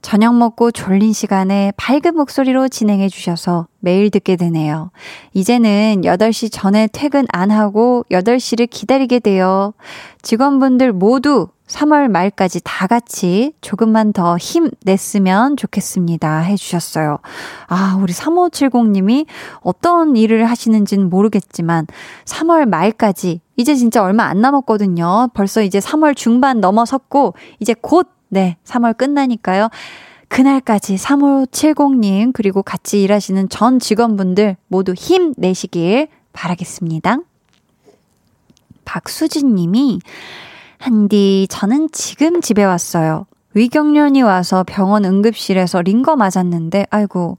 저녁 0.01 0.35
먹고 0.35 0.71
졸린 0.71 1.11
시간에 1.13 1.73
밝은 1.77 2.15
목소리로 2.15 2.69
진행해 2.69 3.09
주셔서 3.09 3.67
매일 3.79 4.09
듣게 4.09 4.35
되네요. 4.37 4.91
이제는 5.33 6.01
8시 6.03 6.51
전에 6.51 6.87
퇴근 6.91 7.25
안 7.31 7.51
하고 7.51 8.05
8시를 8.11 8.69
기다리게 8.69 9.19
돼요. 9.19 9.73
직원분들 10.21 10.93
모두 10.93 11.47
3월 11.67 12.07
말까지 12.09 12.61
다 12.63 12.87
같이 12.87 13.53
조금만 13.61 14.11
더 14.11 14.37
힘 14.39 14.71
냈으면 14.85 15.55
좋겠습니다. 15.55 16.39
해주셨어요. 16.39 17.19
아, 17.67 17.97
우리 18.01 18.11
3570님이 18.11 19.27
어떤 19.61 20.15
일을 20.15 20.49
하시는지는 20.49 21.09
모르겠지만 21.09 21.85
3월 22.25 22.67
말까지 22.67 23.41
이제 23.55 23.75
진짜 23.75 24.01
얼마 24.01 24.23
안 24.23 24.41
남았거든요. 24.41 25.29
벌써 25.33 25.61
이제 25.61 25.77
3월 25.79 26.15
중반 26.15 26.59
넘어섰고 26.59 27.35
이제 27.59 27.75
곧 27.79 28.07
네, 28.29 28.57
3월 28.63 28.97
끝나니까요. 28.97 29.69
그날까지 30.27 30.95
3570님 30.95 32.31
그리고 32.33 32.61
같이 32.63 33.01
일하시는 33.01 33.49
전 33.49 33.79
직원분들 33.79 34.57
모두 34.67 34.93
힘내시길 34.93 36.07
바라겠습니다. 36.33 37.17
박수진 38.85 39.55
님이 39.55 39.99
한디, 40.77 41.47
저는 41.49 41.89
지금 41.91 42.41
집에 42.41 42.63
왔어요. 42.63 43.25
위경련이 43.53 44.21
와서 44.21 44.63
병원 44.65 45.03
응급실에서 45.03 45.81
링거 45.81 46.15
맞았는데, 46.15 46.85
아이고, 46.89 47.37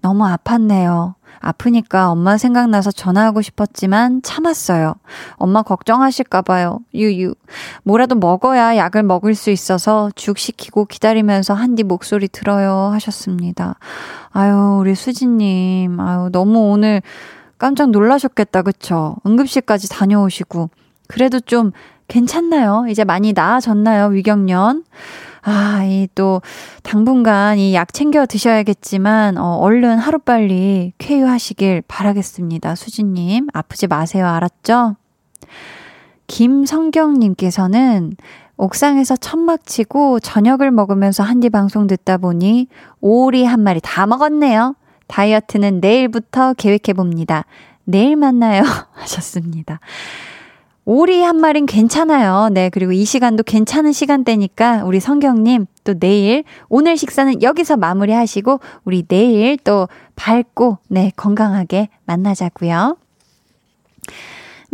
너무 0.00 0.24
아팠네요. 0.24 1.14
아프니까 1.44 2.10
엄마 2.10 2.38
생각나서 2.38 2.90
전화하고 2.90 3.42
싶었지만 3.42 4.22
참았어요. 4.22 4.94
엄마 5.34 5.62
걱정하실까봐요. 5.62 6.80
유유. 6.94 7.34
뭐라도 7.82 8.14
먹어야 8.14 8.76
약을 8.76 9.02
먹을 9.02 9.34
수 9.34 9.50
있어서 9.50 10.10
죽 10.16 10.38
시키고 10.38 10.86
기다리면서 10.86 11.54
한디 11.54 11.82
목소리 11.82 12.28
들어요. 12.28 12.90
하셨습니다. 12.94 13.76
아유, 14.32 14.78
우리 14.80 14.94
수진님. 14.94 16.00
아유, 16.00 16.30
너무 16.32 16.70
오늘 16.70 17.02
깜짝 17.58 17.90
놀라셨겠다. 17.90 18.62
그쵸? 18.62 19.16
응급실까지 19.26 19.88
다녀오시고. 19.90 20.70
그래도 21.08 21.40
좀 21.40 21.72
괜찮나요? 22.08 22.86
이제 22.88 23.04
많이 23.04 23.32
나아졌나요? 23.32 24.06
위경련? 24.06 24.84
아, 25.44 25.84
이 25.84 26.08
또, 26.14 26.40
당분간 26.82 27.58
이 27.58 27.74
약 27.74 27.92
챙겨 27.92 28.24
드셔야겠지만, 28.26 29.36
어, 29.36 29.56
얼른 29.56 29.98
하루빨리 29.98 30.92
쾌유하시길 30.98 31.82
바라겠습니다. 31.86 32.74
수진님, 32.74 33.48
아프지 33.52 33.86
마세요. 33.86 34.26
알았죠? 34.26 34.96
김성경님께서는 36.26 38.16
옥상에서 38.56 39.16
천막 39.16 39.66
치고 39.66 40.20
저녁을 40.20 40.70
먹으면서 40.70 41.22
한디 41.22 41.50
방송 41.50 41.86
듣다 41.86 42.16
보니 42.18 42.68
오리 43.00 43.44
한 43.44 43.60
마리 43.60 43.80
다 43.82 44.06
먹었네요. 44.06 44.76
다이어트는 45.08 45.80
내일부터 45.80 46.54
계획해봅니다. 46.54 47.44
내일 47.84 48.16
만나요. 48.16 48.62
하셨습니다. 48.94 49.80
오리 50.86 51.22
한 51.22 51.36
마리는 51.36 51.66
괜찮아요. 51.66 52.50
네. 52.52 52.68
그리고 52.68 52.92
이 52.92 53.04
시간도 53.04 53.42
괜찮은 53.42 53.92
시간대니까 53.92 54.84
우리 54.84 55.00
성경님 55.00 55.66
또 55.84 55.98
내일 55.98 56.44
오늘 56.68 56.96
식사는 56.96 57.42
여기서 57.42 57.76
마무리 57.76 58.12
하시고 58.12 58.60
우리 58.84 59.02
내일 59.02 59.56
또 59.56 59.88
밝고 60.14 60.78
네. 60.88 61.10
건강하게 61.16 61.88
만나자고요. 62.04 62.98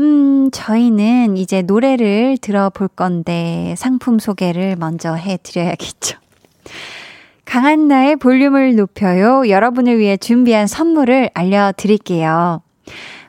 음, 0.01 0.51
저희는 0.51 1.37
이제 1.37 1.63
노래를 1.63 2.39
들어볼 2.39 2.89
건데 2.89 3.75
상품 3.77 4.19
소개를 4.19 4.77
먼저 4.77 5.15
해 5.15 5.39
드려야겠죠. 5.41 6.19
강한 7.45 7.89
나의 7.89 8.17
볼륨을 8.17 8.77
높여요. 8.77 9.49
여러분을 9.49 9.99
위해 9.99 10.17
준비한 10.17 10.67
선물을 10.67 11.31
알려 11.35 11.73
드릴게요. 11.77 12.63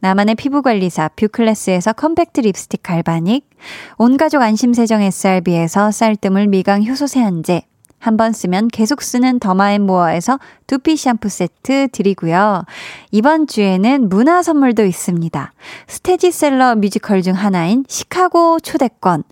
나만의 0.00 0.34
피부관리사 0.36 1.10
뷰클래스에서 1.16 1.92
컴팩트 1.92 2.40
립스틱 2.40 2.82
갈바닉, 2.82 3.48
온가족 3.98 4.42
안심세정 4.42 5.02
SRB에서 5.02 5.90
쌀뜨물 5.90 6.46
미강 6.48 6.84
효소 6.86 7.06
세안제, 7.06 7.62
한 8.00 8.16
번 8.16 8.32
쓰면 8.32 8.68
계속 8.68 9.02
쓰는 9.02 9.38
더마앤모어에서 9.38 10.40
두피 10.66 10.96
샴푸 10.96 11.28
세트 11.28 11.88
드리고요. 11.92 12.64
이번 13.10 13.46
주에는 13.46 14.08
문화 14.08 14.42
선물도 14.42 14.84
있습니다. 14.84 15.52
스테디셀러 15.86 16.76
뮤지컬 16.76 17.22
중 17.22 17.34
하나인 17.34 17.84
시카고 17.88 18.60
초대권. 18.60 19.22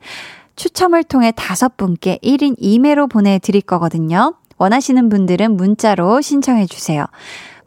추첨을 0.54 1.02
통해 1.04 1.32
다섯 1.34 1.76
분께 1.76 2.18
1인 2.22 2.58
2매로 2.60 3.08
보내드릴 3.10 3.62
거거든요. 3.62 4.34
원하시는 4.58 5.08
분들은 5.08 5.56
문자로 5.56 6.20
신청해 6.20 6.66
주세요. 6.66 7.06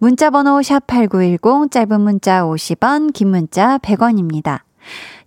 문자 0.04 0.32
번호 0.32 0.62
샵8910 0.62 1.70
짧은 1.70 2.02
문자 2.02 2.42
50원, 2.44 3.14
긴 3.14 3.28
문자 3.30 3.78
100원입니다. 3.78 4.62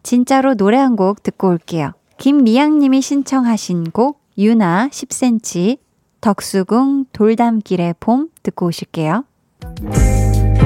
진짜로 0.02 0.56
노래 0.56 0.78
한 0.78 0.96
곡 0.96 1.22
듣고 1.22 1.48
올게요. 1.50 1.92
김미양 2.18 2.80
님이 2.80 3.00
신청하신 3.00 3.92
곡 3.92 4.20
유나 4.36 4.88
10cm 4.90 5.78
덕수궁 6.20 7.04
돌담길의 7.12 7.94
봄 8.00 8.30
듣고 8.42 8.66
오실게요. 8.66 9.24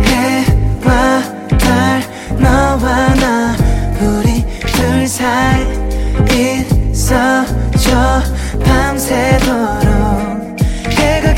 해와 0.06 1.20
달 1.58 2.00
너와 2.40 3.14
나 3.14 3.54
우리 4.00 4.42
둘 4.72 5.06
사이 5.06 5.66
있어줘 6.90 8.22
밤새도록 8.64 10.27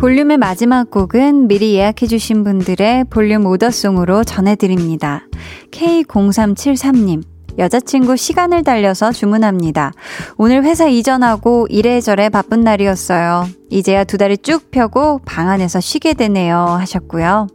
볼륨의 0.00 0.38
마지막 0.38 0.90
곡은 0.90 1.46
미리 1.46 1.74
예약해주신 1.74 2.42
분들의 2.42 3.04
볼륨 3.10 3.44
오더송으로 3.44 4.24
전해드립니다. 4.24 5.26
K0373님. 5.72 7.22
여자친구 7.58 8.16
시간을 8.16 8.64
달려서 8.64 9.12
주문합니다. 9.12 9.92
오늘 10.38 10.64
회사 10.64 10.88
이전하고 10.88 11.66
이래저래 11.68 12.30
바쁜 12.30 12.62
날이었어요. 12.62 13.59
이제야 13.70 14.04
두 14.04 14.18
다리 14.18 14.36
쭉 14.36 14.70
펴고 14.70 15.20
방 15.24 15.48
안에서 15.48 15.80
쉬게 15.80 16.14
되네요. 16.14 16.58
하셨고요. 16.58 17.46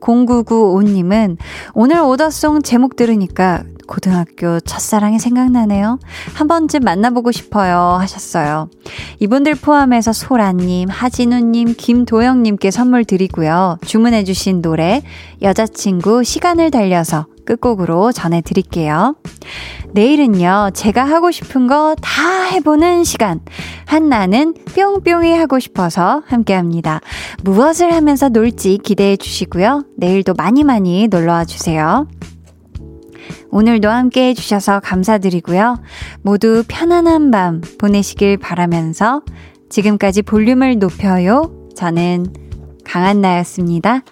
0995님은 0.00 1.38
오늘 1.74 2.00
오더송 2.00 2.62
제목 2.62 2.94
들으니까 2.96 3.64
고등학교 3.86 4.60
첫사랑이 4.60 5.18
생각나네요. 5.18 5.98
한 6.34 6.48
번쯤 6.48 6.80
만나보고 6.82 7.32
싶어요. 7.32 7.98
하셨어요. 8.00 8.70
이분들 9.18 9.56
포함해서 9.56 10.12
소라님, 10.12 10.88
하진우님, 10.88 11.74
김도영님께 11.76 12.70
선물 12.70 13.04
드리고요. 13.04 13.78
주문해주신 13.84 14.62
노래, 14.62 15.02
여자친구 15.42 16.24
시간을 16.24 16.70
달려서 16.70 17.26
끝곡으로 17.44 18.12
전해드릴게요. 18.12 19.16
내일은요, 19.92 20.70
제가 20.74 21.04
하고 21.04 21.30
싶은 21.30 21.66
거 21.66 21.94
다 22.00 22.44
해보는 22.52 23.04
시간. 23.04 23.40
한나는 23.86 24.54
뿅뿅이 24.74 25.34
하고 25.36 25.58
싶어서 25.62 26.22
함께 26.26 26.54
합니다. 26.54 27.00
무엇을 27.42 27.92
하면서 27.92 28.28
놀지 28.28 28.78
기대해 28.82 29.16
주시고요. 29.16 29.84
내일도 29.96 30.34
많이 30.34 30.64
많이 30.64 31.08
놀러 31.08 31.32
와 31.32 31.44
주세요. 31.44 32.06
오늘도 33.50 33.88
함께 33.88 34.28
해주셔서 34.28 34.80
감사드리고요. 34.80 35.80
모두 36.22 36.64
편안한 36.66 37.30
밤 37.30 37.60
보내시길 37.78 38.38
바라면서 38.38 39.22
지금까지 39.70 40.22
볼륨을 40.22 40.78
높여요. 40.78 41.52
저는 41.76 42.26
강한나였습니다. 42.84 44.02